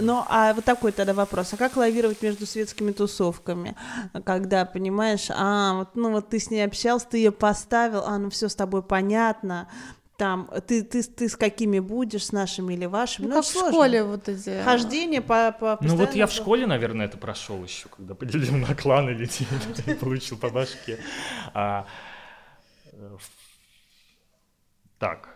Ну, 0.00 0.24
а 0.28 0.52
вот 0.54 0.64
такой 0.64 0.92
тогда 0.92 1.14
вопрос. 1.14 1.52
А 1.52 1.56
как 1.56 1.76
лавировать 1.76 2.22
между 2.22 2.46
светскими 2.46 2.92
тусовками? 2.92 3.76
Когда, 4.24 4.64
понимаешь, 4.64 5.28
а, 5.30 5.74
вот, 5.74 5.88
ну 5.94 6.10
вот 6.10 6.28
ты 6.28 6.38
с 6.38 6.50
ней 6.50 6.64
общался, 6.64 7.06
ты 7.10 7.18
ее 7.18 7.32
поставил, 7.32 8.04
а, 8.04 8.18
ну 8.18 8.30
все 8.30 8.48
с 8.48 8.54
тобой 8.54 8.82
понятно, 8.82 9.68
там, 10.16 10.48
ты, 10.66 10.84
ты, 10.84 11.02
ты 11.02 11.28
с 11.28 11.36
какими 11.36 11.80
будешь, 11.80 12.26
с 12.26 12.32
нашими 12.32 12.74
или 12.74 12.86
вашими? 12.86 13.26
Ну, 13.26 13.34
Ну, 13.34 13.34
как 13.36 13.44
это 13.44 13.48
в 13.50 13.52
сложно. 13.52 13.72
школе 13.72 14.04
вот 14.04 14.28
эти... 14.28 14.62
Хождение 14.62 15.20
по, 15.20 15.52
по 15.58 15.78
Ну 15.80 15.96
вот 15.96 16.14
я 16.14 16.26
в 16.26 16.32
школе, 16.32 16.66
наверное, 16.66 17.06
это 17.06 17.18
прошел 17.18 17.62
еще, 17.64 17.88
когда 17.88 18.14
поделил 18.14 18.54
на 18.56 18.74
кланы 18.74 19.10
и 19.10 19.94
получил 20.00 20.38
по 20.38 20.50
башке. 20.50 21.00
А, 21.52 21.86
э, 22.92 23.16
Так, 25.00 25.28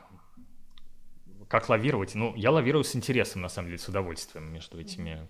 как 1.49 1.69
лавировать? 1.69 2.15
Ну, 2.15 2.35
я 2.37 2.51
лавирую 2.51 2.85
с 2.85 2.95
интересом, 2.95 3.43
на 3.43 3.49
самом 3.49 3.69
деле, 3.69 3.79
с 3.79 3.89
удовольствием 3.89 4.53
между 4.53 4.81
этими 4.81 5.27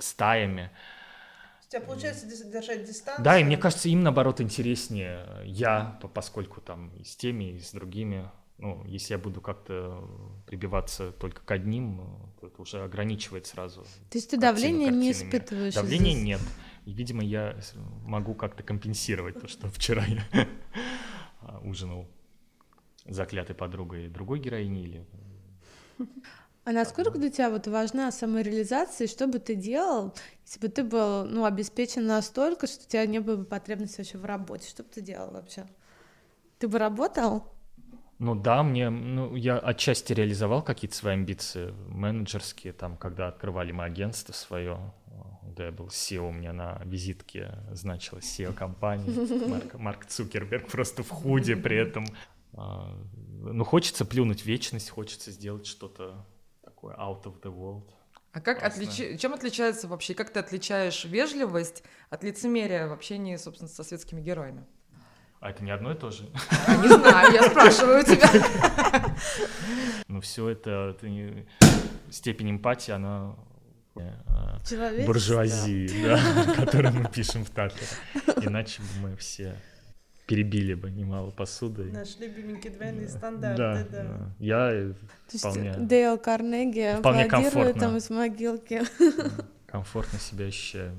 стаями. 0.00 0.70
У 1.66 1.68
тебя 1.70 1.80
получается 1.80 2.26
держать 2.26 2.84
дистанцию? 2.84 3.24
Да, 3.24 3.38
и 3.40 3.44
мне 3.44 3.56
кажется, 3.56 3.88
им, 3.88 4.02
наоборот, 4.02 4.40
интереснее 4.40 5.26
я, 5.44 5.98
по- 6.00 6.08
поскольку 6.08 6.60
там 6.60 6.90
и 6.90 7.02
с 7.04 7.16
теми, 7.16 7.56
и 7.56 7.60
с 7.60 7.72
другими. 7.72 8.30
Ну, 8.58 8.82
если 8.86 9.12
я 9.14 9.18
буду 9.18 9.40
как-то 9.42 10.08
прибиваться 10.46 11.10
только 11.12 11.42
к 11.42 11.50
одним, 11.50 12.32
то 12.40 12.46
это 12.46 12.62
уже 12.62 12.82
ограничивает 12.82 13.46
сразу. 13.46 13.82
То 14.10 14.16
есть 14.18 14.30
ты 14.30 14.38
давления 14.38 14.90
не 14.90 15.10
испытываешь? 15.12 15.74
Давления 15.74 16.12
из-за- 16.12 16.24
нет. 16.24 16.40
И, 16.86 16.92
видимо, 16.92 17.22
я 17.24 17.56
могу 18.04 18.34
как-то 18.34 18.62
компенсировать 18.62 19.40
то, 19.40 19.48
что 19.48 19.68
вчера 19.68 20.04
я 20.06 20.22
ужинал 21.64 22.08
заклятой 23.08 23.54
подругой 23.54 24.08
другой 24.08 24.38
героини 24.38 24.82
или... 24.82 25.06
А 26.64 26.72
насколько 26.72 27.16
для 27.16 27.30
тебя 27.30 27.48
вот 27.48 27.68
важна 27.68 28.10
самореализация, 28.10 29.06
что 29.06 29.28
бы 29.28 29.38
ты 29.38 29.54
делал, 29.54 30.12
если 30.44 30.58
бы 30.58 30.68
ты 30.68 30.82
был 30.82 31.24
ну, 31.24 31.44
обеспечен 31.44 32.04
настолько, 32.06 32.66
что 32.66 32.84
у 32.84 32.88
тебя 32.88 33.06
не 33.06 33.20
было 33.20 33.36
бы 33.36 33.44
потребности 33.44 33.98
вообще 33.98 34.18
в 34.18 34.24
работе? 34.24 34.68
Что 34.68 34.82
бы 34.82 34.88
ты 34.88 35.00
делал 35.00 35.30
вообще? 35.30 35.64
Ты 36.58 36.66
бы 36.66 36.78
работал? 36.78 37.44
Ну 38.18 38.34
да, 38.34 38.64
мне, 38.64 38.90
ну, 38.90 39.36
я 39.36 39.58
отчасти 39.58 40.12
реализовал 40.12 40.62
какие-то 40.62 40.96
свои 40.96 41.14
амбиции 41.14 41.72
менеджерские, 41.86 42.72
там, 42.72 42.96
когда 42.96 43.28
открывали 43.28 43.72
мы 43.72 43.84
агентство 43.84 44.32
свое, 44.32 44.92
да, 45.54 45.66
я 45.66 45.72
был 45.72 45.86
SEO, 45.86 46.30
у 46.30 46.32
меня 46.32 46.52
на 46.52 46.80
визитке 46.84 47.54
значилось 47.72 48.24
SEO 48.24 48.54
компании, 48.54 49.48
Марк, 49.48 49.74
Марк 49.74 50.06
Цукерберг 50.06 50.68
просто 50.68 51.02
в 51.02 51.10
худе 51.10 51.56
при 51.56 51.76
этом. 51.76 52.06
А, 52.56 52.96
ну, 53.42 53.64
хочется 53.64 54.04
плюнуть 54.04 54.42
в 54.42 54.46
вечность, 54.46 54.90
хочется 54.90 55.30
сделать 55.30 55.66
что-то 55.66 56.24
такое 56.64 56.94
out 56.96 57.24
of 57.24 57.40
the 57.42 57.54
world. 57.54 57.84
А 58.32 58.40
как 58.40 58.62
отличи... 58.62 59.16
чем 59.18 59.34
отличается 59.34 59.88
вообще, 59.88 60.14
как 60.14 60.30
ты 60.30 60.40
отличаешь 60.40 61.04
вежливость 61.04 61.82
от 62.10 62.22
лицемерия 62.22 62.86
в 62.86 62.92
общении, 62.92 63.36
собственно, 63.36 63.68
со 63.68 63.82
светскими 63.82 64.20
героями? 64.20 64.66
А 65.40 65.50
это 65.50 65.62
не 65.64 65.70
одно 65.70 65.92
и 65.92 65.94
то 65.94 66.10
же? 66.10 66.24
Не 66.82 66.88
знаю, 66.88 67.32
я 67.32 67.42
спрашиваю 67.50 68.04
тебя. 68.04 68.28
Ну 70.08 70.20
все 70.20 70.48
это, 70.48 70.94
это 70.96 71.08
не... 71.08 71.46
степень 72.10 72.52
эмпатии, 72.52 72.92
она 72.92 73.36
э, 73.96 75.04
буржуазии, 75.04 75.90
да, 76.02 76.54
которую 76.56 76.94
мы 76.94 77.10
пишем 77.10 77.44
в 77.44 77.50
Татлере. 77.50 77.86
Иначе 78.40 78.80
бы 78.80 78.88
мы 79.08 79.16
все 79.16 79.56
перебили 80.26 80.74
бы 80.74 80.90
немало 80.90 81.30
посуды. 81.30 81.84
Наш 81.84 82.18
любименький 82.18 82.70
двойные 82.70 83.08
стандарты, 83.08 83.86
да. 83.90 84.02
да. 84.02 84.30
Я 84.38 84.92
То 85.30 85.38
вполне... 85.38 85.68
Есть 85.68 85.86
Дейл 85.86 86.18
Карнеги 86.18 86.96
вполне 86.98 87.26
комфортно. 87.26 87.80
там 87.80 87.96
из 87.96 88.10
могилки. 88.10 88.82
Комфортно 89.66 90.18
себя 90.18 90.46
ощущаю. 90.46 90.92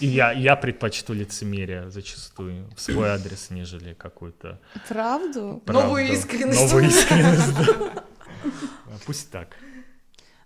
И 0.00 0.06
я, 0.06 0.32
я 0.32 0.54
предпочту 0.54 1.12
лицемерие 1.12 1.90
зачастую 1.90 2.68
в 2.76 2.80
свой 2.80 3.08
адрес, 3.08 3.50
нежели 3.50 3.94
какую-то... 3.94 4.60
Правду? 4.88 5.60
Правду. 5.64 5.82
Новую 5.82 6.12
искренность. 6.12 6.60
Новую 6.60 6.86
искренность, 6.86 7.54
да. 7.56 8.04
Пусть 9.06 9.30
так. 9.30 9.56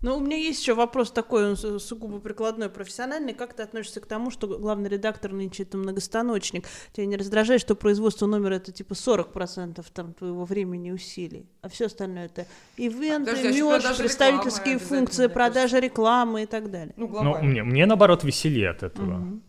Но 0.02 0.16
у 0.16 0.20
меня 0.20 0.36
есть 0.36 0.60
еще 0.60 0.74
вопрос 0.74 1.12
такой, 1.12 1.48
он 1.48 1.56
сугубо 1.56 2.18
прикладной, 2.18 2.68
профессиональный. 2.68 3.34
Как 3.34 3.54
ты 3.54 3.62
относишься 3.62 4.00
к 4.00 4.06
тому, 4.06 4.30
что 4.30 4.48
главный 4.48 4.88
редактор 4.88 5.32
нынче 5.32 5.62
это 5.62 5.78
многостаночник? 5.78 6.66
Тебя 6.92 7.06
не 7.06 7.16
раздражает, 7.16 7.60
что 7.60 7.76
производство 7.76 8.26
номера 8.26 8.54
это 8.54 8.72
типа 8.72 8.94
40% 8.94 9.84
там 9.94 10.12
твоего 10.14 10.44
времени 10.44 10.88
и 10.88 10.92
усилий, 10.92 11.46
а 11.62 11.68
все 11.68 11.86
остальное 11.86 12.26
это 12.26 12.46
ивенты, 12.76 13.30
Подожди, 13.30 13.62
мерч, 13.62 13.84
а 13.84 13.94
представительские 13.94 14.78
функции, 14.78 15.28
продажа 15.28 15.78
рекламы 15.78 16.42
и 16.42 16.46
так 16.46 16.70
далее. 16.70 16.94
Ну, 16.96 17.08
ну 17.22 17.38
мне, 17.40 17.62
мне 17.62 17.86
наоборот 17.86 18.24
веселее 18.24 18.70
от 18.70 18.82
этого. 18.82 19.18
Угу. 19.18 19.40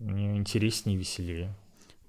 Мне 0.00 0.36
интереснее 0.36 0.96
и 0.96 0.98
веселее. 0.98 1.54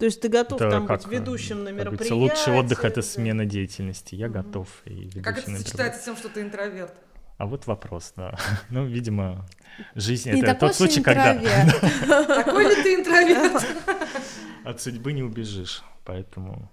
То 0.02 0.06
есть 0.06 0.20
ты 0.20 0.30
готов 0.30 0.60
это 0.60 0.72
там 0.72 0.88
как, 0.88 1.04
быть 1.04 1.12
ведущим 1.12 1.64
на 1.64 1.70
мероприятии? 1.70 2.14
Лучший 2.14 2.54
отдых— 2.54 2.84
это 2.86 3.04
смена 3.04 3.45
деятельности. 3.45 4.16
Я 4.16 4.26
mm 4.26 4.32
готов. 4.32 4.68
И 4.86 5.22
как 5.22 5.38
это 5.38 5.56
сочетается 5.56 6.02
с 6.02 6.06
тем, 6.06 6.18
что 6.18 6.28
ты 6.28 6.41
интроверт? 6.41 6.91
А 7.38 7.45
вот 7.45 7.68
вопрос, 7.68 8.12
да. 8.16 8.36
Ну, 8.72 8.84
видимо, 8.88 9.45
жизнь— 9.93 10.28
это 10.32 10.56
тот 10.56 10.76
случай, 10.76 11.04
когда... 11.04 11.36
Такой 12.28 12.76
ли 12.76 12.82
ты 12.82 12.95
интроверт? 12.95 13.64
От 14.66 14.82
судьбы 14.82 15.14
не 15.14 15.22
убежишь, 15.22 15.84
поэтому... 16.04 16.72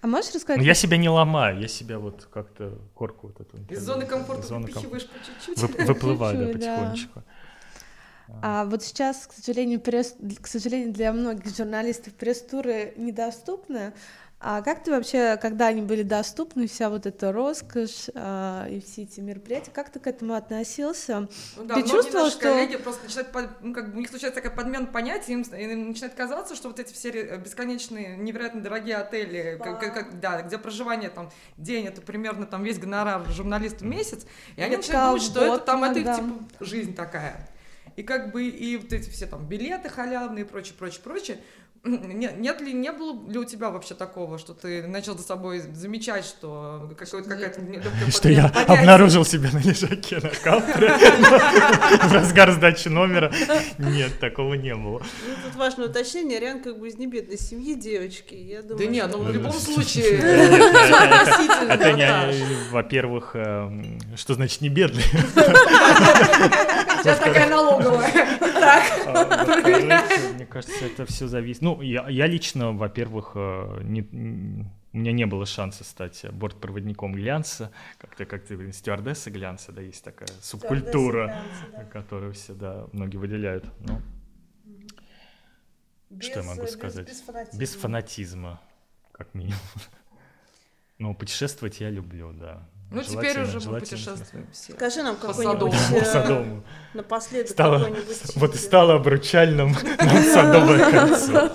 А 0.00 0.06
можешь 0.06 0.32
рассказать? 0.32 0.58
Ну, 0.58 0.62
я 0.62 0.74
себя 0.74 0.98
не 0.98 1.08
ломаю, 1.08 1.58
я 1.58 1.66
себя 1.66 1.98
вот 1.98 2.28
как-то 2.32 2.78
корку 2.94 3.34
вот 3.36 3.40
эту... 3.40 3.56
Из 3.68 3.82
зоны 3.82 4.06
комфорта 4.06 4.46
зоны 4.46 4.68
выпихиваешь 4.68 5.08
по 5.08 5.18
чуть-чуть. 5.18 5.88
Выплываю, 5.88 6.46
да, 6.46 6.52
потихонечку. 6.52 7.24
А 8.42 8.64
вот 8.64 8.82
сейчас, 8.82 9.26
к 9.26 9.32
сожалению, 9.32 9.80
пресс, 9.80 10.14
к 10.40 10.46
сожалению, 10.46 10.92
для 10.92 11.12
многих 11.12 11.54
журналистов 11.54 12.14
пресс-туры 12.14 12.94
недоступны. 12.96 13.92
А 14.44 14.60
как 14.60 14.82
ты 14.82 14.90
вообще, 14.90 15.36
когда 15.36 15.68
они 15.68 15.82
были 15.82 16.02
доступны, 16.02 16.66
вся 16.66 16.90
вот 16.90 17.06
эта 17.06 17.30
роскошь 17.30 18.10
а, 18.16 18.66
и 18.68 18.80
все 18.80 19.02
эти 19.02 19.20
мероприятия, 19.20 19.70
как 19.70 19.90
ты 19.90 20.00
к 20.00 20.06
этому 20.08 20.34
относился? 20.34 21.28
Ну, 21.56 21.64
да, 21.64 21.76
ты 21.76 21.88
чувствовал, 21.88 22.28
что 22.28 22.40
коллеги 22.40 22.76
просто 22.76 23.04
начинают, 23.04 23.50
ну, 23.60 23.72
как 23.72 23.92
бы 23.92 23.98
у 23.98 24.00
них 24.00 24.10
случается 24.10 24.42
такая 24.42 24.56
подмена 24.56 24.86
понятий, 24.86 25.34
им, 25.34 25.42
им 25.42 25.88
начинает 25.90 26.14
казаться, 26.14 26.56
что 26.56 26.66
вот 26.66 26.80
эти 26.80 26.92
все 26.92 27.36
бесконечные, 27.36 28.16
невероятно 28.16 28.60
дорогие 28.60 28.96
отели, 28.96 29.60
как, 29.62 29.78
как, 29.78 30.18
да, 30.18 30.42
где 30.42 30.58
проживание 30.58 31.10
там 31.10 31.30
день, 31.56 31.86
это 31.86 32.00
примерно 32.00 32.44
там 32.44 32.64
весь 32.64 32.80
гонорар 32.80 33.24
журналиста 33.30 33.84
в 33.84 33.86
месяц, 33.86 34.26
и 34.56 34.62
они 34.62 34.76
начинают 34.76 35.08
думать, 35.08 35.22
что 35.22 35.54
это 35.54 35.64
там, 35.64 35.84
это 35.84 36.02
да. 36.02 36.16
типа 36.16 36.64
жизнь 36.64 36.96
такая 36.96 37.48
и 37.96 38.02
как 38.02 38.32
бы 38.32 38.46
и 38.46 38.76
вот 38.76 38.92
эти 38.92 39.10
все 39.10 39.26
там 39.26 39.46
билеты 39.46 39.88
халявные 39.88 40.44
и 40.44 40.48
прочее, 40.48 40.74
прочее, 40.78 41.02
прочее. 41.02 41.38
Нет, 41.84 42.38
нет 42.38 42.60
ли, 42.60 42.72
не 42.72 42.92
было 42.92 43.28
ли 43.28 43.38
у 43.38 43.44
тебя 43.44 43.70
вообще 43.70 43.94
такого, 43.94 44.38
что 44.38 44.54
ты 44.54 44.86
начал 44.86 45.18
за 45.18 45.24
собой 45.24 45.58
замечать, 45.58 46.24
что 46.24 46.88
какая-то... 46.96 47.60
Что 48.08 48.28
я 48.28 48.46
обнаружил 48.68 49.24
себя 49.24 49.50
на 49.52 49.58
лежаке 49.58 50.20
на 50.22 50.28
кафедре 50.28 50.90
в 52.08 52.12
разгар 52.12 52.52
сдачи 52.52 52.86
номера? 52.86 53.32
Нет, 53.78 54.20
такого 54.20 54.54
не 54.54 54.76
было. 54.76 55.00
Ну, 55.00 55.34
тут 55.44 55.56
важное 55.56 55.88
уточнение, 55.88 56.38
Риан 56.38 56.62
как 56.62 56.78
бы 56.78 56.86
из 56.86 56.98
небедной 56.98 57.36
семьи 57.36 57.74
девочки. 57.74 58.34
Я 58.34 58.62
думаю, 58.62 58.78
да 58.78 58.92
нет, 58.92 59.10
ну 59.10 59.18
в 59.24 59.32
любом 59.32 59.52
случае... 59.52 60.18
Это 61.68 61.92
не, 61.94 62.70
во-первых, 62.70 63.32
эм, 63.34 63.98
что 64.14 64.34
значит 64.34 64.60
не 64.60 64.68
бедный? 64.68 65.02
Сейчас 67.02 67.18
такая 67.18 67.48
налоговая. 67.48 68.38
Так. 68.38 68.82
А, 69.06 70.32
мне 70.34 70.46
кажется, 70.46 70.84
это 70.84 71.04
все 71.06 71.26
зависит. 71.26 71.62
Ну, 71.62 71.71
я, 71.80 72.08
я 72.08 72.26
лично, 72.26 72.72
во-первых, 72.72 73.32
э, 73.34 73.80
не, 73.84 74.02
у 74.92 74.98
меня 74.98 75.12
не 75.12 75.26
было 75.26 75.46
шанса 75.46 75.84
стать 75.84 76.24
бортпроводником 76.32 77.12
глянца, 77.14 77.70
как-то 77.98 78.26
как 78.26 78.44
то 78.44 78.72
стюардесса 78.72 79.30
глянца, 79.30 79.72
да, 79.72 79.80
есть 79.80 80.04
такая 80.04 80.28
субкультура, 80.42 81.26
глянца, 81.26 81.66
да. 81.72 81.84
которую 81.84 82.32
все, 82.34 82.54
да, 82.54 82.86
многие 82.92 83.16
выделяют. 83.16 83.64
Ну, 83.80 84.02
без, 86.10 86.26
что 86.26 86.40
я 86.40 86.46
могу 86.46 86.66
сказать? 86.66 87.06
Без, 87.06 87.20
без, 87.20 87.22
фанатизма. 87.22 87.60
без 87.60 87.74
фанатизма, 87.74 88.60
как 89.12 89.34
минимум. 89.34 89.58
Ну, 90.98 91.16
путешествовать 91.16 91.80
я 91.80 91.90
люблю, 91.90 92.32
да. 92.32 92.68
Ну, 92.92 93.02
теперь 93.02 93.42
уже 93.42 93.60
мы 93.60 93.80
путешествуем 93.80 94.46
все. 94.52 94.72
Скажи 94.72 95.02
нам 95.02 95.16
какой-нибудь... 95.16 95.72
По 95.98 96.04
Садому. 96.04 96.64
Э, 96.94 96.96
напоследок 96.96 97.50
стало, 97.50 97.78
какой-нибудь... 97.78 98.16
Вот 98.36 98.54
и 98.54 98.58
стало 98.58 98.94
обручальным 98.94 99.74
нам 99.98 100.22
Садовое 100.22 100.90
кольцо. 100.90 101.50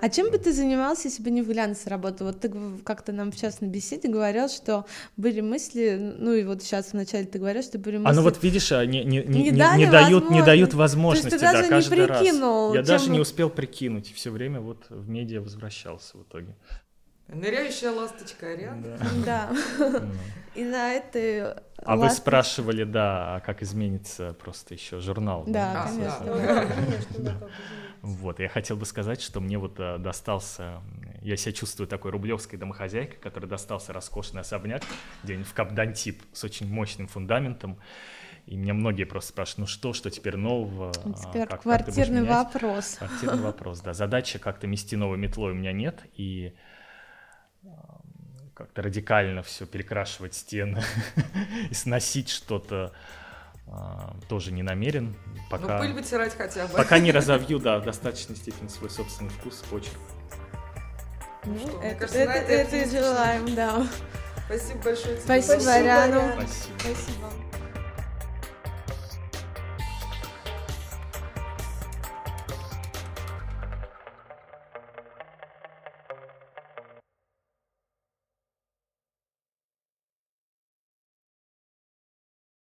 А 0.00 0.08
чем 0.08 0.30
бы 0.30 0.38
ты 0.38 0.52
занимался, 0.52 1.08
если 1.08 1.22
бы 1.22 1.30
не 1.30 1.42
в 1.42 1.48
глянце 1.48 1.90
работал? 1.90 2.28
Вот 2.28 2.40
ты 2.40 2.52
как-то 2.84 3.12
нам 3.12 3.32
сейчас 3.32 3.60
на 3.60 3.66
беседе 3.66 4.08
говорил, 4.08 4.48
что 4.48 4.86
были 5.16 5.40
мысли, 5.40 6.14
ну 6.18 6.32
и 6.34 6.44
вот 6.44 6.62
сейчас 6.62 6.92
вначале 6.92 7.26
ты 7.26 7.38
говоришь, 7.38 7.64
что 7.64 7.78
были 7.78 7.98
мысли... 7.98 8.10
А 8.10 8.14
ну 8.14 8.22
вот 8.22 8.42
видишь, 8.42 8.70
а 8.72 8.84
не, 8.86 9.04
не, 9.04 9.22
не, 9.24 9.50
не, 9.50 9.50
не, 9.50 9.86
дают, 9.86 10.30
не 10.30 10.42
дают 10.42 10.74
возможности, 10.74 11.30
То 11.30 11.34
есть 11.34 11.44
ты 11.44 11.52
да, 11.52 11.68
даже 11.68 11.90
не 11.90 12.06
прикинул, 12.06 12.74
раз. 12.74 12.76
Я 12.76 12.82
даже 12.82 13.10
не 13.10 13.18
успел 13.18 13.50
прикинуть, 13.50 14.12
все 14.14 14.30
время 14.30 14.60
вот 14.60 14.86
в 14.88 15.08
медиа 15.08 15.40
возвращался 15.40 16.16
в 16.16 16.22
итоге. 16.22 16.54
Ныряющая 17.28 17.90
ласточка 17.90 18.48
Ариана. 18.48 18.98
Да. 19.24 19.50
И 20.54 20.64
на 20.64 20.92
этой 20.92 21.54
А 21.84 21.96
вы 21.96 22.10
спрашивали, 22.10 22.84
да, 22.84 23.36
а 23.36 23.40
как 23.40 23.62
изменится 23.62 24.32
просто 24.32 24.74
еще 24.74 24.98
журнал? 25.00 25.44
Да, 25.46 25.86
конечно. 25.86 27.48
Вот, 28.00 28.38
я 28.38 28.48
хотел 28.48 28.76
бы 28.76 28.86
сказать, 28.86 29.20
что 29.20 29.40
мне 29.40 29.58
вот 29.58 29.80
э, 29.80 29.98
достался, 29.98 30.80
я 31.20 31.36
себя 31.36 31.52
чувствую 31.52 31.88
такой 31.88 32.12
рублевской 32.12 32.56
домохозяйкой, 32.56 33.18
которой 33.18 33.46
достался 33.46 33.92
роскошный 33.92 34.42
особняк 34.42 34.82
где-нибудь 35.24 35.48
в 35.48 35.52
Капдантип 35.52 36.22
с 36.32 36.44
очень 36.44 36.72
мощным 36.72 37.08
фундаментом. 37.08 37.76
И 38.46 38.56
меня 38.56 38.72
многие 38.72 39.02
просто 39.04 39.30
спрашивают, 39.30 39.58
ну 39.58 39.66
что, 39.66 39.92
что 39.92 40.10
теперь 40.10 40.36
нового? 40.36 40.90
А 40.90 41.12
теперь 41.12 41.46
как, 41.48 41.62
квартирный 41.62 42.24
как 42.24 42.54
вопрос. 42.54 42.94
Квартирный 42.98 43.42
вопрос, 43.42 43.80
да. 43.80 43.92
Задача 43.92 44.38
как-то 44.38 44.68
мести 44.68 44.94
новой 44.94 45.18
метлой 45.18 45.50
у 45.50 45.54
меня 45.54 45.72
нет, 45.72 46.04
и 46.14 46.54
как-то 48.54 48.82
радикально 48.82 49.42
все 49.42 49.66
перекрашивать 49.66 50.34
стены 50.34 50.82
и 51.70 51.74
сносить 51.74 52.28
что-то 52.28 52.92
тоже 54.28 54.50
не 54.50 54.62
намерен. 54.62 55.14
Пока, 55.50 55.74
ну, 55.74 55.78
пыль 55.80 55.92
вытирать 55.92 56.34
хотя 56.34 56.66
бы. 56.66 56.74
Пока 56.74 56.98
не 56.98 57.12
разовью, 57.12 57.58
да, 57.58 57.78
в 57.78 57.84
достаточной 57.84 58.36
степени 58.36 58.68
свой 58.68 58.90
собственный 58.90 59.30
вкус, 59.30 59.62
почерк. 59.70 59.98
Ну, 61.44 61.58
что, 61.58 61.82
это, 61.82 62.00
кажется, 62.00 62.18
это, 62.18 62.32
это, 62.32 62.76
это 62.76 62.90
желаем, 62.90 63.54
да. 63.54 63.86
Спасибо 64.46 64.82
большое. 64.82 65.20
Спасибо, 65.20 65.60
Спасибо 65.60 65.72
Ариану. 65.74 66.32
Спасибо. 66.32 66.78
Спасибо. 66.78 67.48